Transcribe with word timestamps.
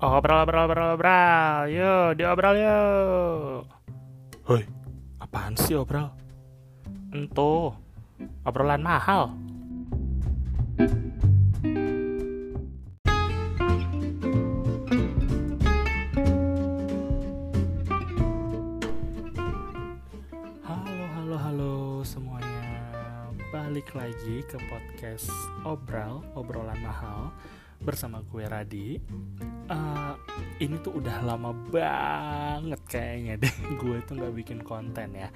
Obrol, 0.00 0.48
obrol, 0.48 0.64
obrol, 0.64 0.96
obrol. 0.96 1.68
Yuk, 1.68 2.16
diobrol 2.16 2.56
yuk. 2.56 3.68
Hoi, 4.48 4.64
apaan 5.20 5.52
sih 5.60 5.76
obrol? 5.76 6.08
Entuh, 7.12 7.76
obrolan 8.48 8.80
mahal. 8.80 9.28
Halo, 20.64 21.04
halo, 21.12 21.36
halo 21.36 21.72
semuanya. 22.08 22.72
Balik 23.52 23.92
lagi 23.92 24.40
ke 24.48 24.56
podcast 24.64 25.28
Obral, 25.68 26.24
obrolan 26.32 26.80
mahal 26.80 27.28
bersama 27.80 28.20
gue 28.24 28.44
Radi. 28.44 29.00
Uh, 29.70 30.14
ini 30.58 30.76
tuh 30.82 30.98
udah 30.98 31.22
lama 31.22 31.54
banget 31.70 32.80
kayaknya 32.90 33.38
deh 33.38 33.54
gue 33.80 33.96
tuh 34.04 34.14
nggak 34.20 34.34
bikin 34.36 34.60
konten 34.60 35.16
ya. 35.16 35.28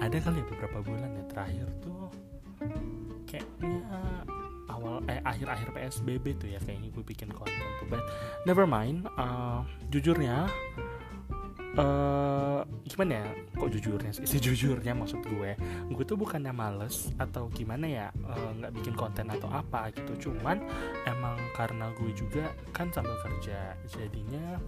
Ada 0.00 0.18
kali 0.24 0.40
ya 0.40 0.46
beberapa 0.48 0.78
bulan 0.80 1.10
ya 1.14 1.24
terakhir 1.28 1.68
tuh 1.84 2.08
kayaknya 3.28 3.82
awal 4.70 5.02
eh 5.10 5.18
akhir-akhir 5.26 5.74
PSBB 5.74 6.38
tuh 6.38 6.48
ya 6.50 6.60
kayaknya 6.62 6.88
gue 6.94 7.04
bikin 7.04 7.30
konten 7.30 7.66
tuh. 7.82 7.86
But 7.90 8.02
never 8.48 8.64
mind. 8.64 9.06
Uh, 9.18 9.66
jujurnya 9.92 10.48
uh, 11.78 12.60
gimana 12.84 13.12
ya? 13.24 13.28
Kok 13.54 13.70
jujurnya 13.70 14.10
sih? 14.14 14.24
Sejujurnya 14.26 14.92
maksud 14.94 15.24
gue 15.24 15.56
gue 15.90 16.04
tuh 16.04 16.18
bukannya 16.18 16.50
males 16.50 17.10
atau 17.16 17.48
gimana 17.50 17.86
ya 17.86 18.06
nggak 18.60 18.70
uh, 18.70 18.76
bikin 18.80 18.94
konten 18.94 19.30
atau 19.30 19.48
apa 19.50 19.90
gitu. 19.94 20.30
Cuman 20.30 20.62
emang 21.08 21.38
karena 21.54 21.90
gue 21.96 22.10
juga 22.14 22.52
kan 22.70 22.90
sambil 22.94 23.16
kerja 23.22 23.74
jadinya 23.88 24.58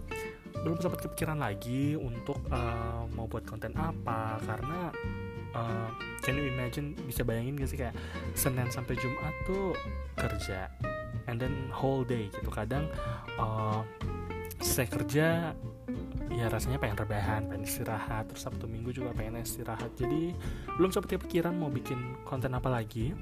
belum 0.63 0.81
sempat 0.81 1.05
kepikiran 1.07 1.37
lagi 1.39 1.93
untuk 1.93 2.41
uh, 2.49 3.05
mau 3.13 3.29
buat 3.29 3.45
konten 3.45 3.75
apa. 3.77 4.41
Karena 4.43 4.91
uh, 5.55 5.89
can 6.23 6.35
you 6.35 6.49
imagine 6.49 6.97
bisa 7.05 7.21
bayangin 7.23 7.59
gak 7.59 7.69
sih 7.69 7.79
kayak 7.79 7.95
Senin 8.33 8.67
sampai 8.67 8.97
Jumat 8.99 9.33
tuh 9.45 9.71
kerja 10.17 10.67
and 11.27 11.37
then 11.37 11.69
whole 11.69 12.03
day 12.07 12.31
gitu. 12.33 12.49
Kadang 12.49 12.89
uh, 13.37 13.83
saya 14.57 14.89
kerja 14.89 15.53
ya 16.31 16.51
rasanya 16.51 16.77
pengen 16.81 16.97
rebahan, 16.99 17.47
pengen 17.47 17.63
istirahat, 17.63 18.27
terus 18.31 18.43
Sabtu 18.43 18.67
Minggu 18.67 18.91
juga 18.91 19.15
pengen 19.15 19.39
istirahat. 19.39 19.91
Jadi 19.95 20.35
belum 20.75 20.91
sempat 20.91 21.17
kepikiran 21.17 21.55
mau 21.55 21.71
bikin 21.71 22.19
konten 22.27 22.51
apa 22.55 22.67
lagi. 22.67 23.15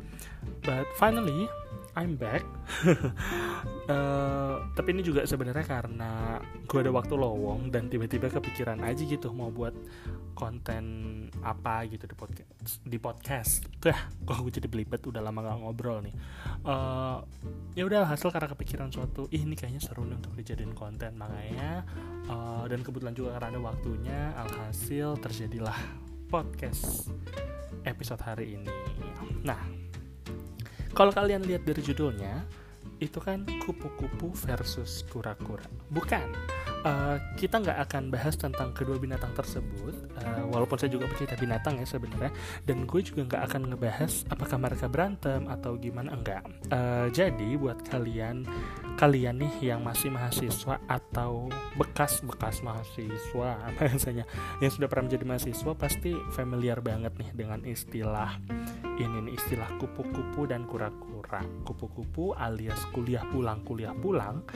But 0.66 0.90
finally 0.98 1.50
I'm 1.96 2.20
back. 2.20 2.44
uh, 3.88 4.60
tapi 4.78 4.92
ini 4.92 5.00
juga 5.00 5.24
sebenarnya 5.24 5.64
karena 5.64 6.44
gue 6.68 6.80
ada 6.84 6.92
waktu 6.92 7.16
lowong 7.16 7.72
dan 7.72 7.88
tiba-tiba 7.88 8.28
kepikiran 8.28 8.84
aja 8.84 9.00
gitu 9.00 9.32
mau 9.32 9.48
buat 9.48 9.72
konten 10.36 10.84
apa 11.40 11.88
gitu 11.88 12.04
di 12.04 12.16
podcast. 12.20 12.84
Di 12.84 13.00
podcast. 13.00 13.54
Tuh, 13.80 13.96
kok 14.28 14.44
gue 14.44 14.60
jadi 14.60 14.68
belibet 14.68 15.08
udah 15.08 15.24
lama 15.24 15.40
gak 15.40 15.56
ngobrol 15.64 16.04
nih. 16.04 16.12
Uh, 16.68 17.24
ya 17.80 17.88
udah 17.88 18.04
hasil 18.12 18.28
karena 18.28 18.52
kepikiran 18.52 18.92
suatu, 18.92 19.32
ih 19.32 19.48
ini 19.48 19.56
kayaknya 19.56 19.80
seru 19.80 20.04
nih 20.04 20.20
untuk 20.20 20.36
dijadiin 20.36 20.76
konten 20.76 21.16
makanya 21.16 21.88
uh, 22.28 22.68
dan 22.68 22.84
kebetulan 22.84 23.16
juga 23.16 23.40
karena 23.40 23.56
ada 23.56 23.62
waktunya 23.64 24.20
alhasil 24.36 25.16
terjadilah 25.24 25.80
podcast 26.28 27.08
episode 27.88 28.20
hari 28.20 28.60
ini. 28.60 28.72
Nah, 29.48 29.85
kalau 30.96 31.12
kalian 31.12 31.44
lihat 31.44 31.68
dari 31.68 31.84
judulnya, 31.84 32.48
itu 33.04 33.20
kan 33.20 33.44
kupu-kupu 33.68 34.32
versus 34.48 35.04
kura-kura. 35.12 35.68
Bukan, 35.92 36.24
uh, 36.86 37.18
kita 37.36 37.60
nggak 37.60 37.80
akan 37.90 38.04
bahas 38.14 38.38
tentang 38.38 38.72
kedua 38.72 39.02
binatang 39.02 39.34
tersebut. 39.34 39.94
Uh, 40.22 40.46
walaupun 40.54 40.78
saya 40.78 40.94
juga 40.94 41.10
pecinta 41.10 41.36
binatang 41.36 41.82
ya 41.82 41.88
sebenarnya, 41.90 42.32
dan 42.64 42.86
gue 42.86 43.02
juga 43.02 43.26
nggak 43.26 43.44
akan 43.52 43.62
ngebahas 43.74 44.14
apakah 44.30 44.58
mereka 44.62 44.86
berantem 44.86 45.42
atau 45.50 45.76
gimana 45.76 46.14
enggak. 46.14 46.46
Uh, 46.70 47.10
jadi 47.12 47.58
buat 47.58 47.82
kalian 47.90 48.46
kalian 48.96 49.44
nih 49.44 49.76
yang 49.76 49.84
masih 49.84 50.08
mahasiswa 50.08 50.80
atau 50.88 51.52
bekas-bekas 51.76 52.64
mahasiswa 52.64 53.50
biasanya 53.76 54.24
yang 54.64 54.72
sudah 54.72 54.88
pernah 54.88 55.12
menjadi 55.12 55.26
mahasiswa 55.28 55.72
pasti 55.76 56.16
familiar 56.32 56.80
banget 56.80 57.12
nih 57.20 57.30
dengan 57.36 57.60
istilah 57.68 58.40
ini 58.96 59.28
nih 59.28 59.34
istilah 59.36 59.68
kupu-kupu 59.76 60.48
dan 60.48 60.64
kura-kura 60.64 61.44
kupu-kupu 61.68 62.32
alias 62.40 62.80
kuliah 62.96 63.28
pulang 63.28 63.60
kuliah 63.68 63.92
pulang 63.92 64.48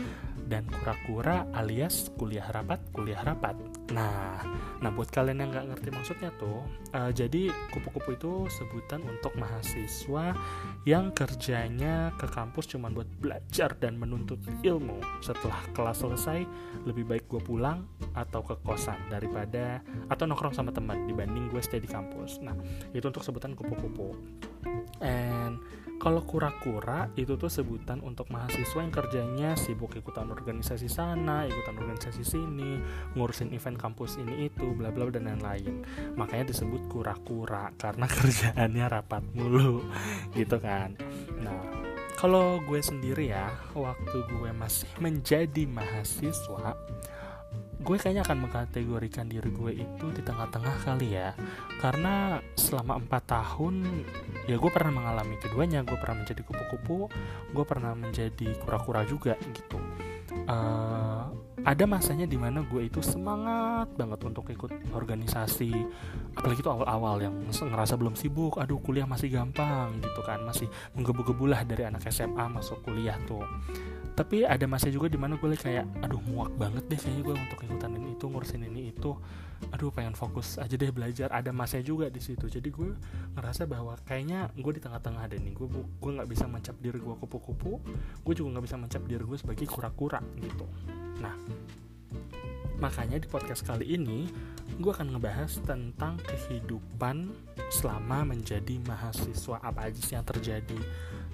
dan 0.47 0.63
kura-kura 0.72 1.44
alias 1.51 2.07
kuliah 2.19 2.44
rapat 2.52 2.84
kuliah 2.91 3.24
rapat. 3.24 3.56
Nah 3.96 4.44
nah 4.84 4.91
buat 4.91 5.07
kalian 5.07 5.40
yang 5.40 5.50
nggak 5.56 5.68
ngerti 5.75 5.90
maksudnya 5.96 6.30
tuh 6.35 6.63
uh, 6.91 7.12
jadi 7.16 7.47
kupu-kupu 7.72 8.16
itu 8.19 8.34
sebutan 8.52 9.00
untuk 9.07 9.35
mahasiswa 9.40 10.35
yang 10.84 11.16
kerjanya 11.16 12.12
ke 12.19 12.28
kampus 12.28 12.75
cuma 12.75 12.91
buat 12.91 13.08
belajar 13.24 13.79
dan 13.79 13.96
menuntut 13.96 14.44
ilmu. 14.68 15.00
Setelah 15.24 15.63
kelas 15.72 16.03
selesai 16.03 16.44
lebih 16.84 17.08
baik 17.08 17.31
gue 17.31 17.40
pulang 17.40 17.88
atau 18.12 18.44
ke 18.44 18.59
kosan 18.68 19.00
daripada 19.08 19.79
atau 20.12 20.28
nongkrong 20.28 20.52
sama 20.52 20.75
teman 20.75 21.08
dibanding 21.08 21.47
gue 21.47 21.63
stay 21.63 21.79
di 21.79 21.88
kampus. 21.88 22.44
Nah 22.44 22.56
itu 22.91 23.08
untuk 23.08 23.24
sebutan 23.24 23.56
kupu-kupu. 23.56 24.12
And 25.00 25.63
kalau 26.00 26.24
kura-kura 26.24 27.12
itu 27.20 27.36
tuh 27.36 27.52
sebutan 27.52 28.00
untuk 28.00 28.32
mahasiswa 28.32 28.80
yang 28.80 28.94
kerjanya 28.96 29.50
sibuk 29.60 29.92
ikutan 30.00 30.32
organisasi 30.32 30.88
sana, 30.88 31.44
ikutan 31.44 31.76
organisasi 31.76 32.24
sini, 32.24 32.80
ngurusin 33.20 33.52
event 33.52 33.76
kampus 33.76 34.16
ini 34.16 34.48
itu, 34.48 34.72
bla 34.72 34.96
bla 34.96 35.12
dan 35.12 35.28
lain-lain. 35.28 35.84
Makanya 36.16 36.56
disebut 36.56 36.88
kura-kura 36.88 37.76
karena 37.76 38.08
kerjaannya 38.16 38.86
rapat 38.88 39.28
mulu, 39.36 39.84
gitu 40.32 40.56
kan. 40.64 40.96
Nah, 41.44 41.68
kalau 42.16 42.64
gue 42.64 42.80
sendiri 42.80 43.36
ya, 43.36 43.52
waktu 43.76 44.24
gue 44.24 44.52
masih 44.56 44.88
menjadi 45.04 45.68
mahasiswa, 45.68 46.80
gue 47.79 47.95
kayaknya 47.95 48.28
akan 48.28 48.38
mengkategorikan 48.44 49.31
diri 49.31 49.50
gue 49.50 49.72
itu 49.88 50.06
di 50.12 50.22
tengah-tengah 50.22 50.75
kali 50.84 51.16
ya. 51.16 51.31
Karena 51.79 52.44
selama 52.59 53.00
empat 53.00 53.23
tahun 53.31 54.03
ya 54.51 54.59
gue 54.59 54.72
pernah 54.72 54.91
mengalami 54.91 55.40
keduanya. 55.40 55.88
Gue 55.88 55.95
pernah 55.95 56.23
menjadi 56.23 56.41
kupu-kupu 56.44 57.07
gue 57.50 57.66
pernah 57.66 57.95
menjadi 57.95 58.56
kura-kura 58.62 59.07
juga 59.07 59.40
gitu. 59.56 59.79
Uh, 60.50 61.25
ada 61.66 61.84
masanya 61.85 62.25
di 62.25 62.38
mana 62.40 62.63
gue 62.63 62.88
itu 62.88 63.03
semangat 63.03 63.91
banget 63.94 64.19
untuk 64.23 64.47
ikut 64.50 64.72
organisasi 64.96 65.73
apalagi 66.38 66.63
itu 66.63 66.72
awal-awal 66.72 67.19
yang 67.19 67.35
ngerasa 67.51 68.00
belum 68.00 68.16
sibuk 68.16 68.56
aduh 68.57 68.79
kuliah 68.79 69.07
masih 69.07 69.31
gampang 69.31 69.97
gitu 70.03 70.22
kan. 70.28 70.44
Masih 70.44 70.67
menggebu-gebu 70.96 71.47
lah 71.47 71.63
dari 71.63 71.88
anak 71.88 72.03
SMA 72.11 72.46
masuk 72.51 72.84
kuliah 72.84 73.16
tuh 73.23 73.44
tapi 74.19 74.44
ada 74.44 74.68
masa 74.68 74.91
juga 74.91 75.07
di 75.07 75.16
mana 75.16 75.40
gue 75.40 75.56
kayak 75.56 76.03
aduh 76.03 76.19
muak 76.19 76.52
banget 76.59 76.84
deh 76.91 77.00
kayaknya 77.00 77.24
gue 77.24 77.35
untuk 77.40 77.59
ikutan 77.63 77.96
ini 77.96 78.19
itu 78.19 78.25
ngurusin 78.28 78.68
ini 78.68 78.91
itu. 78.91 79.16
Aduh 79.72 79.96
pengen 79.96 80.12
fokus 80.12 80.59
aja 80.59 80.75
deh 80.75 80.91
belajar. 80.91 81.31
Ada 81.31 81.56
masa 81.56 81.80
juga 81.80 82.12
di 82.12 82.19
situ. 82.19 82.52
Jadi 82.52 82.68
gue 82.68 83.00
ngerasa 83.40 83.63
bahwa 83.63 83.96
kayaknya 84.03 84.52
gue 84.59 84.75
di 84.75 84.84
tengah-tengah 84.84 85.24
deh 85.31 85.40
nih 85.40 85.56
gue 85.56 85.68
gue 85.72 86.12
nggak 86.19 86.28
bisa 86.28 86.52
mencap 86.52 86.75
diri 86.84 87.00
gue 87.00 87.16
kupu-kupu. 87.16 87.79
Gue 88.19 88.34
juga 88.35 88.59
nggak 88.59 88.66
bisa 88.68 88.75
mencap 88.75 89.02
diri 89.08 89.24
gue 89.24 89.38
sebagai 89.40 89.63
kura-kura 89.72 90.19
gitu. 90.35 90.68
Nah 91.24 91.40
makanya 92.84 93.24
di 93.24 93.28
podcast 93.31 93.63
kali 93.63 93.88
ini 93.88 94.28
gue 94.84 94.91
akan 94.91 95.16
ngebahas 95.16 95.63
tentang 95.63 96.19
kehidupan 96.28 97.31
selama 97.72 98.35
menjadi 98.35 98.84
mahasiswa. 98.84 99.64
Apa 99.64 99.88
aja 99.88 99.99
sih 100.03 100.20
yang 100.20 100.28
terjadi 100.28 100.79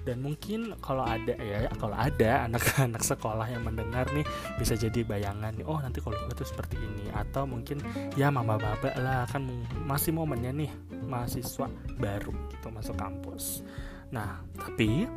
dan 0.06 0.22
mungkin 0.22 0.78
kalau 0.78 1.02
ada 1.02 1.34
ya 1.42 1.66
kalau 1.74 1.98
ada 1.98 2.46
anak-anak 2.46 3.02
sekolah 3.02 3.50
yang 3.50 3.66
mendengar 3.66 4.06
nih 4.14 4.22
bisa 4.54 4.78
jadi 4.78 5.02
bayangan 5.02 5.50
nih 5.58 5.66
oh 5.66 5.82
nanti 5.82 5.98
kalau 5.98 6.14
itu 6.30 6.46
seperti 6.46 6.78
ini. 6.78 7.10
Atau 7.10 7.50
mungkin 7.50 7.82
ya 8.14 8.30
mama 8.30 8.54
baba 8.54 8.94
lah 9.02 9.26
kan 9.26 9.42
masih 9.82 10.14
momennya 10.14 10.54
nih 10.54 10.70
mahasiswa 11.10 11.66
baru 11.98 12.30
gitu 12.54 12.70
masuk 12.70 12.94
kampus. 12.94 13.66
Nah 14.14 14.46
tapi 14.54 15.10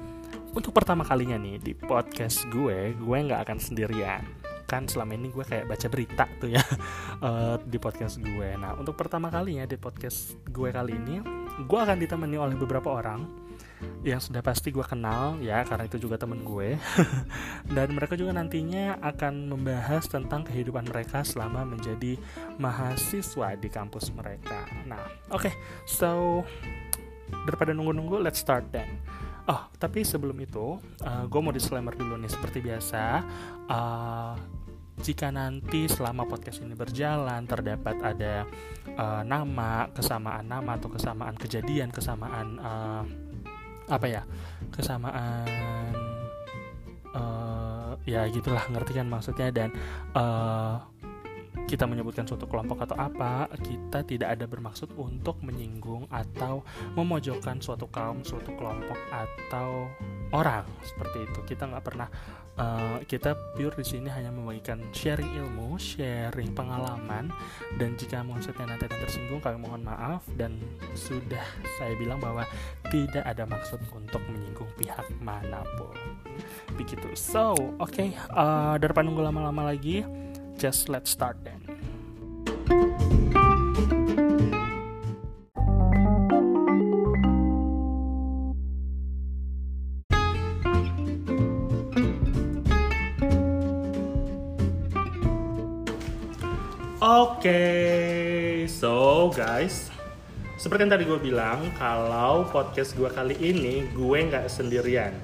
untuk 0.58 0.74
pertama 0.74 1.06
kalinya 1.06 1.38
nih 1.38 1.62
di 1.62 1.74
podcast 1.78 2.50
gue 2.50 2.98
gue 2.98 3.18
nggak 3.30 3.46
akan 3.46 3.58
sendirian. 3.62 4.26
Kan 4.66 4.90
selama 4.90 5.14
ini 5.14 5.30
gue 5.30 5.46
kayak 5.46 5.70
baca 5.70 5.86
berita 5.86 6.26
tuh 6.42 6.50
ya 6.50 6.66
uh, 7.22 7.62
di 7.72 7.78
podcast 7.78 8.18
gue. 8.18 8.58
Nah 8.58 8.74
untuk 8.74 8.98
pertama 8.98 9.30
kalinya 9.30 9.70
di 9.70 9.78
podcast 9.78 10.34
gue 10.50 10.74
kali 10.74 10.98
ini 10.98 11.22
gue 11.62 11.80
akan 11.80 12.02
ditemani 12.02 12.42
oleh 12.42 12.58
beberapa 12.58 12.90
orang 12.90 13.49
yang 14.04 14.20
sudah 14.20 14.40
pasti 14.40 14.72
gue 14.72 14.84
kenal 14.84 15.40
ya 15.44 15.64
karena 15.68 15.88
itu 15.88 16.00
juga 16.00 16.16
temen 16.20 16.44
gue. 16.44 16.76
Dan 17.76 17.96
mereka 17.96 18.16
juga 18.16 18.36
nantinya 18.36 19.00
akan 19.00 19.52
membahas 19.52 20.08
tentang 20.08 20.48
kehidupan 20.48 20.88
mereka 20.88 21.24
selama 21.24 21.68
menjadi 21.68 22.16
mahasiswa 22.60 23.56
di 23.60 23.70
kampus 23.72 24.12
mereka. 24.16 24.68
Nah 24.88 25.04
oke 25.32 25.48
okay, 25.48 25.54
so 25.84 26.42
daripada 27.46 27.76
nunggu-nunggu 27.76 28.24
let's 28.24 28.40
start 28.40 28.68
then. 28.72 29.00
Oh 29.50 29.68
tapi 29.82 30.06
sebelum 30.06 30.38
itu 30.40 30.78
uh, 31.04 31.24
gue 31.28 31.40
mau 31.44 31.52
disclaimer 31.52 31.96
dulu 31.96 32.16
nih. 32.20 32.32
Seperti 32.32 32.64
biasa 32.64 33.04
uh, 33.68 34.34
jika 35.00 35.32
nanti 35.32 35.88
selama 35.88 36.28
podcast 36.28 36.60
ini 36.60 36.76
berjalan 36.76 37.48
terdapat 37.48 37.96
ada 38.04 38.44
uh, 39.00 39.24
nama 39.24 39.88
kesamaan 39.96 40.44
nama 40.44 40.76
atau 40.76 40.92
kesamaan 40.92 41.40
kejadian 41.40 41.88
kesamaan 41.88 42.60
uh, 42.60 43.04
apa 43.90 44.06
ya 44.06 44.22
kesamaan 44.70 45.94
uh, 47.14 47.94
ya 48.06 48.30
gitulah 48.30 48.62
ngerti 48.70 49.02
kan 49.02 49.08
maksudnya 49.10 49.50
dan 49.50 49.70
uh, 50.14 50.78
kita 51.70 51.86
menyebutkan 51.86 52.26
suatu 52.26 52.50
kelompok 52.50 52.82
atau 52.90 52.98
apa, 52.98 53.46
kita 53.62 54.02
tidak 54.02 54.34
ada 54.34 54.50
bermaksud 54.50 54.90
untuk 54.98 55.38
menyinggung 55.46 56.10
atau 56.10 56.66
memojokkan 56.98 57.62
suatu 57.62 57.86
kaum, 57.94 58.26
suatu 58.26 58.58
kelompok 58.58 58.98
atau 59.14 59.86
orang 60.34 60.66
seperti 60.82 61.30
itu. 61.30 61.40
Kita 61.46 61.70
nggak 61.70 61.86
pernah 61.86 62.10
uh, 62.60 62.98
kita 63.08 63.34
pure 63.56 63.74
di 63.80 63.86
sini 63.88 64.12
hanya 64.12 64.30
membagikan 64.30 64.84
sharing 64.92 65.32
ilmu, 65.40 65.80
sharing 65.80 66.52
pengalaman 66.52 67.32
dan 67.80 67.96
jika 67.96 68.22
maksudnya 68.22 68.76
nanti 68.76 68.86
ada 68.92 68.98
tersinggung 69.00 69.40
kami 69.40 69.58
mohon 69.64 69.82
maaf 69.82 70.22
dan 70.36 70.60
sudah 70.94 71.44
saya 71.80 71.96
bilang 71.96 72.20
bahwa 72.20 72.44
tidak 72.92 73.24
ada 73.24 73.48
maksud 73.48 73.80
untuk 73.96 74.22
menyinggung 74.28 74.70
pihak 74.76 75.08
mana 75.24 75.64
pun. 75.80 75.96
Begitu. 76.76 77.16
So, 77.16 77.56
oke, 77.80 77.90
okay, 77.90 78.10
uh, 78.32 78.76
eh, 78.76 78.84
daripada 78.84 79.08
nunggu 79.08 79.24
lama-lama 79.24 79.72
lagi, 79.72 80.04
just 80.60 80.92
let's 80.92 81.12
start 81.12 81.40
then. 81.42 81.79
Okay, 97.40 98.68
so 98.68 99.32
guys, 99.32 99.88
seperti 100.60 100.84
yang 100.84 100.92
tadi 100.92 101.04
gue 101.08 101.20
bilang, 101.24 101.72
kalau 101.80 102.44
podcast 102.52 102.92
gue 103.00 103.08
kali 103.08 103.40
ini 103.40 103.88
gue 103.96 104.18
nggak 104.28 104.52
sendirian 104.52 105.16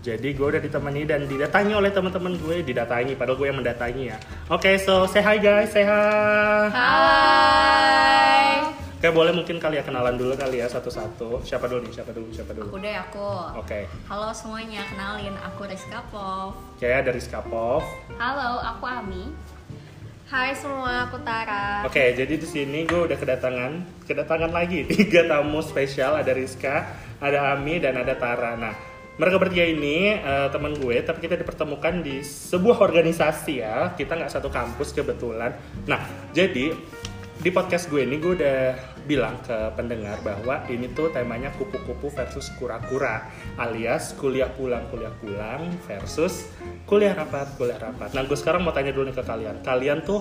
jadi 0.00 0.32
gue 0.32 0.46
udah 0.48 0.64
ditemani 0.64 1.04
dan 1.04 1.28
didatangi 1.28 1.76
oleh 1.76 1.92
teman-teman 1.92 2.32
gue, 2.40 2.64
didatangi 2.64 3.20
padahal 3.20 3.36
gue 3.36 3.46
yang 3.52 3.60
mendatangi 3.60 4.08
ya. 4.08 4.16
Oke, 4.48 4.72
okay, 4.72 4.74
so 4.80 5.04
say 5.04 5.20
hi 5.20 5.36
guys, 5.36 5.68
say 5.68 5.84
hi. 5.84 6.72
Hai. 6.72 8.64
Oke, 8.96 9.12
boleh 9.12 9.32
mungkin 9.36 9.60
kali 9.60 9.76
ya 9.76 9.84
kenalan 9.84 10.16
dulu 10.16 10.32
kali 10.40 10.64
ya 10.64 10.72
satu-satu. 10.72 11.44
Siapa 11.44 11.68
dulu 11.68 11.84
nih? 11.84 11.92
Siapa 12.00 12.16
dulu? 12.16 12.32
Siapa 12.32 12.52
dulu? 12.56 12.72
Aku 12.72 12.80
deh 12.80 12.96
aku. 12.96 13.28
Oke. 13.60 13.68
Okay. 13.68 14.08
Halo 14.08 14.32
semuanya, 14.32 14.80
kenalin 14.88 15.36
aku 15.36 15.68
Rizka 15.68 16.00
Pov. 16.08 16.56
Oke, 16.56 16.80
okay, 16.80 16.96
ada 16.96 17.12
Rizka 17.12 17.44
Pov. 17.44 17.84
Halo, 18.16 18.56
aku 18.64 18.84
Ami. 18.88 19.28
Hai 20.30 20.54
semua, 20.54 21.10
aku 21.10 21.18
Tara. 21.26 21.82
Oke, 21.82 21.98
okay, 21.98 22.08
jadi 22.14 22.38
di 22.38 22.46
sini 22.46 22.86
gue 22.86 23.02
udah 23.02 23.18
kedatangan, 23.18 24.06
kedatangan 24.06 24.54
lagi 24.54 24.86
tiga 24.94 25.26
tamu 25.26 25.58
spesial. 25.58 26.14
Ada 26.14 26.30
Rizka, 26.38 26.86
ada 27.18 27.50
Ami, 27.50 27.82
dan 27.82 27.98
ada 27.98 28.14
Tara. 28.14 28.54
Nah, 28.54 28.70
mereka 29.18 29.42
bertiga 29.42 29.66
ini 29.66 30.14
uh, 30.22 30.46
teman 30.54 30.78
gue 30.78 31.02
tapi 31.02 31.26
kita 31.26 31.34
dipertemukan 31.34 31.98
di 32.00 32.22
sebuah 32.22 32.78
organisasi 32.78 33.54
ya 33.60 33.92
kita 33.92 34.16
nggak 34.16 34.32
satu 34.32 34.48
kampus 34.48 34.96
kebetulan 34.96 35.52
nah 35.84 36.00
jadi 36.32 36.72
di 37.40 37.48
podcast 37.48 37.88
gue 37.88 38.04
ini 38.04 38.20
gue 38.20 38.36
udah 38.36 38.60
bilang 39.08 39.40
ke 39.40 39.72
pendengar 39.72 40.20
bahwa 40.20 40.60
ini 40.68 40.92
tuh 40.92 41.08
temanya 41.08 41.48
kupu-kupu 41.56 42.12
versus 42.12 42.52
kura-kura 42.60 43.32
alias 43.56 44.12
kuliah 44.20 44.52
pulang 44.52 44.84
kuliah 44.92 45.08
pulang 45.24 45.72
versus 45.88 46.52
kuliah 46.84 47.16
rapat 47.16 47.48
kuliah 47.56 47.80
rapat. 47.80 48.12
Nah 48.12 48.28
gue 48.28 48.36
sekarang 48.36 48.60
mau 48.60 48.76
tanya 48.76 48.92
dulu 48.92 49.08
nih 49.08 49.16
ke 49.16 49.24
kalian. 49.24 49.56
Kalian 49.64 50.04
tuh 50.04 50.20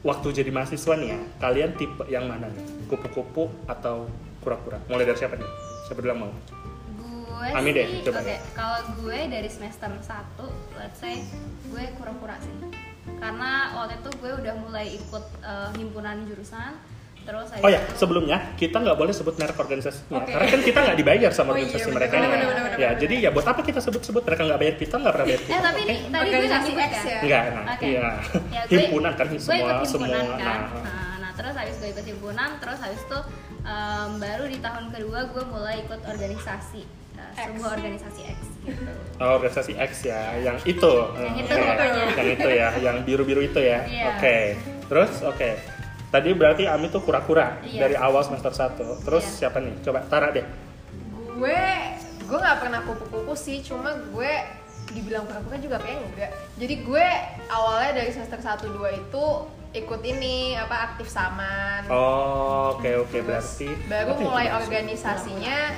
waktu 0.00 0.40
jadi 0.40 0.48
mahasiswa 0.48 0.96
nih 0.96 1.08
ya 1.12 1.20
kalian 1.36 1.70
tipe 1.76 2.08
yang 2.08 2.24
mana 2.24 2.48
nih? 2.48 2.64
Kupu-kupu 2.88 3.52
atau 3.68 4.08
kura-kura? 4.40 4.80
Mulai 4.88 5.04
dari 5.04 5.20
siapa 5.20 5.36
nih? 5.36 5.50
Siapa 5.84 6.00
dulu 6.00 6.10
yang 6.16 6.22
mau? 6.24 6.32
Gue 6.96 7.48
Ami 7.52 7.76
deh, 7.76 8.00
coba 8.08 8.24
okay. 8.24 8.40
kalau 8.56 8.80
gue 9.04 9.18
dari 9.28 9.52
semester 9.52 9.92
1 9.92 10.00
let's 10.80 10.96
say 10.96 11.20
gue 11.68 11.84
kura-kura 12.00 12.40
sih 12.40 12.87
karena 13.18 13.50
waktu 13.74 13.94
itu 13.98 14.10
gue 14.22 14.32
udah 14.42 14.54
mulai 14.62 14.86
ikut 14.94 15.24
uh, 15.42 15.70
himpunan 15.74 16.24
jurusan 16.24 16.72
terus 17.28 17.52
oh 17.60 17.68
ya 17.68 17.80
sebelumnya 17.92 18.56
kita 18.56 18.80
nggak 18.80 18.96
boleh 18.96 19.12
sebut 19.12 19.36
merek 19.36 19.60
organisasinya 19.60 20.24
okay. 20.24 20.32
karena 20.32 20.46
kan 20.48 20.60
kita 20.64 20.78
nggak 20.80 20.96
dibayar 20.96 21.30
sama 21.36 21.44
oh, 21.52 21.60
iya, 21.60 21.68
organisasi 21.68 21.84
iya, 21.84 21.96
mereka 22.00 22.14
bener, 22.16 22.30
bener, 22.32 22.46
bener, 22.48 22.78
ya 22.80 22.90
jadi 22.96 23.14
ya 23.28 23.30
buat 23.36 23.46
apa 23.52 23.60
kita 23.60 23.80
sebut-sebut 23.84 24.22
mereka 24.24 24.42
nggak 24.48 24.60
bayar 24.64 24.74
kita 24.80 24.94
nggak 24.96 25.12
pernah 25.12 25.26
bayar 25.28 25.40
kita 25.44 25.52
eh 25.52 25.60
tapi 25.60 25.82
okay? 25.84 25.96
tadi 26.08 26.28
gue 26.32 26.48
nggak 26.48 26.62
sebut 26.64 26.78
kan 26.88 27.04
ya? 27.04 27.20
nggak 27.20 27.42
nah, 27.44 27.74
okay. 27.76 27.88
iya 27.92 28.08
ya, 28.48 28.62
gue, 28.64 28.80
himpunan 28.88 29.12
kan 29.12 29.26
gue 29.28 29.40
semua 29.44 29.60
ikut 29.60 29.76
himpunan 29.84 29.92
semua 29.92 30.08
kan. 30.08 30.24
nah, 30.40 30.58
nah, 30.80 31.12
nah 31.20 31.30
terus 31.36 31.54
habis 31.60 31.76
gue 31.76 31.88
ikut 31.92 32.06
himpunan 32.08 32.50
terus 32.64 32.78
habis 32.80 33.00
itu 33.04 33.20
um, 33.60 34.10
baru 34.16 34.44
di 34.48 34.58
tahun 34.64 34.84
kedua 34.88 35.18
gue 35.28 35.44
mulai 35.52 35.76
ikut 35.84 36.00
organisasi 36.08 36.82
sebuah 37.38 37.70
organisasi 37.78 38.20
X 38.26 38.38
gitu. 38.66 38.82
Oh, 39.22 39.30
organisasi 39.38 39.72
X 39.78 39.90
ya, 40.04 40.20
yang 40.42 40.56
itu. 40.66 40.92
Yang 41.16 41.36
itu 41.46 41.54
okay. 41.54 42.14
Yang 42.18 42.28
itu 42.38 42.48
ya, 42.50 42.68
yang 42.82 42.96
biru-biru 43.06 43.40
itu 43.46 43.60
ya. 43.62 43.86
Yeah. 43.86 44.14
Oke. 44.14 44.20
Okay. 44.20 44.42
Terus 44.90 45.12
oke. 45.22 45.36
Okay. 45.36 45.52
Tadi 46.08 46.32
berarti 46.32 46.64
Ami 46.64 46.88
tuh 46.88 47.04
kura-kura 47.04 47.60
yeah. 47.64 47.84
dari 47.84 47.94
awal 47.96 48.24
semester 48.24 48.50
1. 48.50 49.04
Terus 49.04 49.24
yeah. 49.24 49.36
siapa 49.44 49.58
nih? 49.60 49.74
Coba 49.84 50.04
Tara 50.08 50.28
deh. 50.32 50.46
Gue 51.38 51.60
gue 52.28 52.38
nggak 52.38 52.58
pernah 52.60 52.80
kupu-kupu 52.84 53.32
sih, 53.32 53.64
cuma 53.64 53.96
gue 54.12 54.32
dibilang 54.92 55.24
kura-kura 55.28 55.56
juga 55.60 55.76
kayak 55.80 55.98
enggak. 56.12 56.32
Jadi 56.60 56.74
gue 56.84 57.06
awalnya 57.48 58.04
dari 58.04 58.10
semester 58.12 58.40
1 58.40 58.68
2 58.68 59.00
itu 59.04 59.24
ikut 59.76 60.00
ini 60.00 60.56
apa 60.56 60.92
aktif 60.92 61.12
saman. 61.12 61.84
Oh, 61.92 62.76
oke 62.76 62.84
okay, 62.84 62.94
oke 62.96 63.12
okay. 63.12 63.20
berarti 63.20 63.68
baru 63.84 64.12
mulai 64.16 64.48
organisasinya 64.56 65.76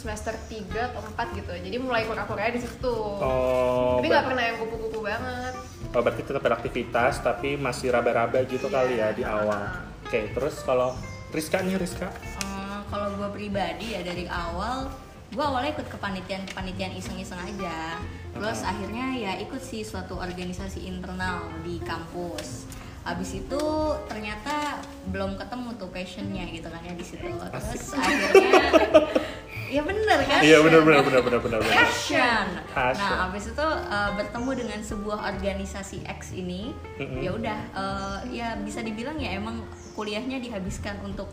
semester 0.00 0.32
3 0.48 0.96
atau 0.96 1.04
4 1.04 1.36
gitu. 1.36 1.52
Jadi 1.52 1.76
mulai 1.76 2.08
kura-kura 2.08 2.48
di 2.48 2.60
situ. 2.64 2.96
Oh, 3.20 4.00
tapi 4.00 4.08
nggak 4.08 4.24
pernah 4.32 4.44
yang 4.48 4.56
kupu-kupu 4.56 4.98
banget. 5.04 5.52
Oh 5.92 6.00
berarti 6.00 6.22
tetap 6.24 6.40
beraktivitas 6.40 7.20
tapi 7.20 7.60
masih 7.60 7.92
raba-raba 7.92 8.40
gitu 8.48 8.72
yeah. 8.72 8.74
kali 8.80 8.94
ya 8.96 9.08
di 9.12 9.24
awal. 9.28 9.60
Oke 10.06 10.08
okay, 10.08 10.24
terus 10.32 10.56
kalau 10.64 10.96
Rizka 11.34 11.60
nih 11.60 11.76
Rizka? 11.76 12.08
Uh, 12.40 12.80
kalau 12.88 13.12
gue 13.20 13.28
pribadi 13.36 13.92
ya 13.92 14.00
dari 14.00 14.24
awal 14.26 14.88
gue 15.30 15.44
awalnya 15.46 15.70
ikut 15.78 15.86
kepanitiaan 15.86 16.42
kepanitiaan 16.50 16.94
iseng-iseng 16.98 17.38
aja. 17.38 18.02
Terus 18.34 18.58
uh-huh. 18.62 18.70
akhirnya 18.70 19.06
ya 19.14 19.32
ikut 19.38 19.62
sih 19.62 19.86
suatu 19.86 20.18
organisasi 20.18 20.86
internal 20.86 21.46
di 21.62 21.78
kampus. 21.82 22.66
Abis 23.06 23.38
itu 23.38 23.62
ternyata 24.10 24.82
belum 25.08 25.38
ketemu 25.40 25.68
tuh 25.80 25.88
passionnya 25.90 26.44
gitu 26.50 26.66
kan 26.66 26.82
ya 26.82 26.94
di 26.98 27.06
situ. 27.06 27.30
Terus 27.30 27.94
akhirnya 27.94 28.58
Iya 29.70 29.82
benar 29.86 30.18
kan? 30.26 30.40
Iya 30.42 30.58
benar 30.66 30.80
benar 30.82 31.02
benar 31.06 31.20
benar 31.22 31.38
benar. 31.40 31.62
Passion. 31.62 32.46
Nah, 32.74 33.30
abis 33.30 33.54
itu 33.54 33.62
uh, 33.62 34.10
bertemu 34.18 34.50
dengan 34.66 34.80
sebuah 34.82 35.18
organisasi 35.30 36.02
X 36.10 36.34
ini, 36.34 36.74
mm-hmm. 36.98 37.20
ya 37.22 37.30
udah 37.30 37.58
uh, 37.78 38.18
ya 38.34 38.58
bisa 38.58 38.82
dibilang 38.82 39.14
ya 39.22 39.38
emang 39.38 39.62
kuliahnya 39.94 40.42
dihabiskan 40.42 40.98
untuk 41.06 41.30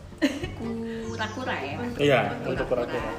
kura-kura 0.54 1.56
ya. 1.58 1.76
Iya, 1.98 2.20
untuk 2.46 2.66
kura-kura 2.70 3.10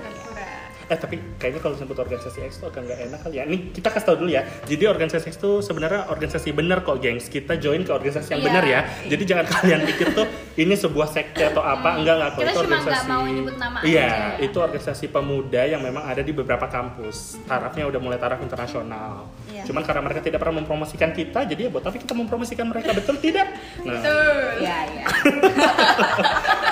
eh 0.90 0.98
tapi 0.98 1.22
kayaknya 1.38 1.62
kalau 1.62 1.78
sebut 1.78 1.94
organisasi 2.02 2.50
X 2.50 2.58
itu 2.58 2.66
agak 2.66 2.82
nggak 2.82 3.00
enak 3.06 3.20
kali 3.22 3.36
ya. 3.38 3.44
Ini 3.46 3.58
kita 3.70 3.94
kasih 3.94 4.06
tau 4.10 4.18
dulu 4.18 4.30
ya. 4.34 4.42
Jadi 4.66 4.84
organisasi 4.90 5.26
X 5.30 5.36
itu 5.38 5.52
sebenarnya 5.62 6.10
organisasi 6.10 6.50
bener 6.50 6.82
kok 6.82 6.98
gengs. 6.98 7.30
Kita 7.30 7.62
join 7.62 7.86
ke 7.86 7.94
organisasi 7.94 8.34
yang 8.34 8.42
yeah. 8.42 8.50
bener 8.50 8.64
ya. 8.66 8.80
Jadi 9.06 9.24
jangan 9.30 9.46
kalian 9.54 9.80
pikir 9.86 10.08
tuh 10.18 10.26
ini 10.58 10.74
sebuah 10.74 11.08
sekte 11.14 11.46
atau 11.46 11.62
apa. 11.62 11.94
Hmm. 11.94 12.02
enggak 12.02 12.16
enggak. 12.18 12.30
Kok 12.34 12.42
itu 12.42 12.60
organisasi 12.66 13.06
mau 13.06 13.24
nyebut 13.30 13.56
nama 13.62 13.78
iya 13.86 14.10
aja. 14.10 14.42
itu 14.42 14.58
organisasi 14.58 15.06
pemuda 15.14 15.62
yang 15.70 15.82
memang 15.86 16.04
ada 16.10 16.26
di 16.26 16.32
beberapa 16.34 16.66
kampus. 16.66 17.38
Tarafnya 17.46 17.86
udah 17.86 18.00
mulai 18.02 18.18
taraf 18.18 18.42
internasional. 18.42 19.30
Yeah. 19.50 19.66
cuman 19.66 19.82
karena 19.82 20.02
mereka 20.06 20.22
tidak 20.22 20.40
pernah 20.46 20.62
mempromosikan 20.62 21.10
kita 21.12 21.44
jadi 21.44 21.68
ya 21.68 21.70
buat 21.74 21.84
tapi 21.86 22.02
kita 22.02 22.14
mempromosikan 22.18 22.70
mereka? 22.70 22.94
Betul 22.94 23.18
tidak? 23.22 23.50
Nah. 23.86 23.98
Betul. 23.98 24.40
Ya 24.62 24.78
ya 24.90 25.06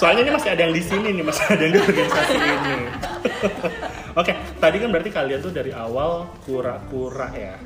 soalnya 0.00 0.24
ini 0.24 0.32
masih 0.32 0.48
ada 0.56 0.62
yang 0.64 0.72
di 0.72 0.80
sini 0.80 1.08
nih 1.12 1.24
masih 1.24 1.44
ada 1.44 1.60
yang 1.60 1.72
di 1.76 1.80
organisasi 1.84 2.36
ini 2.40 2.74
Oke, 4.20 4.32
okay, 4.32 4.34
tadi 4.60 4.76
kan 4.82 4.88
berarti 4.92 5.10
kalian 5.10 5.40
tuh 5.40 5.52
dari 5.54 5.72
awal 5.72 6.28
kura-kura 6.44 7.28
ya. 7.32 7.56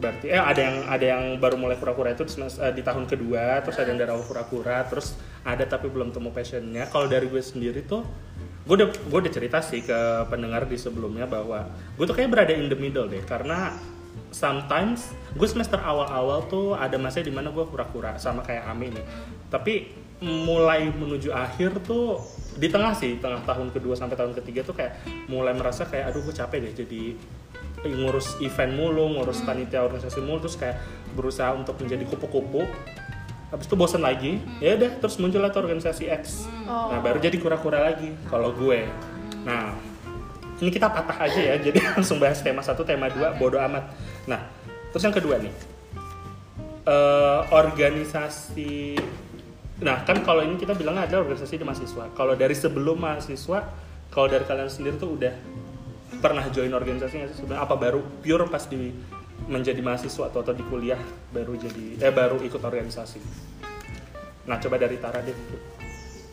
Berarti 0.00 0.32
eh 0.32 0.40
ada 0.40 0.60
yang 0.60 0.76
ada 0.88 1.04
yang 1.04 1.22
baru 1.36 1.60
mulai 1.60 1.76
kura-kura 1.76 2.16
itu 2.16 2.24
di, 2.24 2.40
uh, 2.40 2.72
di 2.72 2.80
tahun 2.80 3.04
kedua, 3.04 3.60
terus 3.60 3.76
ada 3.76 3.88
yang 3.92 4.00
dari 4.00 4.10
awal 4.16 4.24
kura-kura, 4.24 4.80
terus 4.88 5.18
ada 5.44 5.64
tapi 5.68 5.92
belum 5.92 6.14
temu 6.14 6.32
passionnya. 6.32 6.88
Kalau 6.88 7.04
dari 7.04 7.28
gue 7.28 7.42
sendiri 7.42 7.84
tuh 7.84 8.06
gue 8.64 8.74
udah 8.76 8.88
gue 8.92 9.18
udah 9.24 9.32
cerita 9.32 9.58
sih 9.64 9.82
ke 9.82 10.30
pendengar 10.30 10.68
di 10.68 10.76
sebelumnya 10.76 11.24
bahwa 11.24 11.66
gue 11.96 12.04
tuh 12.04 12.14
kayak 12.14 12.30
berada 12.30 12.52
in 12.52 12.68
the 12.68 12.78
middle 12.78 13.08
deh 13.08 13.24
karena 13.24 13.72
sometimes 14.30 15.10
gue 15.34 15.48
semester 15.48 15.80
awal-awal 15.80 16.46
tuh 16.46 16.78
ada 16.78 16.94
masa 17.00 17.24
di 17.24 17.34
mana 17.34 17.50
gue 17.50 17.66
kura-kura 17.66 18.14
sama 18.20 18.46
kayak 18.46 18.68
Ami 18.70 18.94
nih 18.94 19.04
tapi 19.50 19.90
mulai 20.20 20.92
menuju 20.92 21.32
akhir 21.32 21.80
tuh 21.80 22.20
di 22.60 22.68
tengah 22.68 22.92
sih 22.92 23.16
tengah 23.16 23.40
tahun 23.48 23.72
kedua 23.72 23.96
sampai 23.96 24.20
tahun 24.20 24.36
ketiga 24.36 24.60
tuh 24.68 24.76
kayak 24.76 25.00
mulai 25.32 25.56
merasa 25.56 25.88
kayak 25.88 26.12
aduh 26.12 26.20
gue 26.20 26.34
capek 26.36 26.58
deh 26.60 26.72
jadi 26.84 27.02
ngurus 27.88 28.36
event 28.44 28.76
mulu 28.76 29.08
ngurus 29.16 29.40
hmm. 29.40 29.48
panitia 29.48 29.80
organisasi 29.80 30.20
mulu 30.20 30.44
terus 30.44 30.60
kayak 30.60 30.76
berusaha 31.16 31.56
untuk 31.56 31.80
menjadi 31.80 32.04
kupu-kupu. 32.04 32.68
Habis 33.50 33.66
itu 33.66 33.74
bosan 33.74 34.04
lagi 34.04 34.38
ya 34.62 34.76
udah 34.76 35.00
terus 35.00 35.16
muncul 35.16 35.42
tuh 35.48 35.60
organisasi 35.64 36.06
X. 36.22 36.46
Oh. 36.68 36.92
nah 36.92 37.00
baru 37.02 37.18
jadi 37.18 37.34
kura-kura 37.40 37.80
lagi 37.80 38.12
kalau 38.28 38.52
gue. 38.52 38.86
Nah 39.42 39.74
ini 40.60 40.68
kita 40.68 40.92
patah 40.92 41.16
aja 41.24 41.40
ya 41.40 41.54
jadi 41.72 41.80
langsung 41.96 42.20
bahas 42.20 42.44
tema 42.44 42.60
satu 42.60 42.84
tema 42.84 43.08
dua 43.08 43.32
bodo 43.40 43.56
amat. 43.56 43.88
Nah 44.28 44.44
terus 44.92 45.02
yang 45.02 45.16
kedua 45.16 45.40
nih. 45.40 45.54
Eh, 46.80 47.40
organisasi 47.52 48.98
nah 49.80 50.04
kan 50.04 50.20
kalau 50.20 50.44
ini 50.44 50.60
kita 50.60 50.76
bilangnya 50.76 51.08
ada 51.08 51.16
organisasi 51.24 51.56
di 51.56 51.64
mahasiswa. 51.64 52.12
Kalau 52.12 52.36
dari 52.36 52.52
sebelum 52.52 53.00
mahasiswa 53.00 53.58
kalau 54.12 54.26
dari 54.28 54.44
kalian 54.44 54.68
sendiri 54.68 55.00
tuh 55.00 55.16
udah 55.16 55.32
pernah 56.20 56.44
join 56.52 56.68
organisasi 56.70 57.14
nggak 57.16 57.30
sih 57.32 57.36
sebenarnya? 57.40 57.64
Apa 57.64 57.74
baru 57.80 58.00
pure 58.20 58.44
pas 58.46 58.66
di 58.66 58.92
menjadi 59.48 59.80
mahasiswa 59.80 60.28
atau, 60.28 60.44
atau 60.44 60.52
di 60.52 60.60
kuliah 60.68 61.00
baru 61.32 61.56
jadi 61.56 61.96
eh 61.96 62.12
baru 62.12 62.44
ikut 62.44 62.60
organisasi? 62.60 63.18
Nah 64.44 64.60
coba 64.60 64.76
dari 64.76 65.00
Tara 65.00 65.24
deh. 65.24 65.36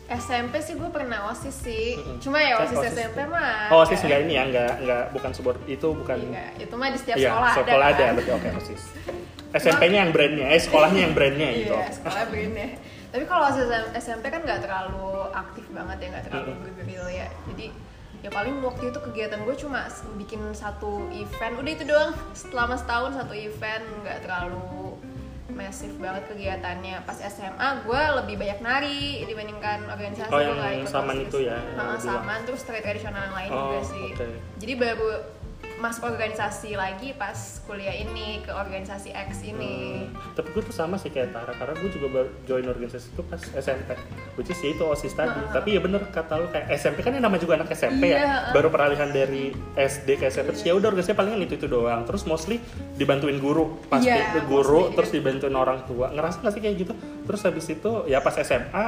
SMP 0.08 0.64
sih 0.64 0.72
gue 0.72 0.88
pernah 0.88 1.28
osis 1.28 1.52
sih. 1.52 1.96
Cuma 2.20 2.40
ya 2.40 2.56
Eh, 2.56 2.64
osis, 2.64 2.80
OSIS. 2.80 2.92
SMP 2.96 3.28
mah 3.28 3.68
oh 3.68 3.84
osis 3.84 4.00
nggak 4.00 4.20
ini 4.24 4.32
ya 4.36 4.44
nggak 4.48 4.72
nggak 4.84 5.02
bukan 5.12 5.30
sebuah 5.32 5.54
itu 5.68 5.88
bukan 5.92 6.16
Enggak, 6.32 6.52
itu 6.56 6.74
mah 6.76 6.88
di 6.88 6.98
setiap 7.00 7.16
Iya, 7.16 7.28
sekolah, 7.32 7.52
sekolah 7.56 7.86
ada, 7.88 7.96
ada, 7.96 8.04
kan? 8.04 8.12
berarti. 8.16 8.30
Oke 8.36 8.48
osis. 8.60 8.82
SMP-nya 9.48 10.04
yang 10.04 10.12
brandnya 10.12 10.46
eh 10.52 10.60
sekolahnya 10.60 11.00
yang 11.08 11.14
brandnya 11.16 11.48
gitu. 11.56 11.72
Iya, 11.76 11.88
sekolah 11.92 12.22
begini. 12.28 12.66
Tapi 13.08 13.24
kalau 13.24 13.48
SMP 13.96 14.24
kan 14.28 14.44
nggak 14.44 14.60
terlalu 14.62 15.32
aktif 15.32 15.64
banget 15.72 15.96
ya, 16.00 16.06
nggak 16.12 16.24
terlalu 16.28 16.50
bergerilya. 16.60 17.26
Jadi 17.48 17.66
ya 18.18 18.28
paling 18.28 18.58
waktu 18.60 18.90
itu 18.90 18.98
kegiatan 18.98 19.38
gue 19.46 19.56
cuma 19.56 19.86
bikin 20.18 20.42
satu 20.52 21.06
event, 21.14 21.54
udah 21.56 21.72
itu 21.72 21.84
doang. 21.86 22.12
Selama 22.34 22.74
setahun 22.76 23.16
satu 23.16 23.32
event, 23.32 23.84
nggak 24.04 24.18
terlalu 24.26 25.00
masif 25.48 25.90
banget 25.96 26.28
kegiatannya. 26.28 27.02
Pas 27.08 27.18
SMA 27.18 27.68
gue 27.82 28.02
lebih 28.22 28.34
banyak 28.36 28.58
nari 28.60 29.24
dibandingkan 29.24 29.88
organisasi. 29.88 30.28
Oh, 30.30 30.38
yang 30.44 30.84
ikut 30.84 30.92
saman 30.92 31.16
itu 31.24 31.38
ya, 31.48 31.56
bilang. 31.64 31.96
saman 31.98 32.38
terus 32.44 32.60
tari 32.62 32.84
tradisional 32.84 33.32
yang 33.32 33.34
lain 33.34 33.50
Oh, 33.50 33.60
juga 33.72 33.80
sih. 33.88 34.06
oke. 34.12 34.28
Jadi 34.60 34.72
baru 34.76 35.08
masuk 35.78 36.04
organisasi 36.04 36.74
lagi 36.74 37.14
pas 37.14 37.34
kuliah 37.62 37.94
ini 37.94 38.42
ke 38.42 38.50
organisasi 38.50 39.14
X 39.14 39.42
ini. 39.42 40.04
Hmm, 40.04 40.34
tapi 40.34 40.50
gue 40.50 40.60
tuh 40.60 40.74
sama 40.74 40.98
sih 40.98 41.06
kayak 41.06 41.30
Tara 41.30 41.54
karena 41.54 41.74
gue 41.74 41.86
juga 41.88 42.06
join 42.44 42.66
organisasi 42.66 43.14
itu 43.14 43.22
pas 43.22 43.38
SMP 43.38 43.94
which 44.34 44.48
is 44.48 44.58
ya 44.58 44.74
itu 44.74 44.82
osis 44.82 45.14
tadi. 45.14 45.38
Tapi 45.48 45.74
ya 45.74 45.80
bener 45.80 46.02
kata 46.08 46.34
lu 46.36 46.50
kayak 46.50 46.66
SMP 46.74 47.00
kan 47.00 47.14
yang 47.14 47.22
nama 47.22 47.38
juga 47.38 47.56
anak 47.56 47.70
SMP 47.70 48.10
Iya, 48.10 48.14
ya. 48.14 48.20
Heeh. 48.20 48.52
baru 48.52 48.68
peralihan 48.68 49.08
dari 49.08 49.54
SD 49.74 50.18
ke 50.18 50.26
SMP 50.26 50.50
terus 50.52 50.62
ya 50.62 50.74
udah 50.74 50.88
organisasi 50.88 51.14
palingan 51.14 51.40
itu 51.40 51.54
itu 51.54 51.66
doang. 51.66 52.02
Terus 52.02 52.26
mostly 52.26 52.58
dibantuin 52.94 53.38
guru. 53.38 53.78
Pasti 53.86 54.10
Iya, 54.10 54.42
guru 54.44 54.90
mostly. 54.90 54.96
terus 54.98 55.10
dibantuin 55.14 55.54
orang 55.54 55.86
tua. 55.86 56.10
Ngerasa 56.10 56.42
gak 56.42 56.52
sih 56.52 56.60
kayak 56.60 56.76
gitu? 56.80 56.92
Terus 57.24 57.40
habis 57.40 57.66
itu 57.66 57.90
ya 58.04 58.18
pas 58.18 58.34
SMA 58.34 58.84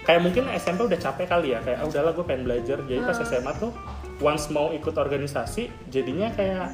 kayak 0.00 0.20
mungkin 0.22 0.46
SMP 0.54 0.86
udah 0.86 0.96
capek 0.96 1.26
kali 1.26 1.52
ya. 1.52 1.60
Kayak 1.60 1.82
ah, 1.82 1.90
udahlah 1.90 2.12
gue 2.14 2.22
pengen 2.22 2.46
belajar. 2.46 2.78
Jadi 2.80 3.00
pas 3.02 3.18
SMA 3.18 3.52
tuh 3.58 3.74
once 4.20 4.52
mau 4.52 4.70
ikut 4.70 4.92
organisasi 4.92 5.68
jadinya 5.88 6.28
kayak 6.32 6.70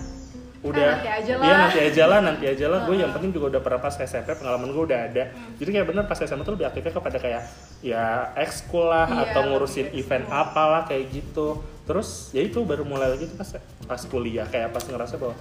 udah 0.67 0.99
nanti 0.99 1.07
aja 1.07 1.33
iya 1.38 1.38
lah. 1.38 1.59
nanti 1.62 1.79
aja 1.79 2.05
lah 2.11 2.19
nanti 2.19 2.45
aja 2.50 2.67
lah. 2.67 2.81
Gue 2.85 2.99
yang 2.99 3.12
penting 3.15 3.31
juga 3.31 3.55
udah 3.55 3.61
pernah 3.62 3.79
pas 3.79 3.95
SMP 3.95 4.35
pengalaman 4.35 4.75
gue 4.75 4.83
udah 4.83 5.00
ada. 5.07 5.25
Jadi 5.57 5.71
kayak 5.71 5.87
bener 5.87 6.05
pas 6.11 6.19
SMA 6.19 6.43
tuh 6.43 6.55
lebih 6.59 6.67
aktifnya 6.67 6.91
kepada 6.91 7.19
kayak 7.23 7.43
ya 7.85 8.35
ekskul 8.35 8.91
lah 8.91 9.07
Iya, 9.07 9.31
atau 9.31 9.43
ngurusin 9.47 9.95
event 9.95 10.26
ekskul. 10.26 10.43
apalah 10.43 10.83
kayak 10.91 11.05
gitu. 11.12 11.62
Terus 11.87 12.35
ya 12.35 12.43
itu 12.43 12.67
baru 12.67 12.83
mulai 12.83 13.15
lagi 13.15 13.31
tuh 13.31 13.38
pas 13.38 13.50
pas 13.62 14.00
kuliah. 14.11 14.47
Kayak 14.50 14.75
pas 14.75 14.83
ngerasa 14.83 15.15
bahwa 15.23 15.38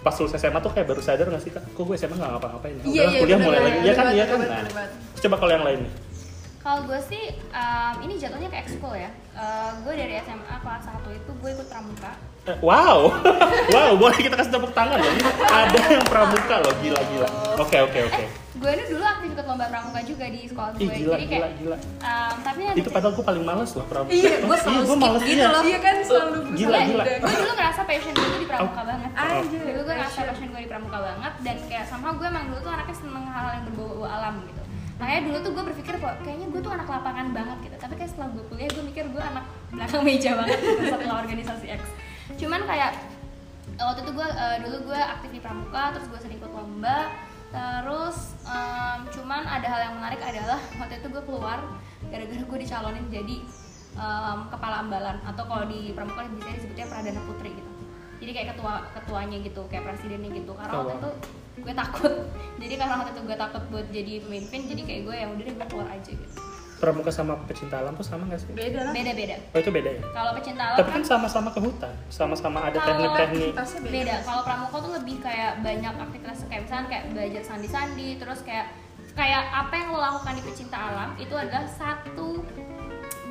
pas 0.00 0.14
lulus 0.16 0.32
SMA 0.32 0.60
tuh 0.60 0.72
kayak 0.72 0.86
baru 0.88 1.00
sadar 1.04 1.26
gak 1.28 1.42
sih 1.44 1.52
kak? 1.52 1.64
Kok 1.76 1.84
gue 1.84 1.96
SMA 2.00 2.16
gak 2.16 2.30
ngapa-ngapain 2.32 2.72
ya? 2.72 2.82
Iya, 2.84 2.88
Udahlah, 2.88 3.12
iya, 3.12 3.20
kuliah 3.20 3.36
bener, 3.36 3.44
mulai 3.44 3.58
bener, 3.58 3.68
lagi. 3.68 3.76
Bener 3.76 3.84
ya 3.84 3.92
kan 3.92 4.06
iya 4.16 4.24
kan? 4.24 4.38
nah 4.40 4.60
coba 5.20 5.36
kalau 5.40 5.52
yang 5.52 5.64
lain 5.64 5.78
nih 5.84 5.92
Kalau 6.64 6.80
gue 6.82 6.96
sih, 7.04 7.20
um, 7.52 7.94
ini 8.00 8.16
jatuhnya 8.16 8.48
ke 8.48 8.56
ekskul 8.58 8.96
ya. 8.96 9.12
Uh, 9.30 9.76
gue 9.84 9.92
dari 9.92 10.16
SMA 10.18 10.56
kelas 10.56 10.88
1 10.88 11.04
itu 11.12 11.30
gue 11.34 11.50
ikut 11.52 11.68
pramuka. 11.68 12.12
Eh, 12.44 12.56
Wow, 12.58 13.12
wow, 13.74 13.92
boleh 13.94 14.16
kita 14.18 14.32
kasih 14.34 14.48
tepuk 14.50 14.72
tangan 14.72 14.96
loh. 14.96 15.10
Ini 15.10 15.22
Ada 15.44 15.80
yang 15.90 16.04
pramuka 16.04 16.56
loh, 16.58 16.72
gila 16.78 17.00
gila. 17.04 17.28
Oke 17.58 17.76
oke 17.78 17.98
oke. 18.02 18.24
Gue 18.54 18.70
ini 18.70 18.84
dulu 18.86 19.02
aktif 19.02 19.28
ikut 19.28 19.44
lomba 19.44 19.66
pramuka 19.66 20.00
juga 20.02 20.24
di 20.24 20.40
sekolah 20.42 20.70
gue. 20.72 20.80
Ih 20.80 20.88
gila 20.94 21.14
Jadi 21.14 21.24
gila 21.26 21.36
kayak, 21.42 21.52
gila. 21.58 21.76
um, 22.00 22.34
tapi 22.40 22.60
ada 22.64 22.76
Itu 22.76 22.88
padahal 22.88 23.12
gue 23.12 23.24
paling 23.24 23.44
males 23.44 23.70
loh 23.70 23.84
pramuka. 23.84 24.12
Iya, 24.14 24.32
gue 24.40 24.56
selalu 24.56 24.72
Iya, 24.74 24.80
gua 24.80 24.88
skip 24.88 25.04
males, 25.04 25.22
gitu 25.22 25.36
iya. 25.36 25.46
loh. 25.46 25.62
Iya 25.62 25.78
kan 25.78 25.94
selalu 26.00 26.36
Gila, 26.54 26.72
Iya, 26.74 26.86
gila. 26.86 27.04
gue 27.04 27.32
dulu 27.34 27.52
ngerasa 27.54 27.80
passion 27.82 28.12
gue 28.14 28.38
di 28.40 28.48
pramuka 28.48 28.72
Oh. 28.74 28.86
banget 28.86 29.10
Anjir, 29.14 29.60
dulu 29.62 29.80
gue 29.82 29.94
ngerasa 29.94 30.20
passion. 30.22 30.48
gue 30.48 30.60
di 30.60 30.68
pramuka 30.70 30.98
banget 31.02 31.32
dan 31.40 31.56
kayak 31.68 31.86
sama 31.86 32.08
gue 32.10 32.26
emang 32.26 32.44
dulu 32.46 32.58
tuh 32.58 32.72
anaknya 32.72 32.96
seneng 32.96 33.24
hal-hal 33.26 33.52
yang 33.54 33.64
berbau-bau 33.66 34.06
alam 34.06 34.34
gitu 34.42 34.60
makanya 34.94 35.20
dulu 35.26 35.36
tuh 35.42 35.50
gue 35.58 35.64
berpikir 35.74 35.94
kok 35.98 36.14
kayaknya 36.22 36.46
gue 36.54 36.60
tuh 36.62 36.72
anak 36.72 36.86
lapangan 36.86 37.26
banget 37.34 37.58
gitu. 37.66 37.76
Tapi 37.82 37.94
kayak 37.98 38.10
setelah 38.14 38.28
gue 38.30 38.44
kuliah 38.46 38.70
gue 38.70 38.84
mikir 38.86 39.04
gue 39.10 39.22
anak 39.22 39.44
belakang 39.74 40.02
meja 40.06 40.30
banget 40.38 40.58
gitu 40.62 40.82
setelah 40.94 41.16
organisasi 41.26 41.66
X. 41.74 41.82
Cuman 42.38 42.60
kayak 42.64 42.92
waktu 43.74 44.00
itu 44.06 44.12
gue 44.14 44.28
eh, 44.28 44.56
dulu 44.62 44.76
gue 44.92 45.00
aktif 45.00 45.30
di 45.34 45.40
pramuka 45.42 45.82
terus 45.98 46.06
gue 46.06 46.20
sering 46.22 46.38
ikut 46.38 46.52
lomba. 46.52 47.10
Terus 47.54 48.34
em, 48.50 48.98
cuman 49.14 49.46
ada 49.46 49.66
hal 49.70 49.80
yang 49.90 49.94
menarik 50.02 50.18
adalah 50.18 50.58
waktu 50.74 50.98
itu 50.98 51.06
gue 51.06 51.22
keluar 51.22 51.58
gara-gara 52.10 52.42
gue 52.42 52.58
dicalonin 52.62 53.06
jadi 53.10 53.36
em, 53.98 54.38
kepala 54.50 54.86
ambalan. 54.86 55.18
Atau 55.26 55.46
kalau 55.46 55.66
di 55.66 55.90
pramuka 55.94 56.26
bisa 56.34 56.50
disebutnya 56.54 56.86
pradana 56.86 57.22
putri 57.26 57.54
gitu 57.54 57.73
jadi 58.24 58.32
kayak 58.32 58.48
ketua 58.56 58.74
ketuanya 58.94 59.36
gitu 59.38 59.62
kayak 59.68 59.84
presidennya 59.84 60.30
gitu. 60.32 60.52
Karena 60.56 60.74
waktu 60.80 60.96
itu 60.96 61.10
gue 61.60 61.74
takut. 61.76 62.12
Jadi 62.64 62.74
karena 62.74 62.94
waktu 62.96 63.10
itu 63.12 63.22
gue 63.22 63.36
takut 63.36 63.62
buat 63.68 63.86
jadi 63.88 64.12
pemimpin 64.24 64.60
jadi 64.64 64.82
kayak 64.82 65.00
gue 65.04 65.14
ya 65.14 65.26
udah 65.28 65.44
deh 65.44 65.54
gue 65.54 65.66
keluar 65.68 65.88
aja 65.92 66.10
gitu. 66.10 66.36
Pramuka 66.74 67.08
sama 67.08 67.38
pecinta 67.44 67.78
alam 67.78 67.94
tuh 67.94 68.02
sama 68.02 68.26
gak 68.26 68.40
sih? 68.40 68.50
beda 68.50 68.80
lah. 68.82 68.92
Beda 68.92 69.12
beda 69.14 69.36
Oh 69.52 69.58
itu 69.58 69.70
beda 69.70 69.90
ya? 69.90 70.02
kalau 70.10 70.30
pecinta 70.34 70.62
alam 70.64 70.76
Tapi 70.76 70.90
kan 70.90 71.02
sama-sama 71.06 71.48
ke 71.50 71.60
hutan, 71.60 71.94
sama-sama 72.08 72.58
ada 72.60 72.76
Kalau 72.76 72.88
teknik-teknik. 72.88 73.52
beda, 73.54 73.88
beda. 73.88 74.14
Kalau 74.22 74.42
pramuka 74.42 74.76
tuh 74.80 74.92
lebih 74.96 75.16
kayak 75.20 75.52
banyak 75.62 75.94
aktivitas 75.94 76.38
kayak 76.44 76.62
misalnya 76.64 76.86
kayak 76.90 77.04
belajar 77.14 77.42
sandi-sandi 77.44 78.08
terus 78.18 78.40
kayak 78.42 78.66
kayak 79.14 79.42
apa 79.46 79.72
yang 79.72 79.88
lo 79.94 79.98
lakukan 80.02 80.34
di 80.34 80.42
pecinta 80.42 80.76
alam 80.76 81.10
itu 81.14 81.34
adalah 81.34 81.64
satu 81.70 82.42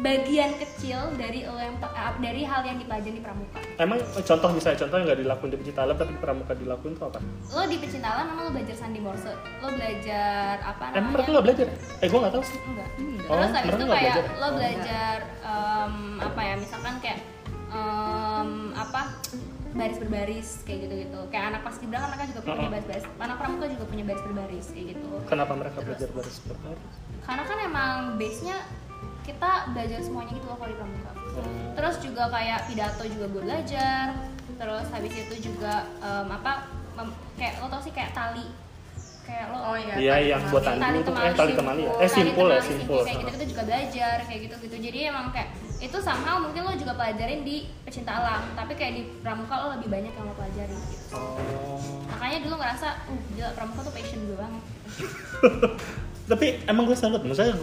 bagian 0.04 0.52
kecil 0.54 1.00
dari 1.16 1.42
lo 1.42 1.56
yang 1.56 1.80
eh, 1.80 2.14
dari 2.20 2.42
hal 2.44 2.62
yang 2.62 2.76
dipelajari 2.76 3.14
di 3.14 3.24
pramuka 3.24 3.58
Emang 3.76 3.98
contoh 4.04 4.50
misalnya 4.52 4.78
contoh 4.78 4.96
yang 5.00 5.08
nggak 5.08 5.22
dilakuin 5.24 5.50
di 5.50 5.58
pecinta 5.58 5.82
alam 5.82 5.96
tapi 5.96 6.12
di 6.12 6.20
pramuka 6.20 6.52
dilakuin 6.54 6.94
tuh 6.94 7.06
apa? 7.08 7.20
lo 7.24 7.64
di 7.64 7.78
pecinta 7.80 8.08
alam 8.10 8.26
emang 8.30 8.44
lo 8.44 8.52
belajar 8.52 8.76
sandi 8.76 9.00
morse 9.00 9.32
lo 9.58 9.68
belajar 9.70 10.56
apa 10.62 10.84
namanya 10.86 11.00
Emang 11.00 11.12
mereka 11.14 11.30
nggak 11.32 11.46
belajar? 11.48 11.66
ya? 11.66 11.76
Eh 11.98 12.08
gue 12.08 12.20
nggak 12.20 12.34
tahu 12.34 12.44
sih. 12.44 12.58
enggak 12.62 12.88
Oh, 13.24 13.36
terus 13.40 13.52
habis 13.56 13.72
itu 13.72 13.86
kayak 13.86 13.96
belajar? 13.96 14.24
lo 14.30 14.44
Oh. 14.44 14.52
belajar 14.54 15.18
em, 15.42 15.96
apa 16.20 16.42
ya 16.44 16.56
misalkan 16.60 16.96
kayak 17.00 17.20
em, 17.70 18.50
apa 18.76 19.02
baris 19.74 19.98
berbaris 19.98 20.50
kayak 20.62 20.80
gitu 20.86 20.94
gitu 21.02 21.20
kayak 21.32 21.46
anak 21.50 21.62
pas 21.64 21.74
kan 21.74 21.88
mereka 21.90 22.24
juga 22.30 22.40
punya 22.44 22.62
Oh. 22.62 22.70
baris 22.70 22.86
baris 22.86 23.06
anak 23.18 23.38
pramuka 23.40 23.66
juga 23.66 23.86
punya 23.88 24.04
baris 24.04 24.22
berbaris 24.22 24.68
kayak 24.70 24.86
gitu 24.92 25.10
Kenapa 25.26 25.54
mereka 25.56 25.78
belajar 25.80 26.10
baris 26.12 26.38
berbaris? 26.44 26.94
karena 27.24 27.44
kan 27.48 27.58
emang 27.64 27.92
base 28.20 28.42
nya 28.44 28.58
kita 29.24 29.52
belajar 29.70 30.00
semuanya 30.00 30.32
gitu 30.32 30.46
loh 30.46 30.56
kalau 30.56 30.70
di 30.70 30.78
pramuka 30.78 31.12
Hmm. 31.34 31.74
terus 31.74 31.96
juga 31.98 32.30
kayak 32.30 32.70
pidato 32.70 33.04
juga 33.04 33.26
gue 33.28 33.42
belajar 33.42 34.06
terus 34.54 34.86
habis 34.88 35.14
itu 35.18 35.36
juga 35.44 35.74
em, 35.98 36.30
apa 36.30 36.70
mem- 36.94 37.18
kayak 37.34 37.58
lo 37.58 37.68
tau 37.68 37.82
sih 37.82 37.90
kayak 37.90 38.14
tali 38.14 38.46
kayak 39.24 39.50
lo 39.50 39.58
oh 39.58 39.74
iya 39.74 39.96
Iya 39.98 40.12
tali 40.14 40.26
yang 40.30 40.42
temali. 40.44 40.52
buat 40.52 40.64
tali 40.64 40.78
itu 40.94 41.12
eh 41.16 41.34
tali 41.34 41.54
temali 41.56 41.82
ya? 41.82 41.94
Eh 41.98 42.10
simpul 42.12 42.48
ya 42.48 42.62
simpul. 42.62 43.02
kayak 43.02 43.18
gitu 43.18 43.30
kita 43.34 43.46
juga 43.50 43.64
belajar 43.66 44.16
kayak 44.22 44.40
gitu 44.44 44.56
gitu 44.62 44.76
jadi 44.84 44.98
emang 45.10 45.26
kayak 45.30 45.50
itu 45.80 45.98
somehow 45.98 46.38
mungkin 46.38 46.62
lo 46.62 46.74
juga 46.76 46.94
pelajarin 46.94 47.42
di 47.42 47.56
pecinta 47.82 48.12
alam 48.14 48.44
tapi 48.54 48.72
kayak 48.74 48.94
di 48.94 49.04
pramuka 49.20 49.56
lo 49.58 49.68
lebih 49.74 49.90
banyak 49.90 50.12
yang 50.12 50.26
lo 50.26 50.36
pelajarin 50.36 50.80
gitu 50.86 51.02
Oh. 51.14 51.82
makanya 52.08 52.38
dulu 52.42 52.56
ngerasa 52.56 52.88
uh 53.04 53.20
gila 53.32 53.50
pramuka 53.54 53.80
tuh 53.82 53.92
passion 53.92 54.20
gue 54.22 54.38
banget 54.38 54.64
Tapi 56.24 56.46
emang 56.66 56.86
gue 56.86 56.96
salut, 56.96 57.20
maksudnya 57.20 57.58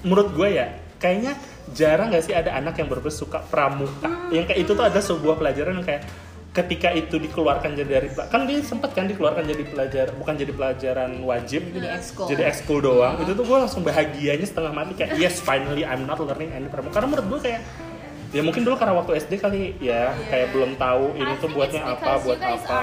menurut 0.00 0.32
gue 0.32 0.48
ya 0.52 0.66
kayaknya 0.98 1.34
jarang 1.72 2.12
gak 2.12 2.24
sih 2.24 2.34
ada 2.36 2.54
anak 2.54 2.76
yang 2.76 2.88
berbes 2.88 3.16
suka 3.16 3.40
pramuka. 3.40 4.28
Yang 4.28 4.52
kayak 4.52 4.60
itu 4.64 4.72
tuh 4.72 4.84
ada 4.84 5.00
sebuah 5.00 5.36
pelajaran 5.36 5.80
yang 5.80 5.86
kayak 5.86 6.04
ketika 6.54 6.94
itu 6.94 7.18
dikeluarkan 7.18 7.74
jadi 7.74 7.98
dari 7.98 8.08
kan 8.30 8.46
dia 8.46 8.62
sempat 8.62 8.94
kan 8.94 9.10
dikeluarkan 9.10 9.42
jadi 9.42 9.66
pelajar 9.66 10.06
bukan 10.14 10.38
jadi 10.38 10.54
pelajaran 10.54 11.10
wajib 11.26 11.66
Jadi 11.74 11.88
ekskul. 11.90 12.26
jadi 12.30 12.42
ekskul 12.46 12.78
doang. 12.78 13.18
Itu 13.18 13.34
tuh 13.34 13.42
gue 13.42 13.58
langsung 13.58 13.82
bahagianya 13.82 14.46
setengah 14.46 14.70
mati 14.70 14.94
kayak 14.94 15.18
yes 15.18 15.42
finally 15.42 15.82
I'm 15.82 16.06
not 16.06 16.22
learning 16.22 16.54
any 16.54 16.70
pramuka. 16.70 16.94
Karena 17.02 17.10
menurut 17.10 17.26
gue 17.26 17.40
kayak 17.50 17.60
ya 18.30 18.42
mungkin 18.46 18.62
dulu 18.62 18.78
karena 18.78 18.94
waktu 18.94 19.18
SD 19.18 19.32
kali 19.42 19.74
ya 19.82 20.14
kayak 20.30 20.54
belum 20.54 20.78
tahu 20.78 21.18
ini 21.18 21.32
I 21.34 21.42
tuh 21.42 21.50
buatnya 21.50 21.82
apa 21.90 22.22
buat 22.22 22.38
apa. 22.38 22.78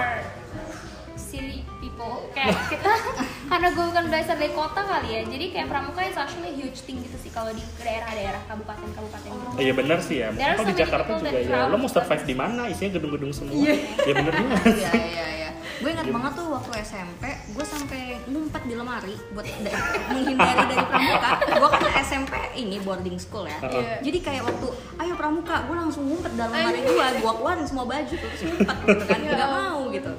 silly 1.16 1.64
people. 1.80 2.28
Kayak 2.36 2.60
kita 2.76 2.92
karena 3.52 3.68
gue 3.70 3.84
bukan 3.84 4.04
belajar 4.08 4.36
dari 4.36 4.52
kota 4.52 4.80
kali 4.82 5.08
ya 5.12 5.22
jadi 5.28 5.46
kayak 5.52 5.68
pramuka 5.68 6.02
is 6.02 6.16
actually 6.16 6.52
huge 6.54 6.80
thing 6.82 6.98
gitu 6.98 7.20
sih 7.20 7.28
kalau 7.30 7.52
di 7.52 7.60
daerah-daerah 7.78 8.40
kabupaten-kabupaten 8.48 9.28
gitu. 9.28 9.48
Iya 9.60 9.74
benar 9.76 10.00
sih 10.00 10.18
ya. 10.18 10.32
Kalau 10.32 10.64
di 10.64 10.76
Jakarta 10.78 11.10
juga 11.14 11.30
ya. 11.34 11.68
Lo 11.68 11.76
mau 11.76 11.86
survive 11.86 12.24
di 12.24 12.32
mana? 12.34 12.62
Isinya 12.66 12.96
gedung-gedung 12.96 13.30
semua. 13.30 13.52
Iya 13.54 13.76
benar 14.14 14.34
juga. 14.34 14.56
Iya 14.74 14.92
iya 14.96 15.26
iya. 15.30 15.50
gue 15.78 15.90
ingat 15.90 16.08
banget 16.08 16.32
tuh 16.32 16.48
waktu 16.48 16.72
SMP 16.80 17.24
gue 17.50 17.66
sampai 17.66 18.02
ngumpet 18.28 18.64
di 18.64 18.74
lemari 18.74 19.18
buat 19.32 19.42
da- 19.60 19.82
menghindari 20.08 20.54
dari 20.64 20.78
pramuka 20.80 21.30
gue 21.42 21.70
kan 21.74 21.84
SMP 22.00 22.34
ini 22.56 22.78
boarding 22.80 23.18
school 23.18 23.44
ya 23.44 23.58
Iya. 23.60 23.98
jadi 24.00 24.18
kayak 24.22 24.44
waktu 24.46 24.68
ayo 24.96 25.14
pramuka 25.18 25.66
gue 25.66 25.74
langsung 25.76 26.06
ngumpet 26.06 26.38
dalam 26.38 26.54
lemari 26.54 26.80
gue 26.80 26.94
gue 27.18 27.34
keluarin 27.34 27.66
semua 27.66 27.84
baju 27.84 28.14
terus 28.14 28.42
ngumpet 28.44 28.78
gitu 28.80 29.04
kan 29.04 29.20
Ya 29.20 29.32
nggak 29.34 29.52
mau 29.52 29.80
gitu 29.90 30.12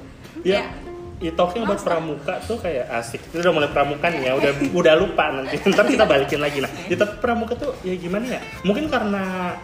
ya 0.43 0.63
Ya, 1.23 1.31
talking 1.31 1.63
about 1.63 1.79
pramuka 1.79 2.35
tuh 2.43 2.59
kayak 2.59 2.83
asik. 2.99 3.23
Kita 3.31 3.47
udah 3.47 3.55
mulai 3.55 3.71
pramuka 3.71 4.11
nih 4.11 4.27
ya, 4.27 4.31
udah 4.35 4.51
udah 4.75 4.93
lupa 4.99 5.31
nanti. 5.31 5.55
Ntar 5.71 5.87
kita 5.87 6.03
balikin 6.03 6.43
lagi 6.43 6.59
nah. 6.59 6.67
Ya, 6.91 6.99
tapi 6.99 7.23
pramuka 7.23 7.55
tuh 7.55 7.71
ya 7.79 7.95
gimana 7.95 8.27
ya? 8.27 8.41
Mungkin 8.67 8.91
karena 8.91 9.55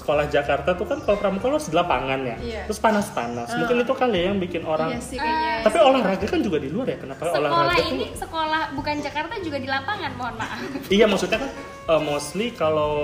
sekolah 0.00 0.24
Jakarta 0.26 0.72
tuh 0.72 0.84
kan 0.84 0.98
kalau 0.98 1.16
pramuka 1.16 1.46
harus 1.46 1.68
di 1.68 1.76
lapangan 1.76 2.20
ya, 2.22 2.36
Iya. 2.36 2.62
terus 2.64 2.80
panas-panas. 2.80 3.52
Mungkin 3.52 3.84
itu 3.84 3.92
kali 3.92 4.16
ya 4.16 4.24
yang 4.26 4.38
bikin 4.38 4.62
orang. 4.64 4.88
Iya 4.90 5.00
sih 5.00 5.16
kayaknya. 5.16 5.60
Tapi 5.60 5.76
olahraga 5.78 6.26
kan 6.26 6.40
juga 6.40 6.56
di 6.56 6.68
luar 6.68 6.86
ya. 6.88 6.98
Kenapa 6.98 7.22
sekolah 7.22 7.48
olahraga 7.50 7.82
ini 7.86 8.06
tuh? 8.06 8.18
sekolah 8.20 8.62
bukan 8.72 8.96
Jakarta 8.98 9.34
juga 9.38 9.58
di 9.58 9.68
lapangan 9.68 10.10
mohon 10.14 10.34
maaf 10.34 10.58
Iya 10.88 11.04
maksudnya 11.04 11.38
kan 11.38 11.50
uh, 11.86 11.98
mostly 12.00 12.52
kalau 12.52 12.94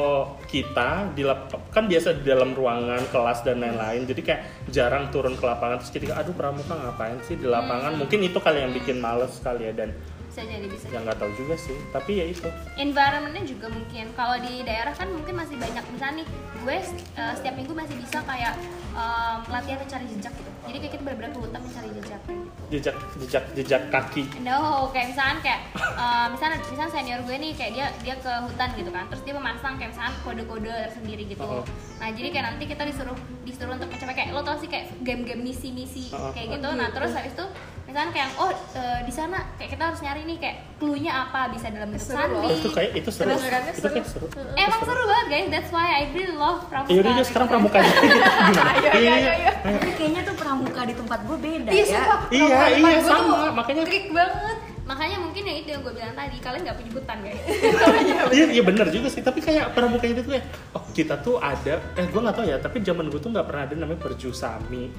kita 0.47 1.11
di 1.12 1.23
lap- 1.23 1.50
kan 1.69 1.85
biasa 1.85 2.17
di 2.17 2.25
dalam 2.25 2.55
ruangan 2.55 3.03
kelas 3.11 3.43
dan 3.43 3.59
lain-lain 3.59 4.07
jadi 4.07 4.21
kayak 4.23 4.41
jarang 4.71 5.11
turun 5.11 5.35
ke 5.35 5.43
lapangan 5.43 5.83
terus 5.83 5.91
ketika 5.91 6.17
aduh 6.17 6.33
pramuka 6.33 6.73
ngapain 6.73 7.19
sih 7.23 7.35
di 7.35 7.45
lapangan 7.45 7.99
mungkin 7.99 8.23
itu 8.23 8.38
kali 8.38 8.62
yang 8.62 8.73
bikin 8.73 8.97
males 8.97 9.37
kali 9.41 9.67
ya 9.67 9.75
dan 9.75 9.91
bisa 10.37 10.52
jadi 10.52 10.69
bisa 10.69 10.93
ya 10.93 11.00
nggak 11.00 11.16
tahu 11.16 11.33
juga 11.33 11.57
sih 11.57 11.73
tapi 11.97 12.21
ya 12.21 12.28
itu. 12.28 12.45
Environmentnya 12.76 13.49
juga 13.49 13.73
mungkin. 13.73 14.12
Kalau 14.12 14.37
di 14.37 14.61
daerah 14.69 14.93
kan 14.93 15.09
mungkin 15.09 15.33
masih 15.33 15.57
banyak 15.57 15.81
misalnya 15.97 16.21
nih. 16.21 16.28
Gue 16.61 16.76
uh, 17.16 17.33
setiap 17.33 17.57
minggu 17.57 17.73
masih 17.73 17.97
bisa 17.97 18.21
kayak 18.21 18.52
um, 18.93 19.38
latihan 19.49 19.81
mencari 19.81 20.05
jejak 20.12 20.37
gitu. 20.37 20.50
Jadi 20.69 20.76
kayak 20.76 20.93
kita 20.93 21.02
benar-benar 21.09 21.31
ke 21.33 21.40
hutan 21.40 21.61
mencari 21.64 21.88
jejak. 21.97 22.21
Gitu 22.28 22.57
jejak 22.66 22.97
jejak 23.23 23.45
jejak 23.55 23.83
kaki. 23.95 24.26
No, 24.43 24.90
kayak 24.93 25.14
misalkan 25.14 25.38
kayak 25.40 25.61
uh, 25.78 26.26
misalnya 26.28 26.59
misalnya 26.66 26.93
senior 26.93 27.21
gue 27.25 27.37
nih 27.38 27.52
kayak 27.55 27.73
dia 27.73 27.87
dia 28.02 28.14
ke 28.19 28.33
hutan 28.43 28.69
gitu 28.75 28.90
kan, 28.90 29.05
terus 29.09 29.23
dia 29.23 29.35
memasang 29.38 29.78
kayak 29.78 29.95
misalkan 29.95 30.14
kode-kode 30.26 30.75
tersendiri 30.90 31.25
gitu. 31.31 31.47
Oh. 31.47 31.64
Nah 32.02 32.12
jadi 32.12 32.28
kayak 32.35 32.45
nanti 32.52 32.64
kita 32.69 32.83
disuruh 32.85 33.16
disuruh 33.47 33.78
untuk 33.78 33.88
mencapai 33.88 34.14
kayak 34.19 34.31
lo 34.35 34.43
tau 34.43 34.59
sih 34.59 34.69
kayak 34.69 34.90
game-game 35.00 35.40
misi-misi 35.47 36.11
Oh. 36.12 36.35
kayak 36.35 36.59
gitu. 36.59 36.69
Nah 36.75 36.90
terus 36.90 37.14
habis 37.14 37.33
itu 37.33 37.47
misalnya 37.87 38.11
kayak 38.11 38.31
oh 38.43 38.50
uh, 38.50 39.00
di 39.07 39.12
sana 39.14 39.38
kayak 39.55 39.78
kita 39.78 39.85
harus 39.87 40.02
nyari 40.02 40.25
nih 40.26 40.37
kayak 40.37 40.56
clue-nya 40.76 41.12
apa 41.25 41.49
bisa 41.49 41.66
dalam 41.66 41.88
bentuk 41.88 42.11
Seru 42.11 42.21
loh. 42.28 42.42
Oh, 42.42 42.50
itu 42.50 42.59
sandi. 42.61 42.75
kayak 42.75 42.90
itu 42.92 43.11
seru 43.11 43.30
itu 43.30 43.40
seru. 43.73 43.88
kayak 43.88 44.06
seru 44.06 44.26
Emang 44.54 44.80
seru 44.83 45.02
banget 45.04 45.26
guys, 45.28 45.47
that's 45.49 45.71
why 45.71 45.87
I 45.88 46.11
really 46.11 46.35
love 46.35 46.66
pramuka. 46.66 46.90
Iya 46.90 47.00
udah 47.00 47.25
sekarang 47.25 47.47
pramuka 47.47 47.76
aja 47.78 47.92
ayo, 48.97 49.09
ayo. 49.09 49.50
tapi 49.62 49.90
kayaknya 49.95 50.21
tuh 50.23 50.35
pramuka 50.35 50.80
di 50.83 50.95
tempat 50.95 51.18
gue 51.23 51.37
beda 51.38 51.71
Iya, 51.71 51.85
ya. 51.87 52.02
Iya, 52.28 52.59
iya, 52.76 52.99
sama. 53.00 53.54
Makanya- 53.54 53.85
trik 53.85 54.11
banget. 54.11 54.59
Makanya 54.87 55.18
mungkin 55.18 55.42
ya 55.42 55.54
itu 55.56 55.68
yang 55.68 55.83
gue 55.83 55.90
bilang 55.90 56.14
tadi, 56.14 56.38
kalian 56.38 56.62
nggak 56.62 56.76
punya 56.76 56.90
hutan 56.92 57.16
guys. 57.21 57.40
Iya, 58.37 58.45
iya 58.49 58.62
bener 58.62 58.87
juga 58.88 59.09
sih. 59.09 59.18
Tapi 59.18 59.38
kayak 59.40 59.73
pramuka 59.73 60.06
itu 60.06 60.23
tuh 60.23 60.30
ya, 60.33 60.42
oh 60.73 60.83
kita 60.90 61.18
tuh 61.18 61.38
ada, 61.38 61.83
eh 61.92 62.06
gue 62.06 62.21
nggak 62.21 62.37
tahu 62.37 62.47
ya. 62.47 62.56
Tapi 62.56 62.76
zaman 62.80 63.06
gue 63.06 63.18
tuh 63.18 63.30
nggak 63.30 63.42
pernah 63.45 63.62
ada 63.64 63.75
namanya 63.75 63.99
perjusami. 64.00 64.90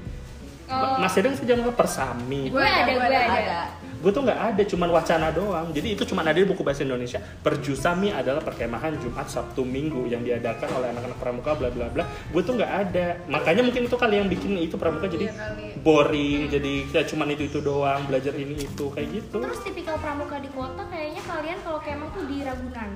Oh. 0.68 1.00
Masih 1.00 1.24
ada 1.24 1.26
nggak 1.32 1.40
sih 1.40 1.46
zaman 1.48 1.72
persami? 1.72 2.52
gue 2.52 2.60
ada, 2.60 2.92
gue 2.92 3.06
ada. 3.08 3.20
ada 3.24 3.60
Gue 3.98 4.14
tuh 4.14 4.22
nggak 4.22 4.54
ada, 4.54 4.62
cuman 4.62 4.88
wacana 4.94 5.28
doang. 5.34 5.74
Jadi 5.74 5.98
itu 5.98 6.06
cuman 6.06 6.30
ada 6.30 6.38
di 6.38 6.46
buku 6.46 6.62
bahasa 6.62 6.86
Indonesia. 6.86 7.18
Perjusami 7.18 8.14
adalah 8.14 8.38
perkemahan 8.46 8.94
Jumat, 9.02 9.26
Sabtu, 9.26 9.66
Minggu 9.66 10.06
yang 10.06 10.22
diadakan 10.22 10.70
oleh 10.78 10.94
anak-anak 10.94 11.18
pramuka, 11.18 11.50
bla 11.58 11.68
bla 11.74 11.90
bla. 11.90 12.04
Gue 12.30 12.46
tuh 12.46 12.54
nggak 12.54 12.72
ada. 12.86 13.18
Makanya 13.26 13.66
mungkin 13.66 13.90
itu 13.90 13.96
kali 13.98 14.22
yang 14.22 14.30
bikin 14.30 14.54
itu 14.54 14.78
pramuka 14.78 15.10
jadi 15.10 15.26
Iya 15.28 15.68
boring, 15.82 16.50
jadi 16.50 16.74
kayak 16.90 17.06
cuman 17.10 17.32
itu 17.34 17.42
itu 17.48 17.58
doang, 17.62 18.02
belajar 18.06 18.34
ini 18.34 18.54
itu 18.66 18.84
kayak 18.92 19.08
gitu. 19.14 19.38
Terus 19.40 19.60
tipikal 19.62 19.96
pramuka 19.98 20.36
di 20.42 20.50
kota 20.52 20.82
kayaknya 20.90 21.22
kalian 21.24 21.58
kalau 21.62 21.80
kemang 21.82 22.10
tuh 22.12 22.24
di 22.26 22.36
Ragunan. 22.42 22.90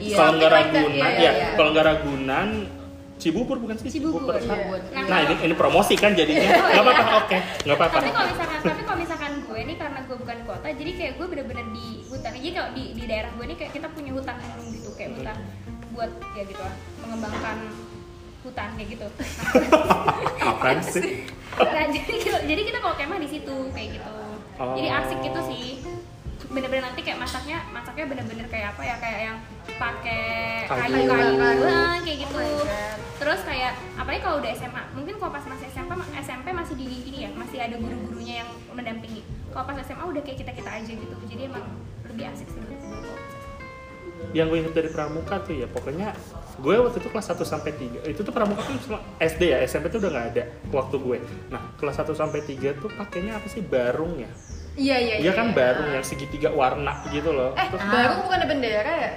iya 0.00 0.16
kalau 0.16 0.32
nggak 0.40 0.50
Ragunan, 0.50 0.92
iya, 0.96 1.20
ya, 1.20 1.32
iya. 1.32 1.46
kalau 1.54 1.68
nggak 1.72 1.86
Ragunan, 1.86 2.48
Cibubur 3.22 3.56
bukan 3.56 3.76
sih? 3.78 3.86
Cibubur, 3.88 4.34
Sa- 4.34 4.42
Cibubur. 4.42 4.80
Nah, 4.90 5.06
Nah 5.06 5.18
ini 5.22 5.34
ini 5.40 5.54
promosi 5.54 5.94
kan 5.94 6.10
jadinya. 6.12 6.42
Nggak 6.66 6.82
apa-apa, 6.82 7.04
oke, 7.20 7.38
nggak 7.62 7.76
apa-apa. 7.78 7.96
Tapi 7.96 8.10
kalau 8.10 8.26
misalkan, 8.28 8.58
tapi 8.60 8.82
kalau 8.82 8.98
misalkan 8.98 9.32
gue 9.42 9.60
nih 9.62 9.76
karena 9.78 9.98
gue 10.02 10.16
bukan 10.18 10.38
kota, 10.42 10.66
jadi 10.68 10.90
kayak 10.92 11.12
gue 11.14 11.26
bener-bener 11.28 11.66
di 11.70 11.86
hutan. 12.04 12.30
Jadi 12.34 12.50
kalau 12.50 12.70
di, 12.72 12.84
di 12.92 13.04
daerah 13.06 13.30
gue 13.30 13.44
nih 13.46 13.56
kayak 13.56 13.72
kita 13.72 13.86
punya 13.88 14.10
hutan 14.10 14.34
lindung 14.36 14.68
gitu, 14.72 14.90
kayak 14.92 15.10
hutan 15.14 15.36
buat 15.92 16.10
ya 16.32 16.42
gitu 16.42 16.58
lah, 16.58 16.74
mengembangkan 17.00 17.56
hutan 18.42 18.68
kayak 18.74 18.88
gitu. 18.90 19.06
Apaan 20.50 20.78
sih? 20.82 21.06
Nah, 21.52 21.84
jadi 21.84 22.16
jadi 22.48 22.62
kita 22.64 22.78
kalau 22.80 22.96
kemah 22.96 23.20
di 23.20 23.28
situ 23.28 23.56
kayak 23.70 23.88
gitu. 23.92 24.14
Jadi 24.56 24.88
Oh. 24.88 24.98
asik 24.98 25.18
gitu 25.20 25.40
sih. 25.44 25.84
Bener-bener 26.52 26.84
nanti 26.84 27.00
kayak 27.00 27.18
masaknya, 27.18 27.58
masaknya 27.72 28.04
bener-bener 28.06 28.46
kayak 28.52 28.76
apa 28.76 28.82
ya, 28.84 28.94
kayak 29.00 29.20
yang 29.24 29.38
pakai 29.80 30.24
Kayu. 30.68 30.80
kayu-kayu, 30.92 31.32
Kayu. 31.40 31.62
ah, 31.64 31.96
kayak 32.04 32.18
gitu. 32.28 32.36
Oh 32.36 32.44
my 32.44 32.52
God. 32.60 32.98
Terus 33.18 33.40
kayak 33.48 33.72
apalagi 33.96 34.20
kalau 34.20 34.36
udah 34.44 34.50
SMA, 34.52 34.82
mungkin 34.92 35.14
kalau 35.16 35.32
pas 35.32 35.44
masih 35.48 35.66
SMP 35.72 35.90
SMP 36.20 36.46
masih 36.52 36.74
di 36.76 36.86
ini 36.86 37.18
ya, 37.24 37.30
masih 37.32 37.58
ada 37.58 37.76
guru-gurunya 37.80 38.44
yang 38.44 38.50
mendampingi. 38.76 39.24
Kalau 39.48 39.64
pas 39.64 39.76
SMA 39.80 40.04
udah 40.04 40.22
kayak 40.22 40.38
kita-kita 40.44 40.70
aja 40.70 40.92
gitu. 40.92 41.16
Jadi 41.26 41.42
emang 41.48 41.64
lebih 42.06 42.24
asik 42.28 42.48
sih 42.52 42.60
Yang 44.36 44.46
gue 44.48 44.58
ingat 44.64 44.74
dari 44.76 44.90
pramuka 44.92 45.40
tuh 45.42 45.56
ya, 45.56 45.66
pokoknya 45.66 46.12
gue 46.60 46.74
waktu 46.76 47.00
itu 47.00 47.08
kelas 47.08 47.26
1 47.32 47.48
sampai 47.48 47.72
3 47.72 48.12
itu 48.12 48.20
tuh 48.20 48.34
pramuka 48.34 48.60
tuh 48.68 49.00
SD 49.16 49.56
ya 49.56 49.58
SMP 49.64 49.88
tuh 49.88 50.04
udah 50.04 50.10
nggak 50.12 50.26
ada 50.36 50.44
waktu 50.68 50.96
gue 51.00 51.18
nah 51.48 51.62
kelas 51.80 52.04
1 52.04 52.12
sampai 52.12 52.44
3 52.44 52.76
tuh 52.76 52.92
pakainya 52.92 53.40
apa 53.40 53.48
sih 53.48 53.64
barung 53.64 54.20
ya 54.20 54.28
Iya 54.72 54.96
iya 54.96 55.14
Iya 55.20 55.32
kan 55.32 55.52
barung 55.52 55.90
yang 55.90 56.02
segitiga 56.02 56.48
warna 56.48 57.04
gitu 57.08 57.28
loh 57.28 57.52
Eh, 57.52 57.66
Terus- 57.68 57.84
baru 57.84 58.12
bukan 58.20 58.36
ada 58.36 58.46
bendera 58.46 58.94
ya? 58.98 59.12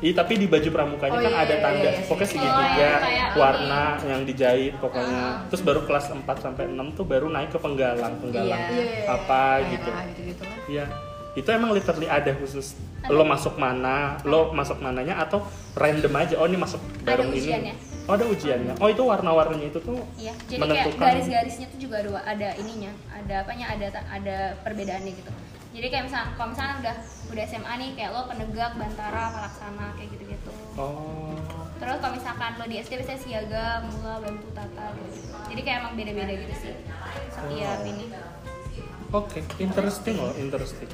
Iya 0.00 0.12
tapi 0.16 0.32
di 0.34 0.48
baju 0.48 0.68
pramukanya 0.70 1.12
Oh, 1.12 1.20
kan 1.20 1.28
iya, 1.28 1.44
ada 1.44 1.52
iya, 1.52 1.60
tanda 1.60 1.84
iya, 1.84 1.92
iya, 1.92 2.08
pokoknya 2.08 2.24
sih. 2.24 2.40
segitiga 2.40 2.88
Oh, 2.88 3.00
kayak 3.04 3.28
warna 3.36 3.82
yang 4.02 4.20
dijahit 4.24 4.74
pokoknya. 4.80 5.20
Ah. 5.20 5.36
Terus 5.46 5.60
baru 5.60 5.80
kelas 5.84 6.04
4 6.08 6.36
sampai 6.40 6.64
6 6.66 6.88
tuh 6.96 7.04
baru 7.04 7.28
naik 7.28 7.52
ke 7.52 7.58
penggalang, 7.60 8.16
penggalang 8.16 8.60
Iya. 8.66 8.80
Iya. 8.80 9.04
apa 9.06 9.42
gitu. 9.68 9.90
Merah 9.90 10.04
gitu-gitu 10.08 10.42
kan 10.42 10.58
Iya. 10.66 10.84
Itu 11.30 11.48
emang 11.52 11.70
literally 11.70 12.08
ada 12.08 12.32
khusus 12.32 12.80
lo 13.06 13.24
masuk 13.24 13.54
mana, 13.54 14.16
lo 14.24 14.50
masuk 14.50 14.80
mananya 14.80 15.20
atau 15.20 15.44
random 15.74 16.12
aja. 16.16 16.34
Oh, 16.36 16.48
ini 16.48 16.56
masuk 16.56 16.80
bareng 17.02 17.28
ini. 17.30 17.76
Oh, 18.10 18.18
ada 18.18 18.26
ujiannya. 18.26 18.74
Oh, 18.82 18.90
itu 18.90 19.02
warna-warnanya 19.06 19.70
itu 19.70 19.78
tuh 19.78 20.02
Iya, 20.18 20.34
jadi 20.50 20.58
kayak 20.58 20.66
menentukan 20.66 21.06
garis-garisnya 21.06 21.66
tuh 21.70 21.78
juga 21.78 21.96
ada 22.02 22.18
ada 22.26 22.48
ininya, 22.58 22.90
ada 23.14 23.34
apanya, 23.46 23.70
ada 23.70 23.86
ada 24.10 24.36
perbedaannya 24.66 25.14
gitu. 25.14 25.30
Jadi 25.70 25.86
kayak 25.94 26.04
misalnya 26.10 26.34
kalau 26.34 26.50
misalnya 26.50 26.74
udah 26.82 26.96
udah 27.30 27.44
SMA 27.46 27.72
nih 27.78 27.90
kayak 27.94 28.10
lo 28.10 28.26
penegak, 28.26 28.72
bantara, 28.74 29.24
pelaksana 29.30 29.86
kayak 29.94 30.08
gitu-gitu. 30.10 30.50
Oh. 30.74 31.38
Terus 31.78 31.96
kalau 32.02 32.12
misalkan 32.18 32.50
lo 32.58 32.66
di 32.66 32.76
SD 32.82 32.92
biasanya 32.98 33.20
siaga, 33.22 33.66
mula, 33.86 34.14
bantu, 34.18 34.48
tata 34.58 34.86
gitu. 34.98 35.18
Jadi 35.54 35.60
kayak 35.62 35.78
emang 35.86 35.94
beda-beda 35.94 36.34
gitu 36.34 36.54
sih. 36.66 36.74
Setiap 37.30 37.78
ini. 37.86 38.04
Oke, 39.14 39.38
interesting 39.62 40.18
loh, 40.18 40.34
interesting. 40.34 40.90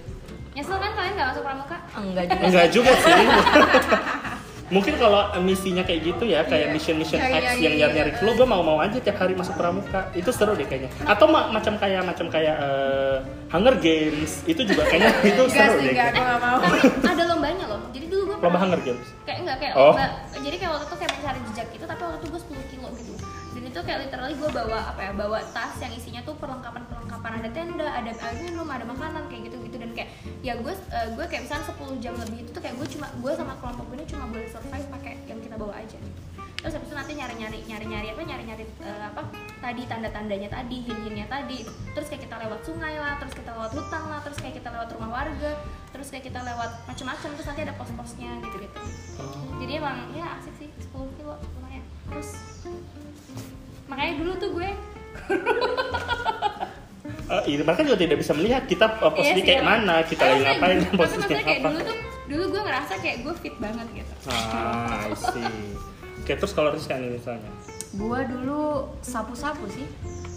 Nyesel 0.53 0.77
kan 0.77 0.93
kalian 0.93 1.13
nggak 1.17 1.29
masuk 1.33 1.43
pramuka? 1.49 1.77
enggak 1.97 2.25
juga 2.29 2.45
Enggak 2.45 2.69
juga 2.77 2.93
sih. 3.01 3.13
Mungkin 4.67 4.95
kalau 4.97 5.21
misinya 5.41 5.81
kayak 5.81 6.01
gitu 6.05 6.25
ya, 6.25 6.43
kayak 6.43 6.67
Iya. 6.67 6.75
mission-mission 6.75 7.19
Nyari-nyari. 7.19 7.47
X 7.49 7.61
yang 7.61 7.75
nyari-nyari 7.77 8.13
clue, 8.15 8.35
gue 8.35 8.47
mau-mau 8.47 8.79
aja 8.79 8.97
tiap 8.97 9.17
hari 9.17 9.33
masuk 9.33 9.55
pramuka. 9.55 10.11
Itu 10.13 10.29
seru 10.29 10.53
deh 10.53 10.65
kayaknya. 10.65 10.91
Atau 11.05 11.27
ma- 11.27 11.49
macam 11.49 11.75
kayak 11.75 12.03
macam 12.03 12.27
kayak 12.27 12.57
eh, 12.57 13.17
Hunger 13.49 13.79
Games, 13.79 14.43
itu 14.45 14.61
juga 14.61 14.83
kayaknya 14.85 15.11
itu 15.31 15.43
seru 15.47 15.73
sih, 15.77 15.87
deh. 15.87 15.93
enggak, 15.93 16.09
gak 16.13 16.39
mau 16.41 16.59
Tapi 16.59 16.79
ada 17.15 17.25
lombanya 17.27 17.65
loh. 17.67 17.81
Jadi 17.89 18.07
dulu 18.07 18.23
gue 18.27 18.37
Lomba 18.39 18.59
Hunger 18.59 18.81
Games. 18.83 19.07
kayak 19.23 19.39
enggak 19.41 19.57
kayak 19.59 19.75
Oh. 19.75 19.93
lomba 19.93 20.07
jadi 20.37 20.57
kayak 20.57 20.73
waktu 20.73 20.87
itu 20.87 20.97
kayak 20.97 21.13
mencari 21.13 21.41
jejak 21.47 21.67
gitu 21.71 21.85
tapi 21.85 22.01
waktu 22.03 22.19
itu 22.19 22.27
gue 22.29 22.41
10 22.43 22.71
kilo 22.71 22.89
gitu 22.93 23.13
itu 23.77 23.85
kayak 23.85 24.09
literally 24.09 24.33
gue 24.41 24.51
bawa 24.57 24.79
apa 24.89 25.01
ya 25.05 25.13
bawa 25.13 25.37
tas 25.53 25.77
yang 25.85 25.93
isinya 25.93 26.25
tuh 26.25 26.33
perlengkapan 26.41 26.81
perlengkapan 26.89 27.45
ada 27.45 27.49
tenda 27.53 27.85
ada 27.85 28.09
air 28.09 28.37
minum 28.41 28.65
ada 28.65 28.89
makanan 28.89 29.29
kayak 29.29 29.53
gitu 29.53 29.61
gitu 29.69 29.77
dan 29.77 29.93
kayak 29.93 30.17
ya 30.41 30.57
gue 30.57 30.73
eh, 30.73 31.13
gue 31.13 31.25
kayak 31.29 31.45
misalnya 31.45 31.77
10 31.77 32.01
jam 32.01 32.17
lebih 32.17 32.49
itu 32.49 32.51
tuh 32.57 32.63
kayak 32.65 32.73
gue 32.81 32.89
cuma 32.97 33.13
gue 33.21 33.33
sama 33.37 33.53
kelompok 33.61 33.85
gue 33.93 33.97
ini 34.01 34.07
cuma 34.09 34.25
boleh 34.33 34.49
survive 34.49 34.89
pakai 34.89 35.21
yang 35.29 35.45
kita 35.45 35.61
bawa 35.61 35.77
aja. 35.77 36.01
Gitu. 36.01 36.21
terus 36.57 36.73
habis 36.83 36.89
itu 36.89 36.97
nanti 36.97 37.13
nyari 37.15 37.35
nyari 37.37 37.59
nyari 37.69 37.87
nyari 37.87 38.07
apa 38.17 38.23
nyari 38.27 38.45
nyari 38.49 38.65
apa 39.13 39.23
tadi 39.61 39.83
tanda 39.87 40.09
tandanya 40.09 40.49
tadi 40.49 40.77
hin 40.83 40.99
hinnya 41.05 41.27
tadi. 41.29 41.63
Terus 41.93 42.09
kayak 42.09 42.23
kita 42.27 42.37
lewat 42.49 42.61
sungai 42.65 42.97
lah 42.97 43.21
terus 43.21 43.37
kita 43.37 43.53
lewat 43.53 43.77
hutan 43.77 44.03
lah 44.09 44.25
terus 44.25 44.41
kayak 44.41 44.57
kita 44.57 44.73
lewat 44.73 44.89
rumah 44.97 45.11
warga 45.21 45.53
terus 45.93 46.09
kayak 46.09 46.33
kita 46.33 46.41
lewat 46.41 46.71
macam-macam 46.89 47.29
terus 47.29 47.47
nanti 47.47 47.63
ada 47.63 47.75
pos-posnya 47.77 48.31
gitu 48.41 48.57
gitu 48.57 48.81
jadi 49.61 49.73
emang 49.79 50.11
ya 50.17 50.41
asik 50.41 50.55
sih 50.65 50.69
10 50.91 51.17
kilo 51.21 51.37
lumayan. 51.61 51.85
Terus 52.09 52.31
makanya 53.87 54.15
dulu 54.17 54.33
tuh 54.37 54.51
gue 54.53 54.69
Eh, 57.27 57.43
ini 57.49 57.59
mereka 57.61 57.83
juga 57.83 57.99
tidak 57.99 58.19
bisa 58.19 58.33
melihat 58.33 58.63
kita 58.65 58.87
uh, 58.97 59.11
posisi 59.11 59.27
Iya 59.27 59.35
sih, 59.35 59.43
kayak 59.45 59.59
ya. 59.59 59.67
mana, 59.67 59.95
kita 60.01 60.23
lagi 60.23 60.31
maksudnya- 60.37 60.55
ngapain, 60.55 60.77
tapi 60.79 60.95
posisinya 60.95 61.19
maksudnya 61.19 61.43
kayak 61.43 61.59
apa. 61.59 61.67
dulu 61.67 61.79
tuh 61.81 61.97
dulu 62.27 62.45
gue 62.47 62.63
ngerasa 62.63 62.93
kayak 62.97 63.17
gue 63.19 63.35
fit 63.37 63.57
banget 63.57 63.87
gitu 63.93 64.13
Ah, 64.27 65.03
I 65.03 65.15
see. 65.17 65.47
Oke, 66.17 66.33
terus 66.33 66.53
kalau 66.53 66.71
Rizka 66.71 66.95
nih 66.95 67.11
misalnya. 67.13 67.51
gua 67.97 68.21
dulu 68.23 68.63
sapu-sapu 69.01 69.65
sih 69.69 69.87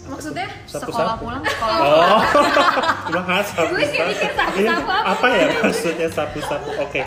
Maksudnya 0.02 0.48
Sapu 0.64 0.88
sekolah 0.88 1.12
sapu. 1.12 1.22
pulang 1.22 1.42
sekolah 1.44 1.78
Oh, 1.78 2.20
bahas 3.12 3.46
sapu 3.52 3.70
Gue 3.70 3.84
kayak 3.84 4.06
mikir 4.08 4.30
sapu. 4.32 4.32
sapu-sapu 4.32 4.58
Iya, 4.60 4.72
apa. 4.80 4.96
apa 5.08 5.26
ya 5.28 5.46
maksudnya 5.60 6.08
sapu 6.08 6.38
sapu? 6.40 6.68
Oke. 6.80 7.00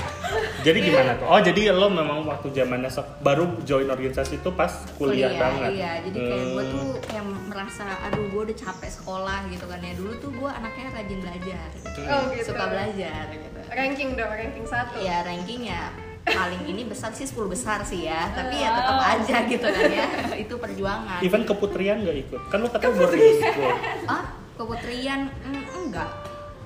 Jadi 0.62 0.78
gimana 0.82 1.12
tuh? 1.14 1.26
Oh, 1.26 1.38
jadi 1.38 1.62
lo 1.72 1.88
memang 1.88 2.24
waktu 2.24 2.48
zamannya 2.50 2.88
baru 3.20 3.46
join 3.62 3.86
organisasi 3.86 4.38
itu 4.38 4.50
pas 4.50 4.72
kuliah, 4.96 5.34
banget. 5.34 5.70
iya 5.76 5.92
jadi 6.02 6.18
kayak 6.18 6.46
gue 6.48 6.64
Hmm. 6.64 6.72
tuh 6.72 6.86
kayak 7.04 7.24
merasa 7.46 7.84
aduh 8.02 8.26
gue 8.26 8.42
udah 8.44 8.58
capek 8.58 8.90
sekolah 8.90 9.40
gitu 9.48 9.66
kan 9.66 9.80
ya 9.80 9.94
dulu 9.94 10.12
tuh 10.18 10.32
gue 10.32 10.50
anaknya 10.50 10.86
rajin 10.92 11.20
belajar 11.20 11.68
gitu. 11.74 12.00
Oh, 12.04 12.22
gitu. 12.32 12.48
suka 12.50 12.64
belajar 12.66 13.24
gitu 13.30 13.60
ranking 13.70 14.10
dong, 14.14 14.30
ranking 14.30 14.66
satu. 14.66 14.96
ya 15.00 15.18
rankingnya 15.22 15.82
paling 16.24 16.64
ini 16.64 16.84
besar 16.84 17.12
sih 17.12 17.26
10 17.26 17.36
besar 17.46 17.84
sih 17.84 18.06
ya 18.06 18.32
tapi 18.32 18.56
ya 18.56 18.70
tetap 18.72 18.96
aja 19.02 19.38
gitu 19.44 19.68
kan 19.68 19.84
ya 19.92 20.08
itu 20.44 20.54
perjuangan 20.56 21.20
Even 21.20 21.44
keputrian 21.44 22.00
nggak 22.00 22.18
ikut? 22.24 22.42
Kan 22.48 22.58
lo 22.60 22.70
katanya 22.70 22.96
boarding 22.96 23.38
school. 23.42 23.74
ah 24.08 24.24
keputrian 24.54 25.20
mm, 25.42 25.64
enggak 25.76 26.10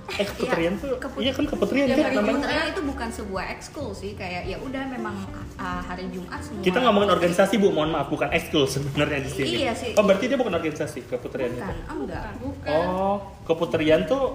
Eh 0.10 0.24
keputrian 0.26 0.74
Iya, 0.74 0.80
tuh, 0.80 0.91
keput- 0.96 1.20
iya 1.20 1.32
kan 1.32 1.46
keputrian 1.46 1.86
Ya, 1.86 1.96
kan 1.98 2.10
namanya. 2.10 2.32
keputrian 2.39 2.65
itu 2.70 2.82
bukan 2.86 3.10
sebuah 3.10 3.46
ekskul 3.52 3.89
sih 3.91 4.12
kayak 4.13 4.43
ya 4.46 4.58
udah 4.58 4.84
memang 4.88 5.15
uh, 5.56 5.82
hari 5.82 6.08
Jumat 6.08 6.39
semua 6.39 6.63
Kita 6.63 6.80
ngomongin 6.80 7.10
organisasi 7.12 7.54
bu, 7.58 7.67
mohon 7.70 7.91
maaf 7.91 8.08
bukan 8.08 8.30
ekskul 8.30 8.63
sebenarnya 8.65 9.20
di 9.20 9.30
sini. 9.30 9.48
Iya 9.60 9.74
sih. 9.74 9.91
Oh 9.93 10.02
berarti 10.02 10.26
dia 10.26 10.36
bukan 10.36 10.54
organisasi 10.54 10.98
keputrian 11.06 11.52
bukan 11.54 11.67
itu. 11.70 11.91
enggak 11.93 12.24
Bukan. 12.39 12.72
Oh 12.72 13.15
keputrian 13.43 14.02
tuh 14.06 14.32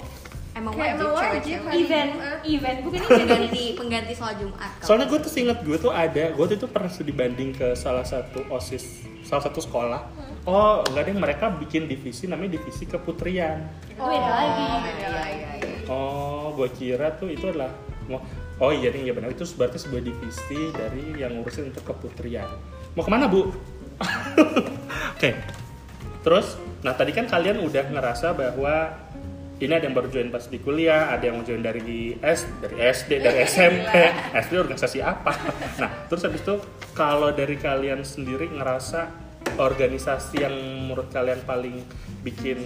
emang 0.53 0.77
Kayak 0.77 0.85
wajib 0.93 1.01
emang 1.01 1.15
wajib 1.17 1.59
hari 1.59 1.81
event 1.81 2.11
event 2.45 2.79
bukan 2.85 3.01
event 3.01 3.17
pengganti 3.25 3.65
pengganti 3.73 4.13
sholat 4.13 4.37
Jumat 4.37 4.71
kalau 4.75 4.85
Soalnya 4.85 5.07
gue 5.09 5.19
tuh 5.19 5.33
inget 5.35 5.59
gue 5.63 5.77
tuh 5.79 5.89
ada, 5.91 6.25
gue 6.29 6.45
tuh 6.47 6.57
itu 6.59 6.67
pernah 6.69 6.91
studi 6.91 7.09
banding 7.11 7.51
ke 7.51 7.73
salah 7.73 8.05
satu 8.05 8.45
osis, 8.51 8.85
salah 9.23 9.41
satu 9.41 9.59
sekolah. 9.59 10.05
Oh 10.45 10.85
enggak 10.85 11.03
deh, 11.07 11.17
mereka 11.17 11.49
bikin 11.51 11.87
divisi 11.87 12.27
namanya 12.27 12.59
divisi 12.59 12.85
keputrian. 12.85 13.65
itu 13.87 13.97
beda 13.97 14.11
lagi 14.29 14.65
Oh, 14.67 14.79
beda 14.83 14.99
iya, 15.01 15.11
lagi. 15.15 15.62
Oh, 15.93 16.57
gue 16.57 16.69
kira 16.73 17.13
tuh 17.21 17.29
itu 17.29 17.53
adalah 17.53 17.69
Oh 18.63 18.71
iya 18.71 18.95
nih, 18.95 19.11
iya 19.11 19.13
benar 19.13 19.35
itu 19.35 19.43
berarti 19.59 19.75
sebuah 19.75 20.03
divisi 20.07 20.71
dari 20.71 21.19
yang 21.19 21.35
ngurusin 21.35 21.75
untuk 21.75 21.83
keputrian. 21.83 22.47
Mau 22.95 23.03
ke 23.03 23.11
mana 23.11 23.27
bu? 23.27 23.51
Oke, 25.19 25.35
terus, 26.23 26.55
nah 26.87 26.95
tadi 26.95 27.11
kan 27.11 27.27
kalian 27.27 27.59
udah 27.59 27.91
ngerasa 27.91 28.31
bahwa 28.35 28.95
ini 29.63 29.73
ada 29.75 29.87
yang 29.87 29.95
baru 29.95 30.11
join 30.11 30.31
pas 30.31 30.47
di 30.47 30.59
kuliah, 30.59 31.11
ada 31.11 31.27
yang 31.27 31.43
join 31.43 31.63
dari 31.63 32.19
S, 32.19 32.47
dari 32.63 32.77
SD, 32.83 33.11
dari 33.19 33.39
SMP, 33.51 33.95
SD 34.31 34.53
organisasi 34.59 34.99
apa? 35.03 35.33
Nah, 35.83 35.91
terus 36.07 36.23
habis 36.23 36.43
itu 36.43 36.59
kalau 36.95 37.35
dari 37.35 37.59
kalian 37.59 38.07
sendiri 38.07 38.47
ngerasa 38.47 39.22
organisasi 39.59 40.43
yang 40.43 40.55
menurut 40.89 41.13
kalian 41.13 41.41
paling 41.45 41.85
bikin 42.23 42.59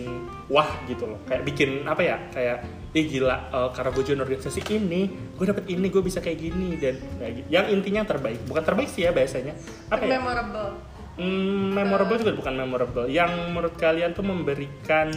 wah 0.52 0.68
gitu 0.86 1.08
loh, 1.08 1.18
kayak 1.26 1.42
bikin 1.48 1.82
apa 1.88 2.02
ya, 2.04 2.16
kayak 2.30 2.58
ih 2.92 3.06
gila 3.08 3.36
eh, 3.52 3.68
karena 3.72 3.90
gue 3.92 4.04
join 4.04 4.20
organisasi 4.22 4.60
ini, 4.72 5.10
gue 5.36 5.46
dapet 5.48 5.64
ini, 5.72 5.86
gue 5.88 6.02
bisa 6.04 6.20
kayak 6.20 6.38
gini 6.38 6.76
dan 6.76 7.00
kayak 7.18 7.32
gitu. 7.42 7.48
yang 7.48 7.66
intinya 7.72 8.02
terbaik, 8.04 8.40
bukan 8.44 8.62
terbaik 8.62 8.88
sih 8.92 9.08
ya 9.08 9.10
biasanya, 9.16 9.56
apa 9.88 10.02
ya? 10.04 10.20
Memorable. 10.20 10.70
Hmm, 11.16 11.72
memorable 11.72 12.20
juga 12.20 12.32
bukan 12.36 12.54
memorable. 12.60 13.08
Yang 13.08 13.32
menurut 13.48 13.74
kalian 13.80 14.12
tuh 14.12 14.20
memberikan 14.20 15.08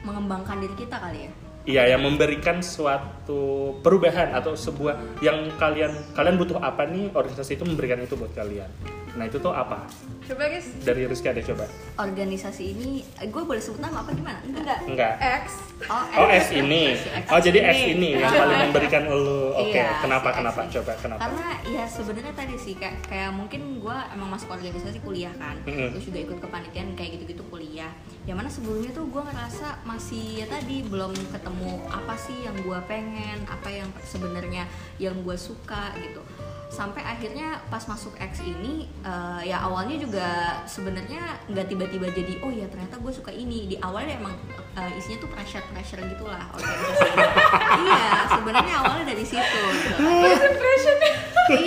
mengembangkan 0.00 0.64
diri 0.64 0.72
kita 0.80 0.96
kali 0.96 1.28
ya 1.28 1.32
Iya, 1.62 1.94
yang 1.94 2.02
memberikan 2.02 2.58
suatu 2.58 3.78
perubahan 3.86 4.34
atau 4.34 4.58
sebuah 4.58 5.22
yang 5.22 5.46
kalian 5.62 5.94
kalian 6.10 6.34
butuh 6.34 6.58
apa 6.58 6.90
nih 6.90 7.14
organisasi 7.14 7.54
itu 7.54 7.62
memberikan 7.62 8.02
itu 8.02 8.18
buat 8.18 8.34
kalian. 8.34 8.66
Nah 9.12 9.24
itu 9.24 9.36
tuh 9.36 9.52
apa? 9.52 9.84
Coba 10.22 10.46
guys, 10.46 10.72
Dari 10.80 11.04
Rizky 11.04 11.28
ada 11.28 11.42
coba? 11.42 11.64
organisasi 11.92 12.72
ini 12.72 12.90
gue 13.04 13.42
boleh 13.44 13.60
sebut 13.60 13.78
nama 13.78 14.00
apa 14.00 14.10
gimana 14.10 14.40
enggak 14.42 14.80
Enggak. 14.88 15.14
X. 15.44 15.46
oh, 15.86 16.04
Oh 16.16 16.26
S 16.26 16.48
ini. 16.50 16.96
X 16.96 17.28
Oh 17.28 17.36
jadi 17.36 17.68
S 17.68 17.80
ini 17.86 18.16
yang 18.16 18.32
paling 18.32 18.58
memberikan 18.66 19.02
lu. 19.06 19.52
Oke. 19.52 19.76
Iya, 19.76 20.00
Kenapa? 20.00 20.28
si 20.28 20.32
X 20.32 20.38
Kenapa? 20.40 20.58
ini. 20.58 20.70
Coba 20.72 20.92
kenapa? 20.96 21.20
Karena 21.20 21.46
ya 21.68 21.84
sebenarnya 21.84 22.32
tadi 22.32 22.54
sih 22.56 22.74
kayak, 22.74 22.96
kayak 23.04 23.30
mungkin 23.30 23.60
gue 23.78 23.96
emang 24.10 24.28
masuk 24.30 24.48
organisasi 24.48 24.98
kuliah 25.00 25.34
kan, 25.36 25.60
Mm-mm. 25.62 25.92
terus 25.92 26.04
juga 26.06 26.18
ikut 26.22 26.38
kepanitiaan 26.40 26.88
kayak 26.94 27.20
gitu-gitu 27.20 27.44
kuliah. 27.46 27.92
Yang 28.24 28.36
mana 28.38 28.48
sebelumnya 28.48 28.90
tuh 28.90 29.04
gue 29.04 29.22
ngerasa 29.22 29.84
masih 29.84 30.24
ya 30.40 30.46
tadi 30.48 30.80
belum 30.82 31.12
ketemu 31.28 31.70
apa 31.86 32.14
sih 32.16 32.36
yang 32.40 32.56
gue 32.56 32.78
pengen, 32.88 33.44
apa 33.44 33.68
yang 33.68 33.88
sebenarnya 34.02 34.64
yang 34.96 35.20
gue 35.20 35.36
suka 35.36 35.92
gitu. 36.00 36.24
Sampai 36.72 37.04
akhirnya 37.04 37.60
pas 37.68 37.84
masuk 37.84 38.16
X 38.16 38.40
ini 38.40 38.88
eh, 39.04 39.40
ya 39.52 39.60
awalnya 39.60 40.00
juga 40.00 40.28
sebenarnya 40.64 41.20
nggak 41.52 41.68
tiba-tiba 41.68 42.08
jadi 42.08 42.40
oh 42.40 42.48
ya 42.48 42.64
ternyata 42.72 42.96
gue 42.96 43.12
suka 43.12 43.28
ini. 43.28 43.68
Di 43.68 43.76
awalnya 43.84 44.16
emang 44.16 44.32
eh, 44.72 44.96
isinya 44.96 45.20
tuh 45.20 45.28
pressure 45.28 45.64
pressure 45.68 46.00
gitulah 46.00 46.48
organisasi 46.56 47.08
iya 47.84 48.04
sebenarnya 48.32 48.74
awalnya 48.80 49.04
dari 49.12 49.24
situ. 49.28 49.60
Gitu. 49.76 49.94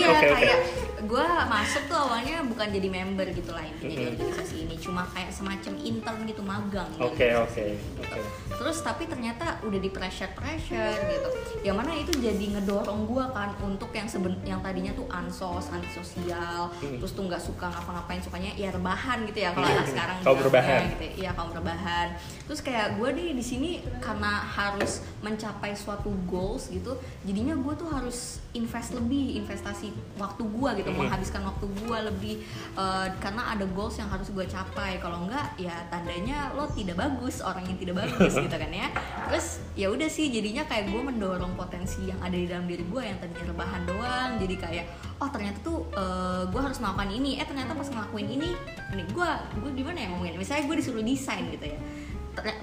iya 0.01 0.09
kayak 0.33 0.84
gue 1.05 1.21
masuk 1.45 1.83
tuh 1.85 1.97
awalnya 1.99 2.41
bukan 2.41 2.67
jadi 2.67 2.87
member 2.87 3.27
gitu 3.29 3.49
lah 3.49 3.61
intinya 3.61 3.93
di 3.95 4.05
Mhm. 4.07 4.13
organisasi 4.15 4.55
ini 4.59 4.75
cuma 4.75 5.05
kayak 5.07 5.29
semacam 5.29 5.73
intern 5.79 6.19
gitu 6.23 6.41
magang 6.41 6.89
Oke 6.97 7.27
oke 7.31 7.65
oke. 7.99 8.19
terus 8.51 8.77
tapi 8.79 9.05
ternyata 9.05 9.61
udah 9.61 9.77
di 9.77 9.87
pressure 9.87 10.31
pressure 10.31 10.97
gitu 11.05 11.29
yang 11.61 11.75
mana 11.75 11.93
itu 11.93 12.09
jadi 12.13 12.45
ngedorong 12.55 13.05
gue 13.05 13.25
kan 13.29 13.53
untuk 13.61 13.89
yang 13.91 14.05
seben 14.05 14.33
yang 14.43 14.59
tadinya 14.59 14.91
tuh 14.91 15.05
ansos 15.07 15.69
antisosial 15.69 16.73
Mhm. 16.75 16.97
terus 16.97 17.11
tuh 17.11 17.23
nggak 17.23 17.39
suka 17.39 17.67
ngapa-ngapain 17.67 18.19
sukanya 18.19 18.51
ya 18.53 18.69
rebahan 18.69 19.25
gitu 19.25 19.39
ya 19.39 19.49
kalau 19.51 19.67
anak 19.67 19.85
sekarang 19.85 20.17
Kaum 20.19 20.35
bilangnya 20.35 20.47
rebahan. 20.47 20.81
gitu 20.91 21.03
ya. 21.03 21.13
iya 21.15 21.31
kaum 21.31 21.51
rebahan 21.51 22.07
terus 22.41 22.59
kayak 22.59 22.87
gue 22.95 23.09
nih 23.11 23.29
di 23.31 23.43
sini 23.43 23.69
karena 23.99 24.41
harus 24.43 24.91
mencapai 25.19 25.73
suatu 25.73 26.09
goals 26.25 26.69
gitu 26.69 26.97
jadinya 27.21 27.53
gue 27.53 27.73
tuh 27.75 27.89
harus 27.89 28.17
invest 28.51 28.93
lebih 28.93 29.35
investasi 29.37 29.89
waktu 30.15 30.41
gue 30.41 30.69
gitu. 30.77 30.89
Menghabiskan 30.95 31.41
waktu 31.43 31.65
gue 31.67 31.99
lebih 32.12 32.36
eh, 32.75 33.08
karena 33.19 33.53
ada 33.53 33.65
goals 33.71 33.99
yang 33.99 34.10
harus 34.10 34.31
gue 34.31 34.45
capai. 34.47 34.97
Kalau 35.03 35.27
enggak 35.27 35.55
ya 35.60 35.86
tandanya 35.91 36.51
lo 36.55 36.67
tidak 36.71 36.99
bagus 36.99 37.43
orang 37.43 37.67
yang 37.67 37.77
tidak 37.77 37.95
bagus 38.08 38.34
gitu 38.43 38.55
kan 38.55 38.71
ya. 38.71 38.88
Terus 39.29 39.60
ya 39.75 39.88
udah 39.91 40.10
sih 40.10 40.31
jadinya 40.31 40.63
kayak 40.65 40.89
gue 40.89 41.01
mendorong 41.01 41.53
potensi 41.53 42.08
yang 42.08 42.19
ada 42.23 42.36
di 42.36 42.47
dalam 42.47 42.65
diri 42.65 42.84
gue 42.88 43.01
yang 43.03 43.17
tadinya 43.19 43.43
rebahan 43.51 43.81
doang. 43.86 44.31
Jadi 44.39 44.55
kayak 44.55 44.86
oh 45.19 45.29
ternyata 45.31 45.58
tuh 45.63 45.79
gue 46.49 46.62
harus 46.62 46.79
melakukan 46.79 47.10
ini. 47.12 47.38
Eh 47.39 47.45
ternyata 47.47 47.75
pas 47.75 47.88
ngelakuin 47.88 48.27
ini 48.27 48.49
ini 48.95 49.03
gue 49.12 49.29
gue 49.63 49.71
gimana 49.75 49.97
ya 49.99 50.08
ngomongin 50.12 50.39
misalnya 50.39 50.67
gue 50.67 50.75
disuruh 50.79 51.03
desain 51.03 51.43
gitu 51.51 51.65
ya. 51.67 51.79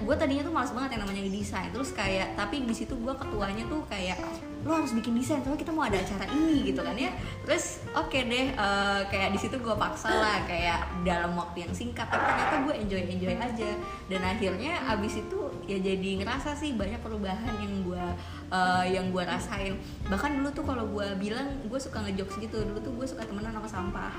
Gue 0.05 0.15
tadinya 0.17 0.45
tuh 0.45 0.53
males 0.53 0.69
banget 0.69 0.97
yang 0.97 1.01
namanya 1.05 1.21
desain. 1.25 1.69
Terus 1.73 1.89
kayak 1.93 2.37
tapi 2.37 2.61
di 2.61 2.75
situ 2.75 2.93
gue 2.97 3.13
ketuanya 3.17 3.65
tuh 3.65 3.81
kayak 3.89 4.17
lo 4.63 4.71
harus 4.79 4.95
bikin 4.95 5.19
desain 5.19 5.43
soalnya 5.43 5.59
kita 5.59 5.75
mau 5.75 5.83
ada 5.83 5.99
acara 5.99 6.23
ini 6.31 6.71
gitu 6.71 6.79
kan 6.79 6.95
ya. 6.95 7.11
Terus 7.43 7.83
oke 7.91 8.15
deh 8.15 8.55
eh, 8.55 9.01
kayak 9.11 9.29
di 9.35 9.39
situ 9.39 9.55
gue 9.59 9.75
paksa 9.75 10.09
lah 10.09 10.47
kayak 10.47 11.03
dalam 11.03 11.35
waktu 11.35 11.67
yang 11.67 11.73
singkat 11.75 12.07
tapi 12.07 12.23
ternyata 12.23 12.55
gue 12.63 12.73
enjoy 12.87 13.01
enjoy 13.11 13.33
aja. 13.35 13.71
Dan 14.07 14.21
akhirnya 14.23 14.73
abis 14.87 15.19
itu 15.19 15.39
ya 15.67 15.77
jadi 15.79 16.09
ngerasa 16.23 16.55
sih 16.55 16.75
banyak 16.75 16.99
perubahan 17.03 17.53
yang 17.59 17.83
gue 17.83 18.05
eh, 18.51 18.85
yang 18.95 19.11
gue 19.11 19.23
rasain. 19.23 19.75
Bahkan 20.07 20.39
dulu 20.39 20.49
tuh 20.55 20.63
kalau 20.63 20.85
gue 20.87 21.07
bilang 21.19 21.47
gue 21.67 21.79
suka 21.79 21.99
ngejokes 22.03 22.39
gitu. 22.39 22.63
Dulu 22.63 22.79
tuh 22.79 22.93
gue 22.95 23.07
suka 23.07 23.27
temenan 23.27 23.51
sama 23.51 23.67
sampah 23.67 24.15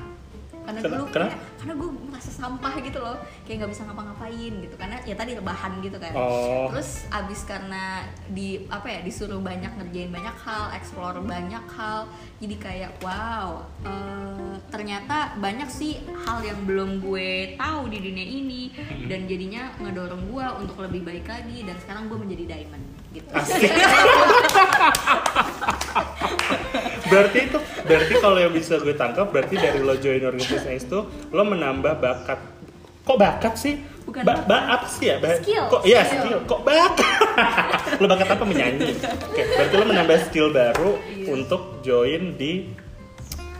karena 0.64 0.80
Ken- 0.80 0.90
dulu 0.90 1.04
kayak 1.12 1.36
karena 1.60 1.74
gue 1.76 1.90
merasa 2.08 2.30
sampah 2.32 2.74
gitu 2.80 2.98
loh. 2.98 3.16
Kayak 3.44 3.56
nggak 3.64 3.72
bisa 3.76 3.82
ngapa-ngapain 3.84 4.52
gitu. 4.64 4.74
Karena 4.80 4.96
ya 5.04 5.14
tadi 5.14 5.30
rebahan 5.36 5.72
gitu 5.84 5.96
kan. 6.00 6.12
Oh. 6.16 6.72
terus 6.72 7.04
abis 7.12 7.44
karena 7.44 8.08
di 8.32 8.64
apa 8.72 8.88
ya 8.88 9.00
disuruh 9.04 9.38
banyak 9.38 9.70
ngerjain 9.76 10.10
banyak 10.10 10.34
hal 10.40 10.72
explore 10.72 11.20
banyak 11.20 11.62
hal 11.70 12.08
jadi 12.40 12.56
kayak 12.58 12.90
wow 13.04 13.62
eh, 13.84 14.56
ternyata 14.72 15.36
banyak 15.38 15.68
sih 15.70 16.00
hal 16.24 16.40
yang 16.42 16.64
belum 16.64 17.04
gue 17.04 17.54
tahu 17.60 17.92
di 17.92 17.98
dunia 18.00 18.26
ini. 18.26 18.62
Dan 19.04 19.28
jadinya 19.28 19.68
ngedorong 19.78 20.32
gue 20.32 20.46
untuk 20.64 20.80
lebih 20.80 21.04
baik 21.04 21.28
lagi. 21.28 21.62
Dan 21.62 21.76
sekarang 21.78 22.08
gue 22.08 22.18
menjadi 22.18 22.56
diamond 22.56 22.84
gitu. 23.12 23.30
berarti 27.04 27.38
itu 27.44 27.58
berarti 27.82 28.14
kalau 28.16 28.38
yang 28.38 28.50
bisa 28.50 28.76
gue 28.76 28.92
tangkap 28.92 29.28
berarti 29.28 29.54
dari 29.54 29.78
lo 29.78 29.94
join 29.94 30.22
organisasi 30.22 30.80
itu 30.80 30.98
lo 31.28 31.42
menambah 31.42 31.94
bakat. 31.96 32.40
Kok 33.04 33.16
bakat 33.16 33.54
sih? 33.54 33.76
Bukan 34.04 34.20
ba, 34.24 34.44
apa 34.70 34.84
sih 34.86 35.08
ya? 35.08 35.16
Ba- 35.16 35.36
Skill. 35.36 35.64
kok 35.66 35.82
iya 35.82 36.00
skill. 36.02 36.40
kok 36.44 36.60
bakat? 36.60 37.16
Lo 38.00 38.06
bakat 38.06 38.28
apa? 38.30 38.44
Menyanyi. 38.44 38.96
Oke 39.00 39.42
berarti 39.46 39.74
lo 39.74 39.84
menambah 39.86 40.18
skill 40.24 40.48
baru 40.50 41.00
Iya. 41.08 41.26
untuk 41.30 41.80
join 41.80 42.32
di 42.34 42.68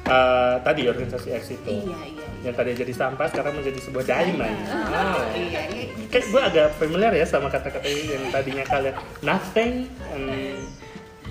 eh, 0.05 0.55
tadi 0.61 0.85
organisasi 0.85 1.29
X 1.33 1.45
itu. 1.55 1.69
Iya 1.71 1.81
iya 1.81 1.97
iya. 2.09 2.25
yang 2.45 2.53
tadi 2.53 2.77
jadi 2.77 2.93
sampah 2.93 3.25
sekarang 3.27 3.57
menjadi 3.57 3.81
sebuah 3.81 4.05
diamond. 4.05 4.57
Wow. 4.69 5.17
iya 5.33 5.63
iya 5.65 5.85
kayak 6.09 6.25
gue 6.29 6.43
agak 6.45 6.69
familiar 6.77 7.11
ya 7.11 7.25
sama 7.25 7.49
kata-kata 7.49 7.85
yang 7.85 8.29
tadinya 8.29 8.65
kalian 8.65 8.95
nothing 9.21 9.89
and 10.13 10.61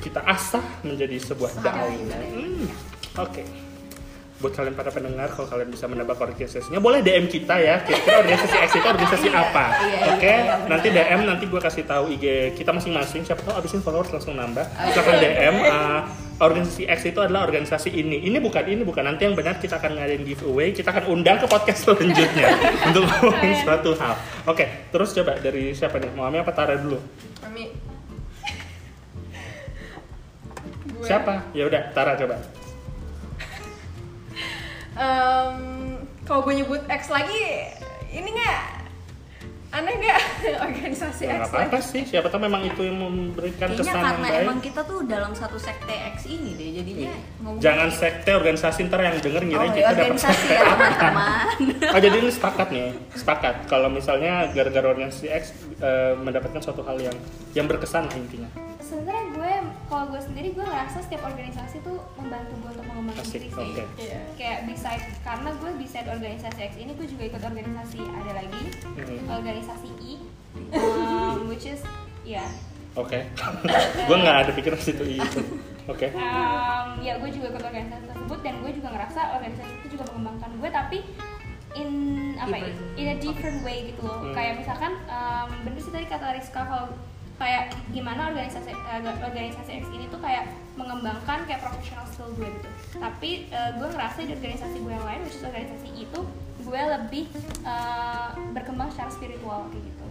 kita 0.03 0.19
asah 0.21 0.59
menjadi 0.83 1.15
sebuah 1.17 1.51
diamond. 1.57 2.11
Hmm, 2.11 2.67
Oke. 3.17 3.43
buat 4.35 4.51
kalian 4.51 4.75
para 4.75 4.91
pendengar 4.91 5.31
kalau 5.31 5.47
kalian 5.47 5.71
bisa 5.71 5.87
menebak 5.87 6.19
organisasinya 6.19 6.75
boleh 6.77 6.99
DM 6.99 7.31
kita 7.31 7.55
ya. 7.55 7.79
Kira-kira 7.79 8.19
organisasi 8.19 8.55
X 8.59 8.71
itu 8.75 8.83
organisasi 8.83 9.27
Iya, 9.31 9.39
apa? 9.39 9.65
iya, 9.71 9.97
oke? 10.03 10.19
iya, 10.19 10.35
iya, 10.35 10.43
benar. 10.43 10.67
nanti 10.67 10.87
DM 10.91 11.19
nanti 11.23 11.43
gue 11.47 11.61
kasih 11.63 11.83
tahu 11.87 12.03
IG 12.11 12.25
kita 12.53 12.75
masing-masing. 12.75 13.23
Siapa 13.23 13.39
tahu 13.39 13.55
abisin 13.55 13.79
followers 13.79 14.11
langsung 14.11 14.35
nambah. 14.35 14.67
Oh, 14.67 14.89
silahkan 14.91 15.15
DM 15.15 15.55
uh, 15.63 15.99
organisasi 16.43 16.83
X 16.83 16.99
itu 17.07 17.19
adalah 17.23 17.47
organisasi 17.47 17.87
ini. 17.87 18.19
Ini 18.19 18.43
bukan 18.43 18.67
ini 18.67 18.83
bukan. 18.83 19.07
Nanti 19.07 19.23
yang 19.23 19.39
benar 19.39 19.63
kita 19.63 19.79
akan 19.79 19.95
ngadain 19.95 20.27
giveaway 20.27 20.75
kita 20.75 20.91
akan 20.91 21.03
undang 21.07 21.39
ke 21.39 21.47
podcast 21.47 21.79
selanjutnya 21.87 22.47
untuk 22.91 23.07
ngomongin 23.07 23.55
suatu 23.63 23.95
hal. 23.95 24.19
Oke 24.43 24.67
terus 24.91 25.15
coba 25.15 25.39
dari 25.39 25.71
siapa 25.71 26.03
nih? 26.03 26.11
Mau 26.11 26.27
Ami 26.27 26.43
apa? 26.43 26.51
Tara 26.51 26.75
dulu. 26.75 26.99
Mami. 27.39 27.92
Gue. 31.03 31.09
siapa 31.09 31.33
ya 31.51 31.63
udah 31.65 31.81
Tara 31.91 32.15
coba 32.15 32.39
Em, 34.93 35.57
kalau 36.23 36.41
gue 36.43 36.53
nyebut 36.55 36.81
X 36.85 37.09
lagi, 37.09 37.65
ini 38.07 38.29
nggak 38.29 38.61
aneh 39.73 39.89
nggak 39.97 40.21
organisasi 40.69 41.25
Ya, 41.25 41.41
X 41.41 41.49
apa-apa 41.49 41.65
lagi? 41.73 41.89
sih, 41.89 42.01
siapa 42.05 42.29
tahu 42.29 42.45
memang 42.45 42.61
itu 42.61 42.77
yang 42.79 43.01
memberikan 43.01 43.73
Kayaknya 43.73 43.81
kesan 43.81 43.89
yang 43.91 44.05
karena 44.05 44.27
baik. 44.29 44.41
emang 44.45 44.57
kita 44.61 44.81
tuh 44.83 45.01
dalam 45.03 45.33
satu 45.33 45.57
sekte 45.57 45.89
X 46.13 46.29
ini 46.29 46.53
deh, 46.53 46.69
jadinya 46.75 47.09
ngomong 47.39 47.57
Iya. 47.57 47.63
Jangan 47.65 47.89
sekte 47.89 48.31
organisasi 48.31 48.79
ntar 48.85 48.99
yang 49.01 49.17
denger 49.17 49.41
ngira 49.43 49.57
Oh, 49.57 49.65
kita 49.67 49.81
dapat 49.81 49.97
organisasi 50.05 50.29
sekte 50.37 50.53
ya 50.53 50.61
apa. 50.61 50.75
teman-teman. 50.77 51.57
Oh 51.93 51.99
jadi 51.99 52.15
ini 52.15 52.31
sepakat 52.31 52.67
nih, 52.69 52.87
sepakat. 53.11 53.55
Kalau 53.65 53.89
misalnya 53.89 54.31
gara-gara 54.47 54.87
organisasi 54.87 55.25
X 55.31 55.43
eh, 55.79 56.13
mendapatkan 56.15 56.61
suatu 56.61 56.81
hal 56.83 57.01
yang 57.01 57.17
yang 57.51 57.65
berkesan 57.65 58.05
lah 58.05 58.15
intinya. 58.15 58.49
sebenarnya 58.79 59.25
kalau 59.85 60.05
gue 60.07 60.19
sendiri 60.19 60.47
gue 60.49 60.61
ngerasa 60.61 60.97
setiap 60.99 61.21
organisasi 61.23 61.77
tuh 61.79 61.97
membantu 62.15 62.53
gue 62.55 62.69
untuk 62.71 62.85
mengembangkan 62.85 63.25
diri 63.27 63.47
sih 63.47 63.69
oke. 63.69 63.83
Iya. 63.95 64.19
kayak 64.33 64.59
beside 64.65 65.03
karena 65.21 65.49
gue 65.53 65.71
beside 65.75 66.07
organisasi 66.07 66.59
X 66.61 66.73
ini 66.75 66.91
gue 66.91 67.07
juga 67.07 67.23
ikut 67.27 67.41
organisasi 67.41 67.99
ada 68.01 68.31
lagi 68.35 68.63
Mhm. 68.93 69.25
organisasi 69.27 69.87
I 69.99 70.13
um, 70.75 71.47
which 71.47 71.65
is 71.65 71.81
ya 72.23 72.45
Oke, 72.93 73.25
gue 74.07 74.15
nggak 74.15 74.37
ada 74.39 74.51
pikiran 74.53 74.77
situ 74.77 75.01
itu. 75.17 75.41
Oke, 75.83 76.13
um, 76.13 77.01
ya 77.01 77.17
gue 77.17 77.25
juga 77.27 77.49
ikut 77.49 77.65
organisasi 77.65 78.05
tersebut 78.05 78.39
dan 78.39 78.61
gue 78.61 78.69
juga 78.71 78.87
ngerasa 78.87 79.33
organisasi 79.33 79.73
itu 79.81 79.97
juga 79.97 80.05
mengembangkan 80.07 80.51
gue 80.55 80.69
tapi 80.69 80.97
in 81.73 81.89
apa 82.37 82.53
ya 82.53 82.69
Different. 82.69 82.93
in 82.95 83.07
a 83.07 83.17
different 83.17 83.59
way 83.59 83.89
gitu 83.89 83.97
loh 83.99 84.21
Hmm. 84.21 84.33
kayak 84.33 84.61
misalkan 84.61 84.93
um, 85.07 85.49
bener 85.63 85.79
sih 85.79 85.89
tadi 85.89 86.05
kata 86.05 86.37
Rizka 86.37 86.61
kalau 86.61 86.93
kayak 87.41 87.73
gimana 87.89 88.29
organisasi 88.29 88.71
eh, 88.71 89.01
organisasi 89.01 89.71
X 89.81 89.85
ini 89.89 90.05
tuh 90.09 90.21
kayak 90.21 90.49
mengembangkan 90.77 91.45
kayak 91.45 91.61
professional 91.61 92.05
skill 92.09 92.29
gue 92.37 92.49
gitu. 92.49 92.69
Tapi 92.97 93.49
eh, 93.49 93.71
gue 93.77 93.87
ngerasa 93.89 94.17
di 94.25 94.33
organisasi 94.37 94.77
gue 94.81 94.93
yang 94.93 95.07
lain 95.07 95.21
which 95.25 95.37
is 95.37 95.45
organisasi 95.45 95.89
itu 95.97 96.19
gue 96.63 96.81
lebih 96.99 97.25
eh, 97.65 98.29
berkembang 98.53 98.89
secara 98.93 99.09
spiritual 99.11 99.67
kayak 99.73 99.83
gitu 99.83 100.02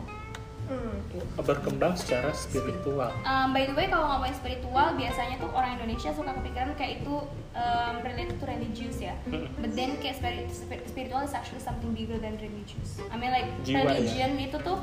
Hmm. 0.70 0.94
berkembang 1.42 1.92
secara 1.98 2.32
spiritual. 2.32 3.10
Um, 3.22 3.52
by 3.52 3.68
the 3.68 3.74
way 3.74 3.90
kalau 3.90 4.08
ngomongin 4.08 4.32
spiritual 4.32 4.94
biasanya 4.96 5.36
tuh 5.36 5.50
orang 5.52 5.76
Indonesia 5.76 6.14
suka 6.14 6.32
kepikiran 6.32 6.72
kayak 6.74 7.02
itu 7.04 7.14
um, 7.52 7.94
related 8.00 8.40
to 8.40 8.44
religious 8.48 8.96
ya. 8.96 9.12
Mm. 9.28 9.50
But 9.60 9.70
then 9.74 9.98
kayak 10.00 10.16
spirit, 10.16 10.48
spirit- 10.48 10.88
spiritual 10.88 11.20
is 11.20 11.34
actually 11.34 11.60
something 11.60 11.92
bigger 11.92 12.16
than 12.16 12.38
religious. 12.40 13.02
I 13.10 13.20
mean 13.20 13.34
like 13.34 13.50
Jiwa, 13.66 13.84
ya? 13.84 14.00
religion 14.00 14.30
itu 14.40 14.56
tuh 14.62 14.78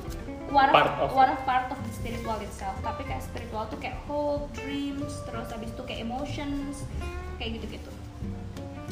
one 0.51 0.69
Part 0.69 0.89
of- 0.99 1.15
one 1.15 1.31
of 1.31 1.39
part 1.47 1.67
of 1.71 1.79
the 1.81 1.91
spiritual 1.95 2.37
itself. 2.39 2.77
Tapi 2.85 3.07
kayak 3.07 3.23
spiritual 3.25 3.65
tuh 3.71 3.79
kayak 3.81 3.97
hope, 4.05 4.45
dreams, 4.53 5.13
terus 5.25 5.47
habis 5.49 5.73
itu 5.73 5.81
kayak 5.87 6.05
emotions, 6.05 6.85
kayak 7.41 7.57
gitu-gitu. 7.57 7.89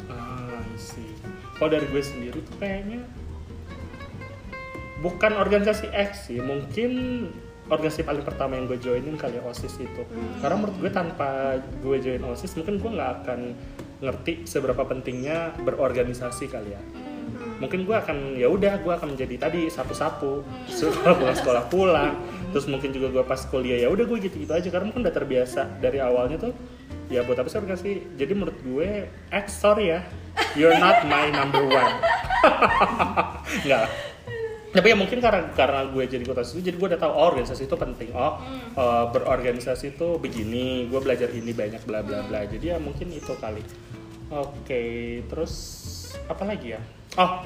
Ah, 0.08 0.64
sih. 0.74 1.14
Kalau 1.58 1.70
dari 1.70 1.86
gue 1.86 2.02
sendiri 2.02 2.38
tuh 2.42 2.54
kayaknya 2.56 3.02
bukan 4.98 5.32
organisasi 5.38 5.90
X 5.94 6.30
sih, 6.30 6.42
mungkin 6.42 7.24
organisasi 7.68 8.02
paling 8.02 8.24
pertama 8.24 8.56
yang 8.56 8.64
gue 8.66 8.78
joinin 8.80 9.14
kali 9.14 9.38
ya, 9.38 9.42
OSIS 9.44 9.78
itu. 9.78 10.02
Karena 10.40 10.56
menurut 10.56 10.76
gue 10.80 10.90
tanpa 10.90 11.60
gue 11.84 11.96
join 12.00 12.22
OSIS 12.24 12.56
mungkin 12.56 12.80
gue 12.80 12.90
nggak 12.96 13.10
akan 13.24 13.40
ngerti 13.98 14.48
seberapa 14.48 14.82
pentingnya 14.88 15.52
berorganisasi 15.62 16.48
kali 16.48 16.72
ya. 16.72 16.82
Mungkin 17.58 17.84
gue 17.84 17.92
akan 17.92 18.38
ya 18.38 18.48
udah 18.48 18.80
gue 18.80 18.92
akan 18.94 19.18
menjadi 19.18 19.50
tadi 19.50 19.66
sapu-sapu 19.68 20.46
sekolah 20.70 21.14
pulang 21.18 21.36
sekolah 21.36 21.64
pulang. 21.68 22.12
Terus 22.54 22.66
mungkin 22.70 22.94
juga 22.94 23.12
gue 23.12 23.24
pas 23.26 23.38
kuliah 23.50 23.84
ya 23.84 23.88
udah 23.92 24.04
gue 24.08 24.18
gitu-gitu 24.24 24.52
aja 24.54 24.68
karena 24.72 24.88
mungkin 24.88 25.04
udah 25.04 25.14
terbiasa 25.14 25.82
dari 25.82 26.00
awalnya 26.00 26.40
tuh 26.40 26.54
ya 27.08 27.24
buat 27.24 27.40
apa 27.40 27.48
sih 27.48 27.56
organisasi 27.56 27.92
jadi 28.20 28.32
menurut 28.36 28.58
gue 28.60 29.08
X 29.32 29.64
sorry 29.64 29.96
ya 29.96 30.04
you're 30.52 30.76
not 30.76 31.08
my 31.08 31.32
number 31.32 31.64
one 31.64 31.94
nggak. 33.66 34.07
Tapi 34.78 34.94
ya 34.94 34.96
mungkin 34.96 35.18
karena 35.18 35.50
karena 35.58 35.90
gue 35.90 36.04
jadi 36.06 36.22
kota 36.22 36.46
situ 36.46 36.62
jadi 36.62 36.78
gue 36.78 36.88
udah 36.94 37.00
tahu 37.02 37.10
oh, 37.10 37.26
organisasi 37.34 37.66
itu 37.66 37.74
penting. 37.74 38.14
Oh 38.14 38.38
eh, 38.78 39.04
berorganisasi 39.10 39.98
itu 39.98 40.22
begini 40.22 40.86
gue 40.86 41.00
belajar 41.02 41.34
ini 41.34 41.50
banyak 41.50 41.82
bla 41.82 42.06
bla 42.06 42.22
bla. 42.30 42.46
Jadi 42.46 42.70
ya 42.70 42.78
mungkin 42.78 43.10
itu 43.10 43.34
kali. 43.42 43.66
Oke 44.30 44.82
terus 45.26 45.54
apa 46.30 46.46
lagi 46.46 46.78
ya? 46.78 46.80
Oh 47.18 47.42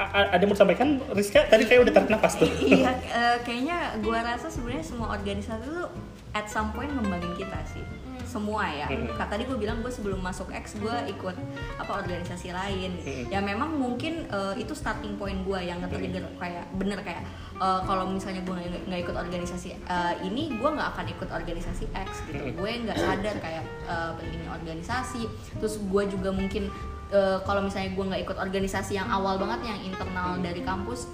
ada 0.00 0.40
yang 0.40 0.48
mau 0.48 0.56
disampaikan? 0.56 0.88
Rizka 1.12 1.44
tadi 1.44 1.68
kayak 1.68 1.88
udah 1.88 1.92
tarik 1.92 2.10
nafas 2.12 2.40
tuh. 2.40 2.48
Iya, 2.64 2.92
eh, 3.20 3.36
kayaknya 3.44 4.00
gua 4.00 4.24
rasa 4.24 4.48
sebenarnya 4.48 4.84
semua 4.84 5.12
organisasi 5.12 5.64
tuh 5.68 5.88
at 6.32 6.48
some 6.48 6.72
point 6.72 6.88
ngembangin 6.88 7.32
kita 7.36 7.60
sih. 7.68 7.84
Semua 8.26 8.66
ya. 8.68 8.90
Mm. 8.90 9.14
Kata 9.14 9.38
tadi 9.38 9.46
gue 9.46 9.54
bilang 9.54 9.80
gue 9.80 9.88
sebelum 9.88 10.18
masuk 10.18 10.50
X 10.50 10.76
gue 10.82 10.96
ikut 11.14 11.36
apa 11.78 11.92
organisasi 12.02 12.50
lain. 12.50 12.98
Mm. 13.00 13.24
Ya 13.30 13.40
memang 13.40 13.78
mungkin 13.78 14.26
eh, 14.26 14.54
itu 14.60 14.74
starting 14.74 15.14
point 15.16 15.46
gue 15.46 15.60
yang 15.62 15.78
nge-trigger 15.80 16.26
kayak 16.36 16.66
bener 16.74 16.98
kayak 17.00 17.22
eh, 17.56 17.80
kalau 17.86 18.10
misalnya 18.10 18.42
gue 18.42 18.54
nggak 18.90 19.00
ikut 19.06 19.16
organisasi 19.16 19.78
eh, 19.78 20.14
ini 20.26 20.52
gue 20.58 20.68
nggak 20.68 20.88
akan 20.98 21.06
ikut 21.14 21.28
organisasi 21.30 21.84
X 21.94 22.10
gitu. 22.28 22.42
Mm. 22.42 22.54
Gue 22.58 22.70
nggak 22.90 22.98
sadar 22.98 23.36
kayak 23.38 23.64
eh, 23.86 24.10
pentingnya 24.18 24.50
organisasi. 24.50 25.22
Terus 25.62 25.78
gue 25.78 26.02
juga 26.10 26.34
mungkin 26.34 26.68
eh, 27.14 27.38
kalau 27.46 27.62
misalnya 27.62 27.94
gue 27.94 28.04
nggak 28.10 28.22
ikut 28.26 28.38
organisasi 28.42 28.98
yang 28.98 29.08
awal 29.08 29.38
banget 29.38 29.70
yang 29.70 29.78
internal 29.86 30.36
dari 30.42 30.60
kampus 30.66 31.06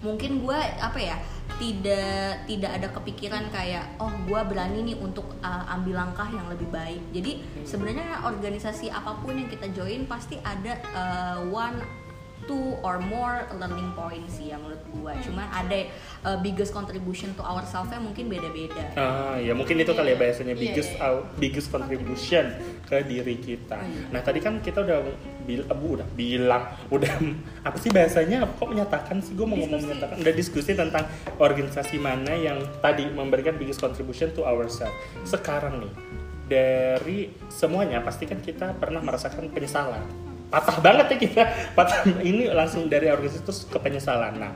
mungkin 0.00 0.40
gue 0.40 0.58
apa 0.80 0.96
ya 0.96 1.16
tidak 1.60 2.48
tidak 2.48 2.70
ada 2.72 2.88
kepikiran 2.88 3.44
kayak 3.52 3.84
oh 4.00 4.08
gue 4.24 4.40
berani 4.48 4.80
nih 4.82 4.96
untuk 4.96 5.28
uh, 5.38 5.64
ambil 5.70 6.00
langkah 6.00 6.26
yang 6.26 6.48
lebih 6.48 6.66
baik 6.72 7.04
jadi 7.12 7.36
sebenarnya 7.62 8.24
organisasi 8.24 8.88
apa 8.88 9.20
pun 9.20 9.36
yang 9.36 9.46
kita 9.46 9.68
join 9.70 10.08
pasti 10.08 10.40
ada 10.40 10.80
uh, 10.90 11.38
one 11.46 11.84
two 12.48 12.72
or 12.80 12.96
more 12.98 13.44
learning 13.60 13.92
points 13.92 14.40
sih 14.40 14.48
ya 14.48 14.56
menurut 14.56 14.80
gue 14.90 15.12
cuman 15.28 15.46
ada 15.52 15.78
uh, 16.24 16.40
biggest 16.40 16.72
contribution 16.72 17.36
to 17.36 17.44
ourselves 17.44 17.92
mungkin 18.00 18.26
beda-beda 18.26 18.96
Ah, 18.96 19.36
ya 19.36 19.52
mungkin 19.52 19.76
itu 19.76 19.92
kali 19.92 20.12
ya 20.12 20.18
bahasanya 20.18 20.56
Iya, 20.56 20.62
biggest 20.64 20.90
iya. 20.96 21.04
out- 21.04 21.28
biggest 21.36 21.68
contribution 21.68 22.48
ke 22.88 23.04
diri 23.04 23.36
kita. 23.38 23.76
Iya. 23.78 24.02
Nah 24.10 24.20
tadi 24.24 24.40
kan 24.40 24.58
kita 24.58 24.82
udah 24.82 24.98
bil, 25.50 25.62
eh, 25.66 25.74
Bu, 25.74 25.98
udah 25.98 26.08
bilang, 26.14 26.62
udah 26.94 27.10
apa 27.66 27.76
sih 27.82 27.90
bahasanya? 27.90 28.46
Kok 28.54 28.70
menyatakan 28.70 29.18
sih? 29.18 29.34
Gue 29.34 29.50
mau 29.50 29.58
ngomong 29.58 29.82
menyatakan. 29.82 30.22
Udah 30.22 30.34
diskusi 30.38 30.78
tentang 30.78 31.10
organisasi 31.42 31.98
mana 31.98 32.38
yang 32.38 32.62
tadi 32.78 33.10
memberikan 33.10 33.58
biggest 33.58 33.82
contribution 33.82 34.30
to 34.30 34.46
ourselves. 34.46 34.94
Sekarang 35.26 35.82
nih 35.82 35.92
dari 36.46 37.34
semuanya 37.50 37.98
pasti 38.02 38.30
kan 38.30 38.38
kita 38.38 38.78
pernah 38.78 39.02
merasakan 39.02 39.50
penyesalan. 39.50 40.06
Patah 40.50 40.78
banget 40.78 41.06
ya 41.14 41.16
kita. 41.18 41.42
Patah 41.78 42.06
ini 42.22 42.46
langsung 42.50 42.86
dari 42.86 43.10
organisasi 43.10 43.42
terus 43.42 43.66
ke 43.66 43.78
penyesalan. 43.82 44.38
Nah 44.38 44.54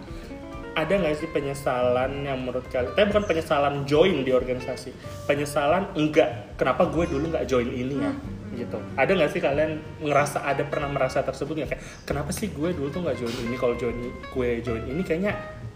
ada 0.75 0.91
nggak 0.91 1.15
sih 1.23 1.31
penyesalan 1.31 2.27
yang 2.27 2.43
menurut 2.43 2.67
kalian? 2.67 2.91
Tapi 2.99 3.07
bukan 3.15 3.25
penyesalan 3.31 3.87
join 3.87 4.27
di 4.27 4.35
organisasi, 4.35 4.91
penyesalan 5.31 5.95
enggak. 5.95 6.59
Kenapa 6.59 6.91
gue 6.91 7.07
dulu 7.07 7.31
nggak 7.31 7.47
join 7.47 7.71
ini 7.71 7.95
ya? 8.03 8.13
Gitu. 8.55 8.79
Ada 8.95 9.11
nggak 9.13 9.31
sih 9.31 9.41
kalian 9.41 9.73
ngerasa 10.01 10.39
ada 10.41 10.63
pernah 10.63 10.89
merasa 10.89 11.21
tersebut 11.21 11.55
nggak 11.55 11.71
kayak 11.71 11.83
kenapa 12.03 12.31
sih 12.31 12.49
gue 12.49 12.71
dulu 12.71 12.89
tuh 12.89 13.03
nggak 13.03 13.17
join 13.19 13.37
ini? 13.45 13.57
Kalau 13.59 13.75
join 13.75 13.97
gue 14.09 14.49
join 14.63 14.83
ini 14.87 15.03
kayaknya 15.03 15.33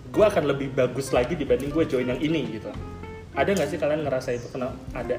gue 0.09 0.25
akan 0.25 0.45
lebih 0.47 0.73
bagus 0.73 1.12
lagi 1.12 1.35
dibanding 1.35 1.69
gue 1.69 1.85
join 1.85 2.07
yang 2.07 2.19
ini 2.19 2.57
gitu. 2.57 2.71
Ada 3.35 3.51
nggak 3.53 3.69
sih 3.69 3.79
kalian 3.79 4.03
ngerasa 4.03 4.31
itu? 4.33 4.47
Kenapa? 4.49 4.75
Ada. 4.95 5.19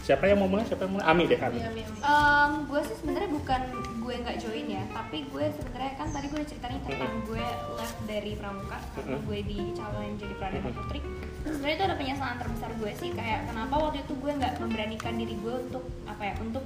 Siapa 0.00 0.24
yang 0.26 0.40
mau 0.40 0.48
mulai? 0.48 0.64
Siapa 0.64 0.88
yang 0.88 0.96
mulai? 0.96 1.04
Ami 1.06 1.28
deh, 1.28 1.36
Ami. 1.36 1.60
Um, 2.00 2.50
gue 2.66 2.80
sih 2.88 2.96
sebenarnya 2.98 3.30
bukan 3.30 3.60
gue 4.00 4.14
nggak 4.16 4.36
join 4.40 4.66
ya, 4.66 4.82
tapi 4.90 5.28
gue 5.28 5.44
sebenarnya 5.52 5.92
kan 5.94 6.08
tadi 6.08 6.26
gue 6.32 6.38
udah 6.40 6.48
ceritain 6.48 6.80
tentang 6.82 7.14
gue 7.28 7.44
left 7.76 7.98
dari 8.08 8.32
pramuka 8.32 8.80
karena 8.96 9.16
Mhm. 9.20 9.24
gue 9.28 9.38
dicalonin 9.44 10.14
jadi 10.16 10.34
pradana 10.40 10.66
Mhm. 10.66 10.74
putri. 10.74 10.98
Sebenarnya 11.40 11.76
itu 11.76 11.84
ada 11.84 11.96
penyesalan 12.00 12.36
terbesar 12.40 12.70
gue 12.74 12.90
sih 12.96 13.10
kayak 13.12 13.40
kenapa 13.46 13.74
waktu 13.76 13.98
itu 14.02 14.12
gue 14.16 14.32
nggak 14.34 14.52
memberanikan 14.58 15.14
diri 15.14 15.34
gue 15.36 15.54
untuk 15.68 15.84
apa 16.04 16.22
ya 16.24 16.34
untuk 16.40 16.64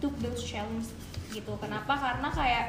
took 0.00 0.16
those 0.18 0.42
challenge 0.42 0.88
gitu. 1.30 1.52
Kenapa? 1.56 1.94
Karena 1.94 2.28
kayak 2.28 2.64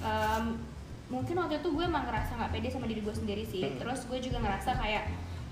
um, 0.00 0.60
mungkin 1.08 1.34
waktu 1.36 1.58
itu 1.58 1.68
gue 1.68 1.84
emang 1.84 2.06
ngerasa 2.06 2.36
nggak 2.36 2.52
pede 2.52 2.68
sama 2.70 2.86
diri 2.86 3.00
gue 3.00 3.14
sendiri 3.14 3.44
sih. 3.44 3.64
Mhm. 3.64 3.80
Terus 3.80 4.00
gue 4.06 4.18
juga 4.20 4.38
ngerasa 4.40 4.76
kayak 4.76 5.04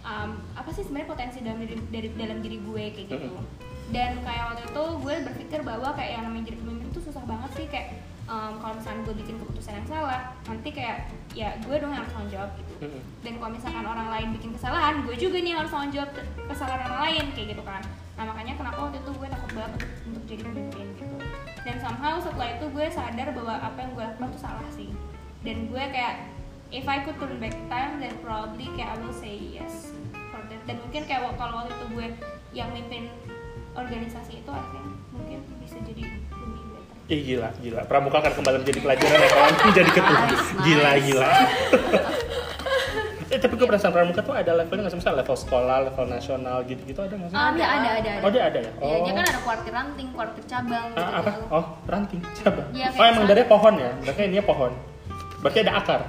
um, 0.03 0.31
apa 0.55 0.71
sih 0.71 0.83
sebenarnya 0.83 1.09
potensi 1.09 1.39
dalam 1.41 1.59
diri 1.63 1.77
dari 1.89 2.09
dalam 2.15 2.39
diri 2.43 2.59
gue 2.59 2.85
kayak 2.91 3.09
gitu 3.09 3.31
Mhm. 3.31 3.45
dan 3.93 4.19
kayak 4.25 4.43
waktu 4.51 4.63
itu 4.67 4.85
gue 4.99 5.15
berpikir 5.31 5.61
bahwa 5.63 5.93
kayak 5.93 6.11
yang 6.17 6.25
namanya 6.27 6.45
jadi 6.51 6.59
pemimpin 6.59 6.89
itu 6.91 7.01
susah 7.03 7.23
banget 7.23 7.51
sih 7.55 7.67
kayak 7.69 7.89
em, 8.33 8.53
kalau 8.65 8.75
misalnya 8.81 9.01
gue 9.05 9.15
bikin 9.21 9.37
keputusan 9.37 9.73
yang 9.77 9.89
salah 9.89 10.33
nanti 10.49 10.69
kayak 10.73 11.13
ya 11.37 11.53
gue 11.61 11.77
dong 11.77 11.93
yang 11.93 12.01
harus 12.01 12.13
tanggung 12.17 12.33
jawab 12.33 12.51
gitu. 12.57 12.73
Dan 13.23 13.33
kalau 13.39 13.53
misalkan 13.53 13.85
orang 13.85 14.09
lain 14.09 14.29
bikin 14.41 14.51
kesalahan 14.57 14.95
gue 15.05 15.15
juga 15.21 15.37
nih 15.39 15.51
yang 15.53 15.61
harus 15.61 15.73
tanggung 15.73 15.93
jawab 15.93 16.11
ke- 16.17 16.29
kesalahan 16.49 16.81
orang 16.89 17.01
lain 17.13 17.25
kayak 17.37 17.49
gitu 17.53 17.63
kan. 17.63 17.83
Nah 18.17 18.25
makanya 18.29 18.53
kenapa 18.57 18.79
waktu 18.89 18.99
itu 19.05 19.11
gue 19.13 19.29
takut 19.29 19.51
banget 19.53 19.71
untuk, 19.77 19.91
untuk 20.09 20.23
jadi 20.25 20.43
pemimpin 20.49 20.87
gitu. 20.97 21.17
Dan 21.63 21.77
somehow 21.79 22.15
setelah 22.19 22.49
itu 22.59 22.65
gue 22.73 22.87
sadar 22.91 23.29
bahwa 23.37 23.55
apa 23.61 23.79
yang 23.85 23.91
gue 23.95 24.05
lakukan 24.09 24.29
tuh 24.33 24.43
salah 24.43 24.69
sih. 24.73 24.91
Dan 25.45 25.69
gue 25.69 25.85
kayak 25.93 26.15
if 26.73 26.89
I 26.89 27.05
could 27.05 27.21
turn 27.21 27.37
back 27.37 27.55
time 27.69 28.01
then 28.01 28.17
probably 28.25 28.73
kayak 28.73 28.97
I 28.97 29.05
will 29.05 29.15
say 29.15 29.37
yes 29.37 29.93
for 30.33 30.41
that. 30.49 30.61
Dan 30.65 30.81
mungkin 30.81 31.05
kayak 31.05 31.37
kalau 31.37 31.63
waktu 31.63 31.77
itu 31.77 31.87
gue 31.93 32.07
yang 32.57 32.73
mimpin 32.73 33.13
organisasi 33.73 34.45
itu 34.45 34.51
I 34.53 34.63
think 34.75 34.89
mungkin 35.17 35.39
bisa 35.65 35.81
jadi 35.81 36.05
Ih 37.13 37.21
gila, 37.21 37.49
gila. 37.61 37.81
Pramuka 37.85 38.25
akan 38.25 38.33
kembali 38.41 38.57
menjadi 38.65 38.81
pelajaran 38.81 39.19
ya 39.21 39.29
kawan. 39.37 39.53
jadi 39.77 39.91
ketua. 39.93 40.17
Nice, 40.17 40.33
nice. 40.33 40.65
Gila, 40.65 40.93
gila. 41.05 41.29
eh 43.33 43.41
tapi 43.41 43.57
gue 43.57 43.65
penasaran 43.65 43.93
Pramuka 43.97 44.21
tuh 44.25 44.33
ada 44.37 44.53
levelnya 44.57 44.89
nggak? 44.89 44.97
Misalnya 44.97 45.21
level 45.25 45.37
sekolah, 45.37 45.77
level 45.89 46.05
nasional 46.09 46.57
gitu-gitu 46.65 47.01
ada 47.05 47.15
nggak 47.17 47.29
sih? 47.33 47.37
Ya 47.37 47.45
ada 47.49 47.65
ada 47.65 47.89
ada 48.01 48.11
Oh 48.25 48.31
dia 48.33 48.43
ada 48.49 48.59
ya? 48.61 48.73
Oh. 48.81 48.89
Ya, 48.89 48.97
dia 49.05 49.13
kan 49.13 49.25
ada 49.29 49.41
kuartir 49.45 49.73
ranting, 49.73 50.09
kuartir 50.17 50.45
cabang 50.49 50.89
gitu. 50.93 51.01
Ah, 51.05 51.21
apa? 51.21 51.31
Oh, 51.53 51.65
ranting. 51.85 52.21
Coba. 52.45 52.63
Iya, 52.73 52.89
oh, 52.97 53.05
emang 53.05 53.25
dari 53.29 53.43
pohon 53.45 53.75
ya? 53.77 53.93
Berarti 54.05 54.23
ini 54.29 54.41
pohon. 54.41 54.73
Berarti 55.45 55.59
ada 55.65 55.73
akar. 55.81 56.01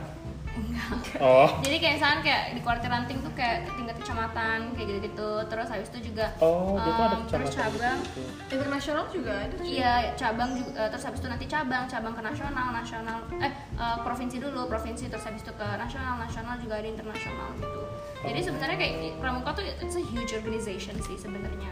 Oh. 1.17 1.49
Jadi 1.61 1.77
kayak 1.77 1.93
misalnya 1.95 2.19
kayak 2.21 2.43
di 2.51 2.61
kuartir 2.61 2.89
ranting 2.89 3.19
tuh 3.19 3.31
kayak 3.31 3.63
tingkat 3.71 3.95
kecamatan 3.97 4.59
kayak 4.73 4.87
gitu-gitu. 4.89 5.29
Terus 5.45 5.67
habis 5.67 5.87
itu 5.89 5.99
juga 6.11 6.25
Oh, 6.37 6.75
ada 6.75 6.89
um, 7.15 7.23
kecamatan 7.23 7.29
terus 7.29 7.53
cabang. 7.53 7.97
gitu. 8.03 8.21
internasional 8.53 9.03
juga 9.07 9.31
ada 9.39 9.55
sih. 9.57 9.77
Iya, 9.77 9.93
cabang 10.13 10.49
juga 10.53 10.69
eh, 10.75 10.87
terus 10.89 11.03
habis 11.03 11.19
itu 11.19 11.27
nanti 11.27 11.45
cabang, 11.45 11.83
cabang 11.85 12.13
ke 12.13 12.21
nasional, 12.21 12.67
nasional 12.69 13.17
eh 13.37 13.47
eh, 13.75 13.97
provinsi 14.01 14.37
dulu, 14.37 14.67
provinsi 14.67 15.07
terus 15.07 15.23
habis 15.23 15.41
itu 15.41 15.53
ke 15.53 15.67
nasional, 15.75 16.15
nasional 16.17 16.55
juga 16.57 16.73
ada 16.77 16.87
internasional 16.87 17.49
gitu. 17.57 17.81
Jadi 18.23 18.39
Oh. 18.39 18.45
sebenarnya 18.45 18.77
kayak 18.77 18.93
pramuka 19.17 19.49
tuh 19.53 19.63
it's 19.63 19.95
a 19.95 20.03
huge 20.03 20.31
organization 20.31 20.95
sih 20.99 21.15
sebenarnya. 21.15 21.71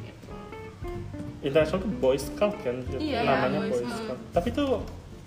Gitu. 0.00 0.30
International 1.42 1.80
tuh 1.80 1.92
Boy 1.98 2.16
Scout 2.16 2.54
kan 2.60 2.76
Iya, 2.94 3.22
namanya 3.22 3.60
Boy 3.62 3.70
Boy 3.70 3.80
Scout. 3.82 3.98
Scout. 3.98 4.18
Tapi 4.32 4.48
tuh 4.50 4.70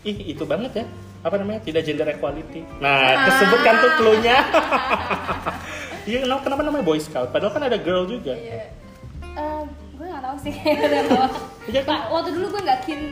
ih 0.05 0.17
itu 0.29 0.43
banget 0.45 0.71
ya. 0.75 0.85
Apa 1.19 1.35
namanya? 1.35 1.59
Tidak 1.59 1.81
gender 1.81 2.05
equality. 2.07 2.61
Nah, 2.77 3.25
kesebutkan 3.25 3.73
tuh 3.79 3.91
clue-nya. 3.97 4.37
Iya, 6.05 6.21
kenapa, 6.21 6.45
kenapa 6.45 6.61
namanya 6.61 6.85
Boy 6.85 7.01
Scout? 7.01 7.33
Padahal 7.33 7.49
kan 7.49 7.65
ada 7.65 7.81
girl 7.81 8.05
juga. 8.05 8.37
Iya. 8.37 8.69
Eh, 9.25 9.61
gue 9.91 10.05
gak 10.05 10.21
tahu 10.21 10.37
sih. 10.39 10.53
Iya 11.73 11.81
kan? 11.81 12.13
Waktu 12.13 12.29
dulu 12.31 12.53
gue 12.53 12.61
gak 12.61 12.85
keen 12.85 13.09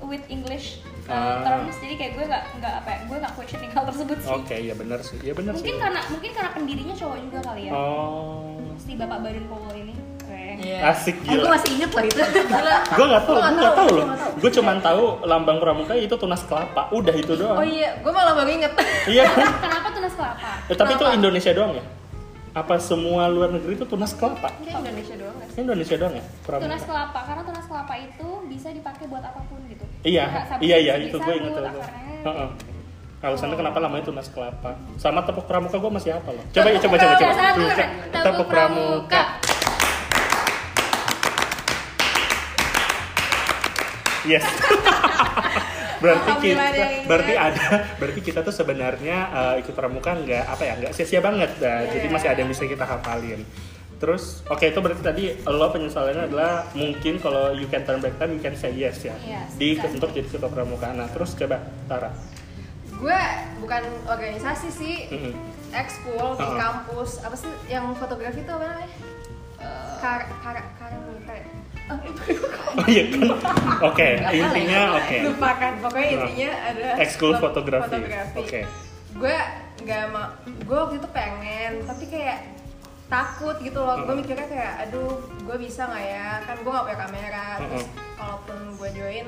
with 0.00 0.24
English 0.26 0.80
uh, 1.04 1.12
Ah. 1.12 1.44
terms 1.44 1.76
jadi 1.76 1.94
kayak 1.96 2.12
gue 2.16 2.24
gak 2.26 2.44
nggak 2.56 2.74
apa 2.74 2.88
ya 2.88 2.98
gue 3.04 3.16
gak 3.18 3.32
questioning 3.34 3.68
hal 3.68 3.84
tersebut 3.84 4.16
sih 4.18 4.30
Oke, 4.30 4.56
ya 4.56 4.72
benar 4.72 5.00
sih. 5.00 5.20
Ya 5.20 5.36
benar 5.36 5.52
mungkin 5.52 5.68
sih. 5.68 5.76
karena 5.76 6.00
mungkin 6.08 6.30
karena 6.32 6.50
pendirinya 6.50 6.94
cowok 6.96 7.18
juga 7.20 7.38
kali 7.44 7.62
ya 7.64 7.72
Oh. 7.72 8.56
si 8.78 8.92
bapak 8.94 9.18
Badan 9.20 9.44
Powell 9.44 9.76
ini 9.78 9.92
Iya. 10.58 10.90
Asik, 10.90 11.16
Oh, 11.16 11.24
gue 11.24 11.38
gila. 11.38 11.54
masih 11.54 11.70
inget 11.72 11.90
loh 11.90 12.02
itu. 12.02 12.18
Gue 12.98 13.06
nggak 13.06 13.22
tahu, 13.22 13.32
Gua 13.32 13.38
nggak 13.38 13.52
gue 13.54 13.62
nggak 13.62 13.70
tahu, 13.70 13.78
tahu 13.78 13.88
gua 13.88 13.98
loh. 13.98 14.30
Gue 14.36 14.50
cuma 14.52 14.72
tahu 14.78 15.02
lambang 15.24 15.58
pramuka 15.58 15.94
itu 15.94 16.14
tunas 16.14 16.42
kelapa. 16.42 16.82
Udah 16.90 17.14
itu 17.14 17.32
doang. 17.32 17.56
Oh 17.56 17.64
iya, 17.64 17.94
gue 17.94 18.10
malah 18.10 18.34
baru 18.34 18.50
inget. 18.50 18.72
Iya. 19.06 19.24
kenapa 19.64 19.88
tunas 19.90 20.12
kelapa 20.12 20.50
Eh, 20.66 20.74
tapi 20.74 20.92
itu? 20.92 21.04
Indonesia 21.08 21.52
doang 21.52 21.72
ya? 21.72 21.84
Apa 22.50 22.74
semua 22.76 23.26
luar 23.26 23.48
negeri 23.50 23.72
itu 23.72 23.86
tunas 23.86 24.10
kelapa? 24.12 24.50
Kayak 24.58 24.82
Indonesia 24.82 25.14
doang 25.14 25.34
gak 25.36 25.46
sih? 25.46 25.54
Ini 25.54 25.62
Indonesia 25.62 25.94
doang 25.96 26.12
ya? 26.12 26.24
Pramuka. 26.42 26.64
tunas 26.64 26.82
kelapa 26.82 27.20
karena 27.22 27.42
tunas 27.44 27.64
kelapa 27.64 27.94
itu 27.96 28.28
bisa 28.46 28.68
dipakai 28.68 29.04
buat 29.06 29.22
apa 29.22 29.40
pun 29.42 29.58
gitu 29.64 29.84
Iya, 30.00 30.24
iya 30.58 30.76
iya 30.80 30.94
itu 30.98 31.16
gue 31.16 31.34
inget. 31.34 31.54
Heeh. 32.20 32.48
Alasannya 33.18 33.56
kenapa 33.56 33.78
namanya 33.78 34.04
tunas 34.04 34.26
kelapa? 34.28 34.74
Sama 34.96 35.22
tepuk 35.22 35.42
pramuka 35.44 35.74
gue 35.76 35.90
masih 35.92 36.10
apa 36.12 36.30
loh? 36.30 36.42
Coba 36.48 36.68
ya, 36.68 36.78
coba 36.78 36.94
coba 36.96 37.12
Tepuk 37.12 37.18
coba. 37.20 37.34
pramuka, 37.34 37.74
tepuk 37.74 38.22
Tepuk 38.24 38.46
pramuka. 38.48 39.22
Yes. 44.28 44.44
berarti 46.02 46.30
kita, 46.38 46.64
berarti 47.10 47.34
ada, 47.34 47.66
berarti 47.98 48.20
kita 48.22 48.40
tuh 48.44 48.54
sebenarnya 48.54 49.16
eh, 49.28 49.54
ikut 49.66 49.74
pramuka 49.74 50.14
nggak 50.14 50.44
apa 50.46 50.62
ya, 50.62 50.74
nggak 50.78 50.92
sia-sia 50.94 51.18
banget. 51.18 51.50
Nah, 51.58 51.88
Jadi 51.90 52.06
Iya. 52.06 52.14
masih 52.14 52.28
ada 52.30 52.38
yang 52.38 52.50
bisa 52.50 52.62
kita 52.64 52.84
hafalin. 52.86 53.42
Terus, 53.98 54.46
oke 54.46 54.62
itu 54.62 54.78
berarti 54.78 55.02
tadi 55.02 55.24
lo 55.42 55.74
penyesalannya 55.74 56.30
adalah 56.30 56.70
mungkin 56.70 57.18
kalau 57.18 57.50
you 57.50 57.66
can 57.66 57.82
turn 57.82 57.98
back 57.98 58.14
time, 58.14 58.30
you 58.30 58.38
can 58.38 58.54
say 58.54 58.70
yes 58.70 59.02
ya. 59.02 59.10
Yes, 59.26 59.58
di 59.58 59.74
bisa. 59.74 59.90
untuk 59.90 60.14
jadi 60.14 60.28
ketua 60.30 60.46
pramuka. 60.46 60.94
Nah, 60.94 61.10
terus 61.10 61.34
coba 61.34 61.66
Tara. 61.90 62.14
Gue 62.94 63.18
bukan 63.58 63.82
organisasi 64.06 64.68
sih, 64.70 64.96
Mm-mm. 65.10 65.34
ekskul 65.74 66.38
di 66.38 66.46
Uh-uh. 66.46 66.58
kampus. 66.62 67.26
Apa 67.26 67.34
sih 67.34 67.50
yang 67.66 67.90
fotografi 67.98 68.38
itu 68.38 68.52
apa 68.54 68.70
namanya? 68.70 68.90
Eh, 69.58 69.90
Kar 69.98 70.30
kar 70.46 70.54
ya? 70.54 70.97
Oh 72.70 72.86
iya 72.86 73.04
kan. 73.08 73.20
Oke, 73.80 74.08
boleh, 74.18 74.36
intinya 74.36 74.80
oke. 74.96 75.16
Lupakan, 75.24 75.72
pokoknya 75.80 76.06
Nah. 76.06 76.14
intinya 76.20 76.50
ada 76.66 76.88
Ekskul 76.98 77.32
fotografi. 77.36 77.84
fotografi. 77.88 78.36
Oke. 78.36 78.60
Gue 79.14 79.36
nggak 79.78 80.02
mau, 80.10 80.26
gue 80.44 80.76
waktu 80.76 80.94
itu 80.96 81.08
pengen, 81.10 81.72
tapi 81.82 82.04
kayak 82.06 82.38
takut 83.06 83.56
gitu 83.58 83.78
loh. 83.78 84.04
Gue 84.04 84.14
mikirnya 84.16 84.46
kayak, 84.46 84.72
aduh, 84.84 85.16
gue 85.40 85.56
bisa 85.56 85.86
nggak 85.86 86.04
ya? 86.04 86.28
Kan 86.44 86.56
gue 86.58 86.70
nggak 86.70 86.84
punya 86.84 86.98
kamera. 87.00 87.46
Terus 87.58 87.86
kalaupun 88.14 88.56
gue 88.76 88.88
join, 88.92 89.26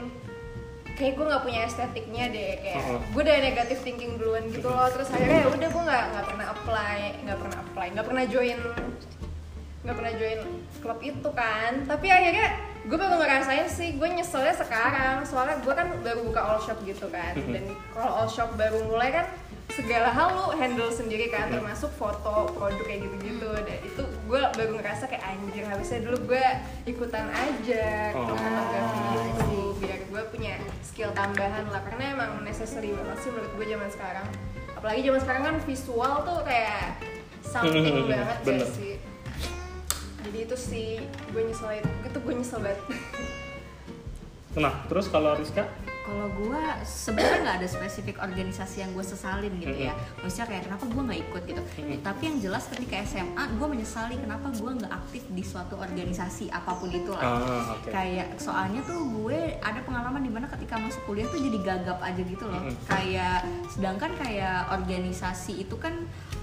kayak 0.95 1.13
gue 1.17 1.25
nggak 1.25 1.43
punya 1.43 1.61
estetiknya 1.65 2.25
deh. 2.29 2.53
Kayak 2.61 2.77
Mm-mm. 2.83 3.01
gue 3.09 3.23
udah 3.25 3.37
negatif 3.41 3.79
thinking 3.81 4.13
duluan 4.15 4.45
gitu 4.49 4.69
loh. 4.69 4.87
Terus 4.91 5.09
akhirnya 5.09 5.39
ya 5.41 5.49
udah 5.49 5.69
gue 5.71 5.83
nggak 5.89 6.05
nggak 6.13 6.27
pernah 6.29 6.47
apply, 6.53 6.99
nggak 7.25 7.39
pernah 7.39 7.59
apply, 7.63 7.87
nggak 7.95 8.07
pernah 8.07 8.25
join 8.27 8.59
nggak 9.81 9.97
pernah 9.97 10.13
join 10.13 10.41
klub 10.85 11.01
itu 11.01 11.31
kan. 11.33 11.73
Tapi 11.89 12.07
akhirnya 12.13 12.49
gue 12.85 12.97
baru 12.97 13.17
ngerasain 13.21 13.69
sih 13.69 13.97
gue 13.97 14.09
nyeselnya 14.13 14.53
sekarang. 14.53 15.25
Soalnya 15.25 15.57
gue 15.65 15.73
kan 15.73 15.89
baru 16.05 16.21
buka 16.29 16.41
all 16.41 16.61
shop 16.61 16.79
gitu 16.85 17.09
kan. 17.09 17.33
Dan 17.37 17.73
kalau 17.97 18.25
all 18.25 18.29
shop 18.29 18.53
baru 18.61 18.85
mulai 18.85 19.09
kan 19.13 19.27
segala 19.71 20.11
hal 20.13 20.29
lu 20.37 20.47
handle 20.61 20.93
sendiri 20.93 21.33
kan. 21.33 21.49
Termasuk 21.49 21.89
foto 21.97 22.53
produk 22.53 22.85
kayak 22.85 23.09
gitu-gitu. 23.09 23.49
Dan 23.57 23.79
itu 23.81 24.03
gue 24.05 24.41
baru 24.53 24.73
ngerasa 24.77 25.09
kayak 25.09 25.25
anjir 25.25 25.65
habisnya 25.65 26.01
dulu 26.05 26.19
gue 26.29 26.45
ikutan 26.85 27.27
aja. 27.33 28.13
Oh. 28.21 28.37
fotografi 28.37 29.01
gitu 29.17 29.59
biar 29.81 30.01
gue 30.13 30.23
punya 30.29 30.55
skill 30.85 31.09
tambahan 31.17 31.65
lah. 31.73 31.81
Karena 31.89 32.21
emang 32.21 32.45
necessary 32.45 32.93
banget 32.93 33.17
sih 33.25 33.33
menurut 33.33 33.53
gue 33.57 33.67
zaman 33.73 33.89
sekarang. 33.89 34.27
Apalagi 34.77 35.01
zaman 35.09 35.21
sekarang 35.25 35.43
kan 35.49 35.57
visual 35.65 36.13
tuh 36.29 36.39
kayak 36.45 37.01
something 37.41 38.05
banget 38.13 38.39
bener. 38.45 38.61
gak 38.69 38.73
sih 38.77 39.10
jadi 40.31 40.47
itu 40.47 40.57
sih 40.57 40.89
gue 41.35 41.43
nyesel 41.43 41.83
itu. 41.83 41.91
Itu 42.07 42.19
gue 42.23 42.35
nyesel 42.39 42.63
banget. 42.63 42.79
Nah, 44.55 44.75
terus 44.87 45.11
kalau 45.11 45.35
Rizka? 45.35 45.67
kalau 46.11 46.27
gue 46.43 46.63
sebenarnya 46.83 47.39
nggak 47.47 47.57
ada 47.63 47.69
spesifik 47.71 48.17
organisasi 48.19 48.83
yang 48.83 48.91
gue 48.97 49.05
sesalin 49.07 49.53
gitu 49.63 49.77
ya. 49.79 49.95
Maksudnya 50.19 50.47
kayak 50.51 50.63
kenapa 50.67 50.85
gue 50.91 51.03
nggak 51.07 51.21
ikut 51.31 51.43
gitu? 51.47 51.63
Tapi 52.03 52.23
yang 52.27 52.37
jelas 52.43 52.65
ketika 52.67 52.99
SMA 53.07 53.45
gue 53.55 53.67
menyesali 53.71 54.19
kenapa 54.19 54.51
gue 54.51 54.71
nggak 54.83 54.91
aktif 54.91 55.23
di 55.31 55.43
suatu 55.47 55.79
organisasi 55.79 56.51
apa 56.51 56.75
pun 56.75 56.91
itu 56.91 57.15
lah. 57.15 57.23
Ah, 57.23 57.79
oke. 57.79 57.95
kayak 57.95 58.43
soalnya 58.43 58.83
tuh 58.83 58.99
gue 59.23 59.55
ada 59.63 59.81
pengalaman 59.87 60.23
di 60.27 60.33
mana 60.35 60.51
ketika 60.51 60.83
masuk 60.83 61.03
kuliah 61.07 61.31
tuh 61.31 61.39
jadi 61.39 61.59
gagap 61.63 62.03
aja 62.03 62.23
gitu 62.27 62.45
loh. 62.49 62.63
Kayak 62.91 63.47
sedangkan 63.71 64.11
kayak 64.19 64.67
organisasi 64.75 65.63
itu 65.63 65.79
kan 65.79 65.95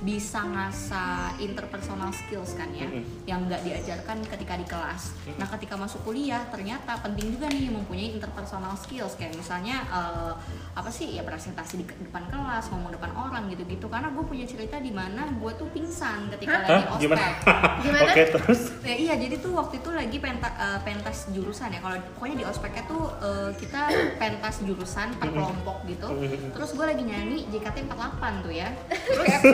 bisa 0.05 0.45
ngasah 0.45 1.41
interpersonal 1.41 2.13
skills 2.13 2.53
kan 2.53 2.69
ya 2.69 2.86
Mm-mm. 2.86 3.25
yang 3.25 3.49
nggak 3.49 3.65
diajarkan 3.65 4.21
ketika 4.29 4.53
di 4.53 4.65
kelas. 4.69 5.10
Nah 5.41 5.49
ketika 5.49 5.74
masuk 5.74 6.05
kuliah 6.05 6.45
ternyata 6.53 7.01
penting 7.01 7.34
juga 7.34 7.49
nih 7.49 7.74
mempunyai 7.74 8.13
interpersonal 8.13 8.78
skills. 8.78 9.17
Kayak 9.17 9.34
misalnya 9.41 9.82
eh, 9.89 10.34
apa 10.78 10.89
sih 10.93 11.17
ya 11.17 11.26
presentasi 11.26 11.82
di 11.82 11.86
depan 11.89 12.30
kelas 12.30 12.69
ngomong 12.69 12.93
depan 12.93 13.09
orang 13.17 13.49
gitu-gitu. 13.49 13.89
Karena 13.89 14.13
gue 14.13 14.22
punya 14.22 14.45
cerita 14.45 14.78
di 14.78 14.93
mana 14.93 15.26
gue 15.34 15.51
tuh 15.57 15.65
pingsan 15.74 16.30
ketika 16.38 16.61
lagi 16.61 16.84
Hah? 16.86 16.97
Gimana? 17.01 17.17
ospek. 17.17 17.36
Gimana? 17.86 18.11
Oke, 18.13 18.24
terus? 18.38 18.61
Ya, 18.86 18.95
iya 18.95 19.13
jadi 19.17 19.36
tuh 19.41 19.51
waktu 19.57 19.82
itu 19.82 19.89
lagi 19.89 20.17
penta, 20.22 20.49
eh, 20.53 20.80
pentas 20.86 21.17
jurusan 21.34 21.74
ya. 21.74 21.80
Kalau 21.82 21.97
pokoknya 22.17 22.36
di 22.38 22.45
ospeknya 22.45 22.84
tuh 22.86 23.03
eh, 23.17 23.49
kita 23.57 23.82
pentas 24.22 24.61
jurusan 24.61 25.17
per 25.17 25.34
kelompok 25.34 25.82
gitu. 25.89 26.07
Terus 26.53 26.69
gue 26.78 26.86
lagi 26.86 27.01
nyanyi 27.01 27.49
JKT 27.49 27.89
48 27.89 28.45
tuh 28.45 28.53
ya. 28.53 28.69
Terus 28.86 29.26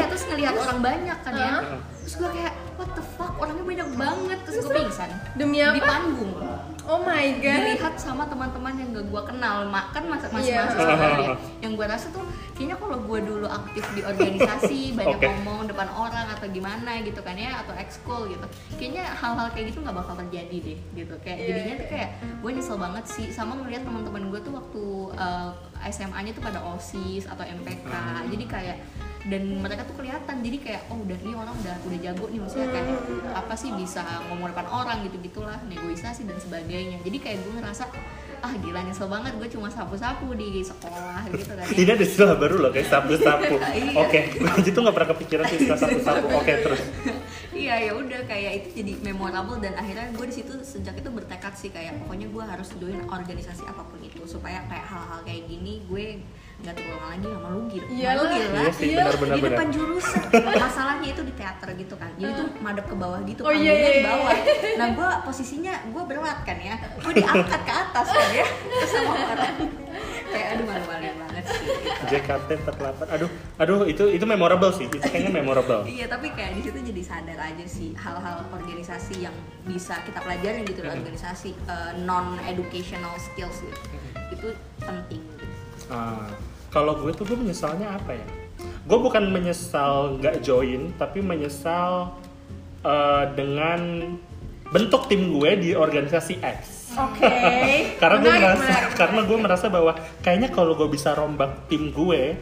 iya 0.00 0.08
terus 0.08 0.24
ngelihat 0.24 0.54
orang 0.56 0.78
banyak 0.80 1.18
kan 1.20 1.32
ya. 1.34 1.52
Terus 2.00 2.14
gue 2.16 2.30
kayak 2.32 2.54
what 2.74 2.90
the 2.96 3.04
fuck 3.14 3.36
orangnya 3.36 3.62
banyak 3.62 3.88
banget. 3.94 4.38
Terus 4.42 4.56
gue 4.62 4.72
pingsan. 4.74 5.10
Demi 5.36 5.58
di 5.58 5.68
apa? 5.76 5.86
panggung. 5.86 6.32
Oh 6.90 6.98
my 6.98 7.38
god. 7.38 7.54
dilihat 7.62 7.94
sama 7.96 8.26
teman-teman 8.26 8.74
yang 8.74 8.90
gak 8.90 9.06
gue 9.06 9.22
kenal. 9.22 9.62
Ma- 9.64 9.92
kan 9.92 10.02
masa 10.04 10.26
Iya. 10.32 10.66
ya. 10.66 11.36
Yang 11.62 11.72
gue 11.76 11.86
rasa 11.86 12.06
tuh 12.10 12.24
kayaknya 12.56 12.76
kalau 12.76 12.98
gue 12.98 13.18
dulu 13.20 13.46
aktif 13.46 13.84
di 13.94 14.02
organisasi 14.02 14.80
banyak 14.98 15.16
Oke. 15.16 15.28
ngomong 15.30 15.70
depan 15.70 15.86
orang 15.86 16.26
atau 16.30 16.50
gimana 16.50 16.98
gitu 17.00 17.20
kan 17.20 17.36
ya 17.36 17.62
atau 17.62 17.76
ekskul 17.76 18.26
gitu 18.26 18.42
kayaknya 18.74 19.06
hal-hal 19.06 19.48
kayak 19.48 19.70
gitu 19.70 19.80
nggak 19.80 19.94
bakal 19.94 20.18
terjadi 20.18 20.56
deh 20.66 20.78
gitu. 20.96 21.14
Kayak 21.20 21.36
Iya, 21.38 21.46
jadinya 21.46 21.68
iya. 21.68 21.78
tuh 21.78 21.88
kayak 21.88 22.08
gue 22.42 22.50
nyesel 22.50 22.78
banget 22.80 23.04
sih. 23.06 23.26
Sama 23.30 23.52
ngeliat 23.54 23.82
teman-teman 23.84 24.22
gue 24.26 24.40
tuh 24.40 24.52
waktu 24.52 24.82
uh, 25.14 25.50
SMA-nya 25.86 26.32
tuh 26.32 26.42
pada 26.42 26.60
osis 26.70 27.24
atau 27.24 27.42
MPK 27.42 27.88
Hmm. 27.90 28.28
jadi 28.28 28.44
kayak 28.44 28.76
dan 29.20 29.60
mereka 29.60 29.84
tuh 29.84 29.92
kelihatan 29.94 30.40
jadi 30.40 30.56
kayak 30.56 30.82
oh 30.88 30.96
udah 30.96 31.18
nih 31.20 31.34
orang 31.36 31.52
udah 31.54 31.76
udah 31.84 31.98
jago 32.00 32.24
nih 32.26 32.40
maksudnya 32.40 32.68
kayak 32.72 32.88
apa 33.36 33.52
sih 33.52 33.68
bisa 33.72 34.00
ngomong 34.26 34.48
depan 34.48 34.64
orang 34.66 35.04
gitu 35.04 35.20
gitulah 35.20 35.60
negosiasi 35.68 36.24
dan 36.24 36.40
sebagainya 36.40 36.96
jadi 37.04 37.16
kayak 37.20 37.38
gue 37.44 37.52
ngerasa 37.60 37.84
ah 38.40 38.52
gila 38.56 38.80
nyesel 38.80 39.04
banget 39.04 39.36
gue 39.36 39.48
cuma 39.52 39.68
sapu-sapu 39.68 40.32
di 40.32 40.64
sekolah 40.64 41.28
gitu 41.28 41.52
kan 41.52 41.60
ya. 41.60 41.76
Ini 41.76 41.90
ada 41.92 42.04
istilah 42.08 42.36
baru 42.40 42.56
loh 42.56 42.70
kayak 42.72 42.88
sapu-sapu. 42.88 43.60
Iya. 43.76 43.92
Oke, 44.00 44.20
itu 44.72 44.78
nggak 44.80 44.94
pernah 44.96 45.10
kepikiran 45.12 45.44
sih 45.44 45.56
istilah 45.60 45.76
sapu-sapu. 45.76 46.26
Oke, 46.32 46.52
terus. 46.64 46.80
Iya 47.60 47.74
ya 47.82 47.92
udah 47.92 48.20
kayak 48.24 48.52
itu 48.56 48.68
jadi 48.76 48.92
memorable 49.04 49.58
dan 49.58 49.72
akhirnya 49.74 50.08
gue 50.10 50.26
di 50.26 50.34
situ 50.34 50.52
sejak 50.60 50.94
itu 50.94 51.08
bertekad 51.08 51.52
sih 51.52 51.68
kayak 51.68 52.00
pokoknya 52.00 52.26
gue 52.26 52.42
harus 52.42 52.68
join 52.74 53.00
organisasi 53.06 53.62
apa 53.62 53.82
pun 53.82 54.00
itu 54.00 54.20
supaya 54.24 54.64
kayak 54.64 54.86
hal-hal 54.86 55.20
kayak 55.20 55.44
gini 55.44 55.84
gue 55.84 56.24
nggak 56.60 56.76
terulang 56.76 57.08
lagi 57.08 57.24
sama 57.24 57.48
lu 57.48 57.60
gitu 57.68 57.86
Iyalah. 57.88 58.20
Lu 58.20 58.24
gila 58.28 58.48
Iya 58.60 58.68
sih, 58.70 58.84
Iya, 58.86 58.96
benar-benar 59.00 59.32
di 59.32 59.40
benar. 59.40 59.52
depan 59.56 59.66
jurusan. 59.72 60.22
Masalahnya 60.60 61.08
itu 61.08 61.22
di 61.24 61.32
teater 61.32 61.68
gitu 61.72 61.94
kan. 61.96 62.10
Jadi 62.20 62.32
tuh 62.36 62.48
madep 62.60 62.84
ke 62.84 62.96
bawah 63.00 63.20
gitu 63.24 63.40
Oh, 63.40 63.48
iya, 63.48 63.72
panggungnya 63.72 63.80
iya, 63.80 63.96
di 63.96 64.04
bawah. 64.04 64.36
nah 64.76 64.86
gue 64.92 65.08
posisinya 65.24 65.74
gue 65.88 66.02
berat 66.04 66.38
kan 66.44 66.58
ya. 66.60 66.76
Gue 67.00 67.12
diangkat 67.16 67.60
ke 67.64 67.72
atas 67.72 68.06
kan 68.06 68.28
ya. 68.30 68.44
Terus 68.44 68.90
sama 68.92 69.12
orang. 69.32 69.56
Kayak 70.28 70.46
aduh 70.52 70.64
malu-malu 70.68 70.99
banget 71.50 71.66
sih 71.66 71.66
gitu. 71.82 72.04
JKT 72.14 72.48
48. 72.62 73.14
Aduh, 73.14 73.30
aduh 73.58 73.80
itu 73.90 74.04
itu 74.14 74.24
memorable 74.24 74.70
sih. 74.70 74.86
Itu 74.86 75.02
kayaknya 75.02 75.32
memorable. 75.42 75.82
Iya 75.84 76.06
tapi 76.06 76.30
kayak 76.32 76.52
di 76.58 76.62
situ 76.62 76.78
jadi 76.78 77.02
sadar 77.02 77.38
aja 77.38 77.64
sih 77.66 77.90
hal-hal 77.98 78.46
organisasi 78.54 79.26
yang 79.26 79.34
bisa 79.66 79.98
kita 80.06 80.22
pelajarin 80.22 80.62
gitu 80.64 80.80
di 80.86 80.90
organisasi 80.90 81.50
non 82.06 82.38
educational 82.46 83.14
skills 83.18 83.58
gitu 83.66 83.78
itu 84.30 84.48
penting 84.78 85.20
gitu. 85.20 85.44
Ah, 85.90 86.30
kalau 86.70 86.94
gue 87.02 87.10
tuh 87.10 87.26
gue 87.26 87.38
menyesalnya 87.38 87.98
apa 87.98 88.14
ya? 88.14 88.26
Gue 88.86 88.98
bukan 89.02 89.26
menyesal 89.34 90.22
nggak 90.22 90.46
join, 90.46 90.94
tapi 90.96 91.18
menyesal 91.18 92.14
eh, 92.86 93.24
dengan 93.34 94.14
bentuk 94.70 95.10
tim 95.10 95.34
gue 95.34 95.50
di 95.58 95.70
organisasi 95.74 96.38
X. 96.40 96.79
Oke. 96.96 97.30
karena 98.02 98.16
gue 98.18 98.32
merasa 98.34 98.62
menarik, 98.66 98.92
karena 98.98 99.20
gue 99.22 99.38
merasa 99.38 99.66
bahwa 99.70 99.92
kayaknya 100.20 100.48
kalau 100.50 100.74
gue 100.74 100.88
bisa 100.90 101.14
rombak 101.14 101.70
tim 101.70 101.94
gue 101.94 102.34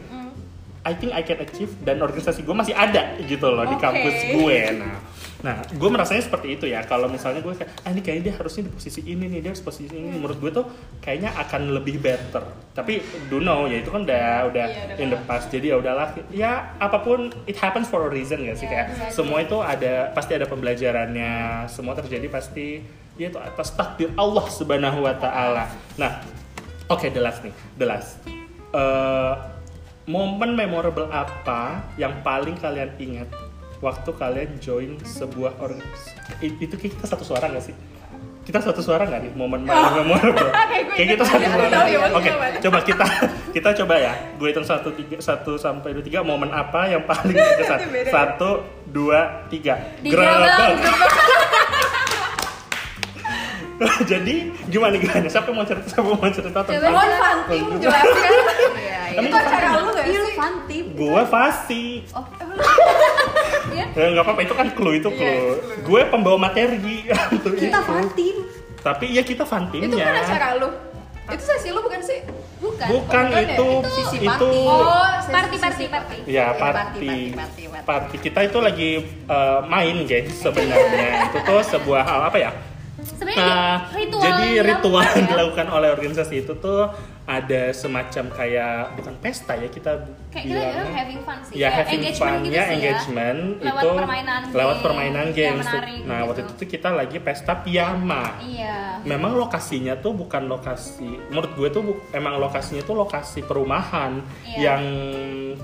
I 0.79 0.95
think 0.95 1.11
I 1.11 1.27
can 1.27 1.43
achieve 1.43 1.75
dan 1.83 1.99
organisasi 1.99 2.47
gue 2.47 2.55
masih 2.55 2.71
ada 2.71 3.19
gitu 3.19 3.51
loh 3.51 3.67
di 3.67 3.75
Oke. 3.75 3.83
kampus 3.83 4.15
gue. 4.31 4.59
Nah 4.79 4.95
nah 5.39 5.55
gue 5.71 5.89
merasanya 5.91 6.19
seperti 6.19 6.59
itu 6.59 6.65
ya. 6.67 6.83
Kalau 6.83 7.07
misalnya 7.07 7.39
gue 7.39 7.55
kayak 7.55 7.71
ah 7.87 7.91
ini 7.91 8.03
kayaknya 8.03 8.23
dia 8.31 8.35
harusnya 8.35 8.67
di 8.67 8.71
posisi 8.75 8.99
ini 9.07 9.23
nih 9.27 9.39
dia 9.39 9.51
harus 9.55 9.63
posisi 9.63 9.91
ini. 9.91 10.19
Menurut 10.19 10.39
gue 10.39 10.51
tuh 10.51 10.65
kayaknya 10.99 11.31
akan 11.35 11.75
lebih 11.79 11.99
better. 11.99 12.43
Tapi 12.75 12.99
do 13.27 13.39
know 13.39 13.63
ya 13.67 13.79
itu 13.79 13.87
kan 13.87 14.03
udah 14.03 14.51
udah 14.51 14.65
Iya, 14.67 14.83
udah 14.95 15.03
in 15.03 15.07
the 15.11 15.19
past. 15.27 15.47
Jadi 15.51 15.71
ya 15.71 15.79
udahlah 15.79 16.11
ya 16.31 16.75
apa 16.79 16.99
pun 17.03 17.31
it 17.47 17.55
happens 17.55 17.87
for 17.87 18.07
a 18.07 18.11
reason 18.11 18.39
ya 18.43 18.55
sih 18.55 18.67
Iya, 18.67 18.71
kayak 18.71 18.87
exactly. 18.91 19.15
semua 19.15 19.37
itu 19.43 19.57
ada 19.59 20.11
pasti 20.11 20.31
ada 20.35 20.47
pembelajarannya 20.47 21.31
semua 21.71 21.93
terjadi 21.95 22.27
pasti 22.31 22.83
ya 23.19 23.27
itu 23.27 23.37
atas 23.37 23.75
takdir 23.75 24.09
Allah 24.15 24.47
subhanahu 24.47 25.03
wa 25.03 25.13
taala. 25.19 25.67
Nah 25.99 26.23
oke 26.87 27.11
the 27.11 27.19
last 27.19 27.43
nih 27.43 27.51
the 27.75 27.85
last. 27.85 28.23
Eh, 28.71 29.33
momen 30.07 30.55
memorable 30.55 31.05
apa 31.11 31.83
yang 31.99 32.23
paling 32.23 32.55
kalian 32.57 32.89
ingat 32.97 33.29
waktu 33.83 34.09
kalian 34.15 34.49
join 34.63 34.95
sebuah 35.03 35.59
organisasi 35.59 36.47
itu 36.47 36.75
kita 36.79 37.03
satu 37.05 37.27
suara 37.27 37.51
nggak 37.51 37.65
sih? 37.67 37.75
Kita 38.47 38.57
satu 38.63 38.81
suara 38.81 39.05
nggak 39.05 39.21
nih 39.29 39.33
momen 39.35 39.67
paling 39.67 39.93
memorable? 40.01 40.49
Kayak 40.95 41.07
kita 41.19 41.23
satu 41.27 41.43
suara. 41.43 41.85
Ya, 41.85 41.99
oke 42.15 42.29
apa. 42.31 42.45
coba 42.63 42.79
kita 42.87 43.05
kita 43.59 43.69
coba 43.83 43.95
ya. 43.99 44.13
Gue 44.39 44.55
hitung 44.55 44.65
satu 44.65 44.95
tiga 44.95 45.19
satu 45.19 45.59
sampai 45.59 45.91
dua 45.91 46.03
tiga. 46.07 46.19
Momen 46.23 46.49
apa 46.55 46.87
yang 46.87 47.03
paling 47.03 47.35
berkesan 47.57 47.79
satu 48.07 48.63
dua 48.89 49.45
tiga. 49.51 49.77
Digerabak. 49.99 50.79
jadi 54.11 54.33
gimana 54.65 54.95
gimana 54.95 55.25
siapa 55.25 55.47
yang 55.47 55.57
mau 55.57 55.65
cerita 55.65 55.87
siapa 55.87 56.05
yang 56.05 56.17
mau 56.17 56.29
cerita 56.29 56.59
tentang 56.61 56.83
Mohon 56.85 57.11
Fantim 57.15 57.63
jelaskan. 57.79 58.31
Iya, 58.75 58.99
Emang 59.11 59.25
Itu 59.25 59.35
acara 59.37 59.67
lu 59.73 59.89
gak 59.89 60.05
Iya, 60.05 60.21
sih? 60.21 60.35
fantip. 60.35 60.85
gue 60.91 61.21
pasti 61.27 61.83
Oh, 62.11 62.23
Iya. 63.71 63.85
ya 63.89 64.05
nggak 64.11 64.23
apa-apa 64.23 64.41
itu 64.41 64.53
kan 64.53 64.67
clue 64.71 64.95
itu 64.95 65.09
clue 65.09 65.29
Iya, 65.29 65.79
gue 65.79 66.01
pembawa 66.07 66.37
materi 66.41 67.07
untuk 67.35 67.53
kita 67.53 67.69
itu 67.73 67.81
fantim. 67.81 68.35
tapi 68.79 69.05
ya 69.09 69.21
kita 69.21 69.43
fun 69.43 69.67
Itu 69.69 69.91
kan 69.91 70.15
acara 70.17 70.55
lu. 70.55 70.69
Itu 71.29 71.43
sesi 71.45 71.69
lu 71.69 71.79
bukan 71.79 72.01
sih? 72.01 72.19
Bukan. 72.57 72.87
bukan 72.89 73.23
ya? 73.29 73.39
itu 73.45 73.67
Itu 73.77 73.89
sisi 73.93 74.17
itu 74.17 74.27
party. 74.27 74.59
Oh, 74.61 75.07
Party, 75.29 75.55
party, 75.57 75.83
party. 75.87 76.17
ya 76.25 76.49
Eh, 76.49 76.57
party, 76.57 76.73
party 76.73 76.97
party, 76.97 77.17
party, 77.31 77.63
party. 77.69 77.85
party 77.85 78.15
kita 78.19 78.39
itu 78.43 78.57
lagi 78.57 78.89
uh, 79.25 79.61
main 79.63 80.03
guys 80.03 80.27
sebenarnya 80.33 81.29
itu 81.29 81.37
tuh 81.39 81.61
sebuah 81.61 82.01
hal 82.01 82.19
apa 82.25 82.37
ya 82.39 82.51
Sebenarnya 83.09 83.37
Nah, 83.39 83.75
ritual 83.91 84.23
jadi 84.23 84.45
yang 84.59 84.65
ritual 84.67 85.01
dilakukan 85.01 85.17
yang 85.17 85.25
ya. 85.25 85.31
dilakukan 85.33 85.67
oleh 85.69 85.89
organisasi 85.89 86.35
itu 86.43 86.53
tuh 86.57 86.79
ada 87.25 87.61
semacam 87.71 88.25
kayak 88.33 88.75
bukan 88.97 89.15
pesta 89.21 89.53
ya 89.53 89.69
kita 89.69 89.91
Kayak 90.29 90.45
kita 90.45 90.61
bilang 90.61 90.93
having 90.93 91.21
fun 91.25 91.37
sih. 91.41 91.53
ya 91.57 91.67
having 91.73 91.99
engagement 91.99 92.21
fun 92.21 92.37
gitu 92.39 92.53
ya 92.53 92.61
sih 92.61 92.73
engagement 92.77 93.39
Lewat 93.59 93.81
itu 93.81 93.89
permainan 93.97 94.39
lewat 94.45 94.55
games, 94.71 94.85
permainan 94.85 95.25
yang 95.25 95.33
games 95.33 95.65
menarik 95.65 95.99
nah 95.99 96.15
gitu. 96.15 96.27
waktu 96.29 96.39
itu 96.39 96.53
tuh 96.53 96.67
kita 96.69 96.89
lagi 96.91 97.17
pesta 97.17 97.53
piyama 97.57 98.25
Iya. 98.39 98.77
memang 99.01 99.33
lokasinya 99.33 99.97
tuh 99.97 100.13
bukan 100.13 100.45
lokasi 100.45 101.09
menurut 101.27 101.51
gue 101.51 101.69
tuh 101.69 101.83
emang 102.11 102.37
lokasinya 102.37 102.85
tuh 102.85 102.95
lokasi 102.95 103.41
perumahan 103.41 104.21
Iya. 104.45 104.57
yang 104.61 104.83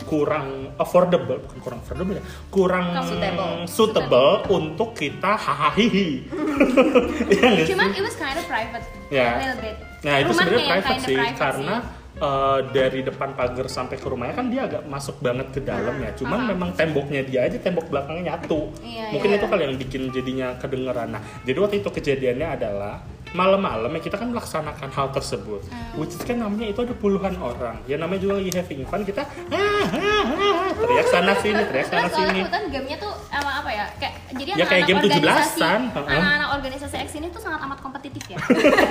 kurang 0.04 0.48
affordable 0.76 1.38
bukan 1.40 1.58
kurang 1.62 1.80
affordable 1.80 2.16
ya 2.16 2.24
kurang 2.50 2.86
Suitable. 3.00 3.54
suitable 3.70 4.32
untuk 4.50 4.90
kita 4.92 5.38
hahaha 5.38 5.78
Iya 5.78 7.50
sih? 7.62 7.68
Cuman 7.70 7.92
it 7.92 8.02
was 8.02 8.16
kind 8.16 8.34
of 8.34 8.46
private. 8.46 8.86
Ya. 9.08 9.30
A 9.30 9.40
little 9.40 9.60
bit. 9.62 9.76
Nah 10.02 10.16
itu 10.20 10.32
sebenarnya 10.32 10.66
private 10.68 11.00
sih 11.02 11.16
private 11.16 11.38
karena 11.38 11.76
eh, 12.18 12.60
dari 12.70 13.02
depan 13.02 13.34
pagar 13.34 13.68
sampai 13.68 13.96
ke 13.96 14.06
rumahnya 14.06 14.34
kan 14.34 14.48
dia 14.48 14.62
agak 14.64 14.84
masuk 14.86 15.20
banget 15.20 15.52
ke 15.52 15.60
dalam 15.62 15.96
ya. 15.98 16.12
Cuman 16.14 16.40
Aha. 16.42 16.50
memang 16.50 16.70
temboknya 16.72 17.22
dia 17.22 17.44
aja 17.44 17.58
tembok 17.58 17.88
belakangnya 17.88 18.34
nyatu. 18.34 18.72
Iya, 18.80 19.12
Mungkin 19.12 19.30
iya. 19.30 19.38
itu 19.38 19.46
kali 19.46 19.62
yang 19.64 19.76
bikin 19.76 20.02
jadinya 20.10 20.48
kedengeran. 20.56 21.10
Nah 21.10 21.22
jadi 21.44 21.58
waktu 21.58 21.76
itu 21.78 21.90
kejadiannya 21.90 22.48
adalah 22.52 22.96
malam-malam 23.32 23.92
ya 23.92 24.02
kita 24.02 24.16
kan 24.16 24.32
melaksanakan 24.32 24.90
hal 24.90 25.12
tersebut. 25.12 25.60
Hmm. 25.66 26.00
Which 26.00 26.16
is 26.16 26.24
kan 26.24 26.40
namanya 26.40 26.72
itu 26.72 26.80
ada 26.80 26.96
puluhan 26.96 27.36
orang. 27.36 27.84
Ya 27.84 27.96
namanya 27.96 28.24
juga 28.24 28.40
lagi 28.40 28.48
having 28.50 28.84
fun 28.86 29.04
kita 29.04 29.28
ah, 29.28 29.60
ah, 29.92 29.92
ah, 29.92 30.72
teriak 30.74 31.08
sana 31.10 31.34
sini 31.36 31.62
teriak 31.62 31.84
sana 31.86 32.00
Terus 32.02 32.14
soalnya 32.14 32.32
sini. 32.32 32.40
kebetulan 32.42 32.66
gamenya 32.72 32.98
tuh 32.98 33.12
emang 33.30 33.56
apa 33.60 33.70
ya 33.70 33.86
kayak 33.98 34.14
jadi 34.32 34.50
Ya, 34.54 34.66
kayak 34.66 34.84
game 34.86 34.98
anak-anak 34.98 35.20
17-an, 35.20 35.52
organisasi- 35.52 35.96
heeh. 35.98 36.16
anak-anak 36.16 36.50
organisasi 36.54 36.96
X 36.98 37.10
ini 37.14 37.28
tuh 37.28 37.42
sangat 37.42 37.60
amat 37.62 37.80
kompetitif 37.82 38.24
ya 38.26 38.38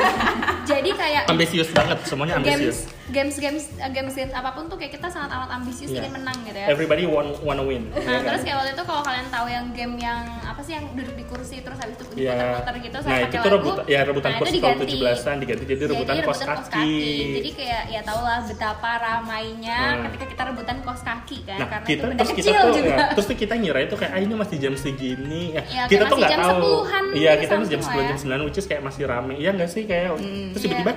jadi 0.71 0.91
kayak 0.93 1.23
Ambisius 1.27 1.69
banget 1.71 1.99
semuanya 2.05 2.35
ambisius. 2.37 2.61
games 2.61 2.79
games 3.07 3.37
games 3.37 3.65
games 3.91 4.15
games 4.15 4.33
apa 4.33 4.51
pun 4.51 4.65
tuh 4.65 4.75
kayak 4.75 4.93
kita 4.93 5.07
sangat 5.07 5.29
amat 5.31 5.51
ambisius 5.55 5.91
Iya. 5.91 6.01
ingin 6.01 6.13
menang 6.15 6.37
gitu 6.41 6.57
ya 6.57 6.67
Everybody 6.67 7.05
want 7.05 7.37
wanna 7.39 7.61
win. 7.61 7.85
Nah, 7.87 8.01
ya 8.01 8.17
kan? 8.17 8.21
terus 8.27 8.43
kayak 8.43 8.57
waktu 8.57 8.71
itu 8.73 8.83
kalau 8.83 9.03
kalian 9.03 9.27
tahu 9.29 9.47
yang 9.47 9.67
game 9.71 9.95
yang 9.99 10.21
apa 10.43 10.61
sih 10.61 10.73
yang 10.73 10.89
duduk 10.91 11.13
di 11.13 11.25
kursi 11.25 11.61
terus 11.61 11.77
habis 11.77 11.95
itu 11.95 12.05
Iya. 12.15 12.33
diputar-putar 12.33 12.75
gitu 12.79 12.95
Nah 12.95 13.03
sama 13.03 13.13
itu 13.15 13.25
pakai 13.27 13.37
tuh 13.37 13.45
lagu. 13.45 13.57
rebutan, 13.61 13.85
ya 13.85 14.01
rebutan 14.03 14.25
nah, 14.27 14.37
itu 14.37 14.45
kalau 14.57 14.57
diganti. 14.75 14.95
17-an 14.95 15.37
diganti 15.37 15.65
jadi 15.67 15.83
rebutan, 15.87 16.15
kos, 16.23 16.41
kaki. 16.41 16.93
Jadi 17.35 17.51
kayak 17.53 17.83
ya 17.89 18.01
tau 18.01 18.21
lah 18.21 18.39
betapa 18.41 18.91
ramainya 18.97 19.79
Nah. 19.85 20.03
ketika 20.09 20.25
kita 20.27 20.43
rebutan 20.49 20.77
kos 20.81 21.03
kaki 21.03 21.39
kan 21.43 21.59
Nah 21.59 21.69
karena 21.69 21.85
kita 21.85 22.03
itu 22.03 22.15
terus 22.15 22.31
kita 22.31 22.41
kecil 22.41 22.55
tuh 22.57 22.73
juga. 22.75 22.89
ya, 22.91 23.07
terus 23.13 23.27
tuh 23.27 23.37
kita 23.37 23.55
ngira 23.55 23.79
itu 23.83 23.95
kayak 23.95 24.13
ah 24.13 24.21
ini 24.23 24.35
masih 24.35 24.57
jam 24.59 24.75
segini 24.75 25.43
ya, 25.51 25.63
Iya, 25.63 25.83
kita 25.87 26.03
tuh 26.07 26.17
nggak 26.17 26.33
tahu 26.35 26.61
10-an 26.81 27.05
iya 27.13 27.31
gitu, 27.33 27.43
kita 27.43 27.55
masih 27.55 27.71
jam 27.71 27.83
10 27.83 27.93
lah 27.93 28.05
jam 28.07 28.19
9 28.41 28.47
which 28.47 28.57
is 28.57 28.65
kayak 28.65 28.83
masih 28.83 29.03
rame 29.05 29.35
iya 29.35 29.51
nggak 29.51 29.67
sih 29.67 29.83
kayak 29.83 30.17
terus 30.51 30.63
iya. 30.63 30.71
tiba-tiba 30.73 30.93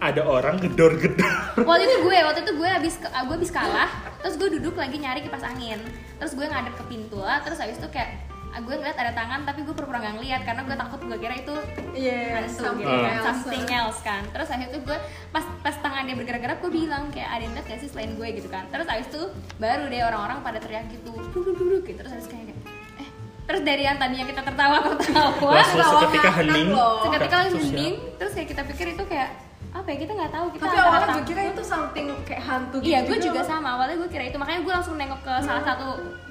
ada 0.00 0.22
orang 0.24 0.56
gedor-gedor. 0.56 1.60
Waktu 1.60 1.84
itu 1.84 1.96
gue 2.02 2.16
waktu 2.24 2.40
itu 2.42 2.52
gue 2.56 2.68
habis 2.68 2.94
gue 2.98 3.34
habis 3.36 3.52
kalah 3.52 3.90
terus 4.20 4.34
gue 4.36 4.48
duduk 4.56 4.74
lagi 4.74 4.96
nyari 4.96 5.20
kipas 5.20 5.44
angin. 5.44 5.76
Terus 6.16 6.32
gue 6.32 6.44
ngadep 6.44 6.74
ke 6.74 6.84
pintu 6.88 7.20
lah 7.20 7.44
terus 7.44 7.60
habis 7.60 7.76
itu 7.76 7.84
kayak 7.92 8.16
ah, 8.50 8.58
gue 8.58 8.74
ngeliat 8.74 8.96
ada 8.96 9.12
tangan 9.12 9.44
tapi 9.44 9.60
gue 9.62 9.70
pura-pura 9.70 10.00
nggak 10.00 10.14
ngeliat 10.18 10.42
karena 10.42 10.60
gue 10.64 10.74
takut 10.74 11.00
gue 11.04 11.18
kira 11.20 11.34
itu 11.38 11.54
Iya, 11.92 12.18
hantu 12.40 12.64
something 12.64 12.88
gitu. 12.88 13.04
kan 13.04 13.14
else. 13.14 13.26
something 13.28 13.64
else 13.68 14.00
kan. 14.00 14.22
Terus 14.32 14.48
habis 14.48 14.66
itu 14.72 14.78
gue 14.82 14.98
pas 15.30 15.44
pas 15.60 15.76
tangannya 15.78 16.14
bergerak-gerak 16.16 16.58
gue 16.58 16.72
bilang 16.72 17.04
kayak 17.12 17.28
ada 17.30 17.42
yang 17.44 17.52
lihat 17.54 17.66
gak 17.68 17.80
sih 17.84 17.88
selain 17.92 18.16
gue? 18.16 18.28
Gitu 18.40 18.48
kan. 18.48 18.64
Terus 18.72 18.88
habis 18.88 19.06
itu 19.12 19.22
baru 19.56 19.84
deh 19.86 20.00
orang-orang 20.00 20.40
pada 20.40 20.58
teriak 20.58 20.88
gitu 20.88 21.12
duduk 21.30 21.54
duduk 21.60 21.82
gitu. 21.84 22.00
Terus 22.00 22.12
habis 22.16 22.24
kayak 22.24 22.56
eh 22.96 23.08
terus 23.44 23.60
dari 23.60 23.82
yang 23.82 23.98
tadinya 23.98 24.24
kita 24.24 24.42
tertawa-tertawa 24.46 25.50
langsung 25.52 25.78
Lawang 25.82 26.00
seketika 26.06 26.30
hening 26.38 26.68
seketika 27.02 27.34
langsung 27.36 27.62
hening 27.66 27.94
terus 28.14 28.32
kayak 28.32 28.48
kita 28.48 28.62
pikir 28.62 28.86
itu 28.94 29.02
kayak 29.10 29.30
apa 29.70 29.86
ya 29.94 29.96
kita 30.02 30.12
nggak 30.18 30.32
tahu 30.34 30.46
kita 30.50 30.62
Tapi 30.66 30.76
awalnya 30.82 31.08
gue 31.14 31.24
kira 31.30 31.42
itu 31.54 31.62
something 31.62 32.06
kayak 32.26 32.42
hantu 32.42 32.76
gitu 32.82 32.90
iya 32.90 33.06
gue 33.06 33.16
juga 33.22 33.26
juga 33.30 33.40
loh. 33.40 33.48
sama 33.48 33.68
awalnya 33.78 33.96
gue 34.02 34.10
kira 34.10 34.24
itu. 34.26 34.36
Makanya 34.36 34.60
gue 34.66 34.72
langsung 34.74 34.94
nengok 34.98 35.20
ke 35.22 35.32
salah 35.46 35.62
satu 35.62 35.86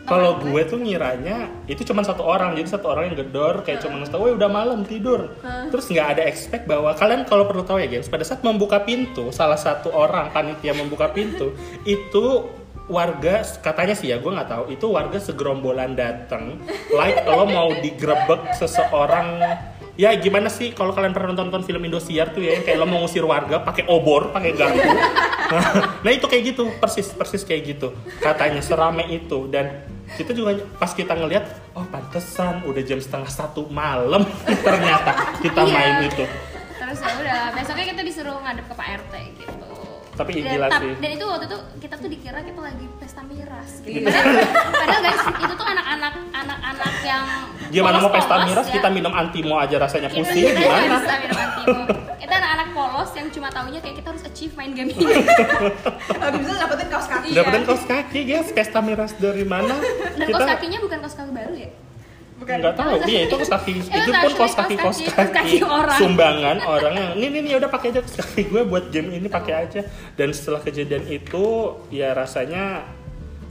kalau 0.10 0.42
gue 0.42 0.62
tuh 0.66 0.80
ngiranya 0.82 1.38
itu 1.70 1.86
cuma 1.86 2.02
satu 2.02 2.26
orang 2.26 2.58
jadi 2.58 2.66
satu 2.66 2.90
orang 2.90 3.14
yang 3.14 3.18
gedor 3.22 3.62
kayak 3.62 3.80
cuma 3.86 4.02
ngasih 4.02 4.12
tau 4.12 4.26
"Woi, 4.26 4.34
udah 4.36 4.50
malam 4.50 4.82
tidur. 4.84 5.32
Terus 5.72 5.86
nggak 5.88 6.08
ada 6.18 6.24
expect 6.26 6.66
bahwa 6.66 6.92
kalian 6.98 7.24
kalau 7.30 7.46
perlu 7.46 7.64
tahu 7.64 7.78
ya 7.80 7.88
gengs 7.88 8.10
pada 8.10 8.26
saat 8.26 8.42
membuka 8.44 8.82
pintu 8.84 9.30
salah 9.32 9.60
satu 9.60 9.94
orang 9.94 10.34
panitia 10.36 10.74
membuka 10.76 11.08
pintu 11.14 11.54
itu 11.86 12.26
warga 12.90 13.46
katanya 13.62 13.94
sih 13.94 14.10
ya 14.10 14.18
gue 14.18 14.32
nggak 14.34 14.50
tahu 14.50 14.64
itu 14.74 14.86
warga 14.90 15.22
segerombolan 15.22 15.94
datang 15.94 16.58
like 16.90 17.22
lo 17.30 17.46
mau 17.46 17.70
digrebek 17.78 18.58
seseorang 18.58 19.38
ya 20.00 20.16
gimana 20.16 20.47
sih 20.47 20.72
kalau 20.72 20.95
kalian 20.95 21.12
pernah 21.12 21.36
nonton, 21.36 21.52
nonton 21.52 21.68
film 21.68 21.84
Indosiar 21.84 22.32
tuh 22.32 22.39
ya 22.39 22.56
yang 22.56 22.64
kayak 22.64 22.80
lo 22.80 22.88
mau 22.88 23.04
ngusir 23.04 23.20
warga 23.22 23.60
pakai 23.60 23.84
obor 23.86 24.32
pakai 24.32 24.56
garpu? 24.56 24.89
Nah 26.06 26.14
itu 26.14 26.30
kayak 26.30 26.54
gitu 26.54 26.70
persis 26.78 27.10
persis 27.10 27.41
kayak 27.41 27.62
gitu. 27.68 27.89
Katanya 28.22 28.62
serame 28.62 29.02
itu 29.10 29.50
dan 29.50 29.82
kita 30.14 30.30
juga 30.32 30.54
pas 30.78 30.93
kita 30.93 31.18
ngelihat 31.18 31.50
oh 31.74 31.84
pantesan 31.84 32.62
udah 32.64 32.82
jam 32.86 33.02
setengah 33.02 33.26
satu 33.28 33.66
malam 33.68 34.30
ternyata 34.66 35.36
kita 35.41 35.66
Iya. 35.66 35.74
main 35.74 35.95
itu. 36.06 36.24
Terus 36.78 37.00
ya 37.02 37.12
udah 37.18 37.41
besoknya 37.58 37.86
kita 37.91 38.02
disuruh 38.06 38.38
ngadep 38.39 38.66
ke 38.66 38.74
Pak 38.74 38.88
RT 39.04 39.14
tapi 40.20 40.32
dan, 40.38 40.52
gila 40.52 40.68
sih 40.76 40.92
dan 41.00 41.10
itu 41.10 41.24
waktu 41.24 41.46
itu 41.48 41.58
kita 41.80 41.96
tuh 41.96 42.10
dikira 42.10 42.40
kita 42.42 42.60
lagi 42.60 42.86
pesta 43.00 43.22
miras 43.24 43.70
gitu. 43.80 43.90
Iya. 43.96 44.06
Padahal, 44.06 44.36
padahal 44.76 45.02
guys 45.02 45.24
itu 45.40 45.54
tuh 45.56 45.68
anak-anak 45.70 46.14
anak-anak 46.36 46.94
yang 47.02 47.24
gimana 47.70 47.96
mau 47.98 48.10
pesta 48.10 48.28
polos-polos 48.30 48.50
miras 48.52 48.68
ya. 48.68 48.74
kita 48.76 48.88
minum 48.90 49.14
antimo 49.14 49.56
aja 49.56 49.76
rasanya 49.78 50.10
Kita- 50.10 50.20
pusing 50.20 50.44
kita 50.46 50.60
gimana 50.60 50.84
bisa 51.00 51.16
minum 51.18 51.40
antimo. 51.40 51.82
Itu 52.20 52.34
anak-anak 52.36 52.68
polos 52.70 53.10
yang 53.14 53.28
cuma 53.30 53.48
taunya 53.50 53.80
kayak 53.80 53.96
kita 53.96 54.08
harus 54.10 54.24
achieve 54.24 54.54
main 54.54 54.72
game 54.74 54.92
ini. 54.92 55.06
Lagi 56.14 56.38
bisa 56.38 56.54
dapetin 56.58 56.88
kaos 56.88 57.08
kaki 57.08 57.26
Iya. 57.26 57.36
dapetin 57.40 57.64
kaos 57.64 57.84
kaki 57.86 58.20
guys 58.24 58.48
pesta 58.52 58.80
miras 58.82 59.12
dari 59.16 59.44
mana 59.44 59.76
Dan 60.14 60.28
kaos 60.28 60.46
kakinya 60.48 60.80
bukan 60.80 60.98
kaos 61.00 61.16
kaki 61.16 61.32
baru 61.32 61.56
ya? 61.56 61.70
Nggak 62.40 62.76
tahu. 62.76 62.96
Iya 63.04 63.20
itu 63.26 63.34
kaos 63.36 63.52
kaki. 63.52 63.72
Itu 63.78 63.90
itu 63.90 64.12
pun 64.12 64.32
kaos 64.36 64.54
kaki 64.54 64.76
kaos 64.76 64.98
kaos 65.02 65.30
kaki- 65.30 65.62
orang. 65.62 65.98
sumbangan 65.98 66.58
orang. 66.62 66.94
Yang 66.96 67.10
ini 67.20 67.38
ini 67.42 67.52
udah 67.56 67.68
pakai 67.68 67.88
aja. 67.90 68.00
Kaos 68.00 68.16
kaki 68.18 68.42
gue 68.46 68.62
buat 68.64 68.86
game 68.88 69.10
ini 69.14 69.28
pakai 69.28 69.54
aja. 69.60 69.82
Dan 70.14 70.30
setelah 70.30 70.60
kejadian 70.60 71.04
itu 71.06 71.46
ya 71.90 72.12
rasanya 72.12 72.88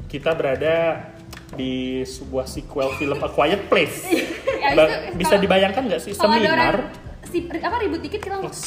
kita 0.06 0.32
berada 0.32 1.04
di 1.50 2.02
sebuah 2.02 2.44
sequel 2.44 2.92
film 2.94 3.18
A 3.18 3.28
Quiet 3.28 3.66
Place. 3.66 4.04
Ya, 4.58 4.74
Ba- 4.74 4.84
itu 4.84 5.16
bisa 5.16 5.30
kalau- 5.30 5.42
dibayangkan 5.42 5.82
nggak 5.86 6.00
sih? 6.00 6.12
seminar 6.12 6.92
si, 7.28 7.46
apa 7.48 7.76
ribut 7.84 8.00
dikit 8.00 8.20
kita 8.24 8.40
langsung 8.40 8.64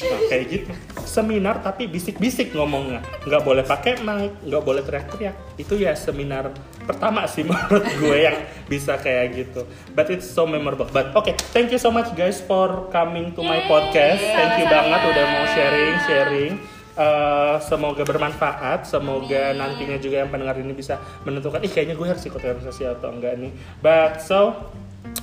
Nah, 0.00 0.20
kayak 0.32 0.44
gitu. 0.48 0.72
Seminar 1.04 1.60
tapi 1.60 1.84
bisik-bisik 1.84 2.56
ngomongnya. 2.56 3.04
Nggak 3.28 3.42
boleh 3.44 3.64
pakai 3.66 4.00
mic 4.00 4.32
nggak 4.48 4.62
boleh 4.64 4.80
teriak-teriak. 4.80 5.36
Itu 5.60 5.76
ya 5.76 5.92
seminar 5.92 6.48
pertama 6.88 7.28
sih 7.28 7.44
menurut 7.48 7.84
gue 7.84 8.16
yang 8.16 8.36
bisa 8.64 8.96
kayak 8.96 9.36
gitu. 9.36 9.68
But 9.92 10.08
it's 10.08 10.24
so 10.24 10.48
memorable. 10.48 10.88
But 10.88 11.12
okay 11.12 11.36
thank 11.52 11.68
you 11.68 11.76
so 11.76 11.92
much 11.92 12.08
guys 12.16 12.40
for 12.40 12.88
coming 12.88 13.36
to 13.36 13.44
my 13.44 13.60
Yay, 13.60 13.68
podcast. 13.68 14.22
Thank 14.24 14.64
you 14.64 14.66
banget 14.72 15.00
udah 15.04 15.24
mau 15.28 15.44
sharing 15.52 15.96
sharing. 16.08 16.52
Eh, 17.00 17.56
semoga 17.64 18.02
bermanfaat. 18.04 18.84
Semoga 18.84 19.52
Amin. 19.52 19.60
nantinya 19.60 19.96
juga 20.00 20.20
yang 20.24 20.30
pendengar 20.32 20.56
ini 20.60 20.72
bisa 20.76 21.00
menentukan 21.24 21.60
ih 21.64 21.72
kayaknya 21.72 21.96
gue 21.96 22.08
harus 22.08 22.24
ikut 22.24 22.40
organisasi 22.40 22.88
atau 22.88 23.12
enggak 23.12 23.36
nih. 23.36 23.52
But 23.84 24.24
so 24.24 24.72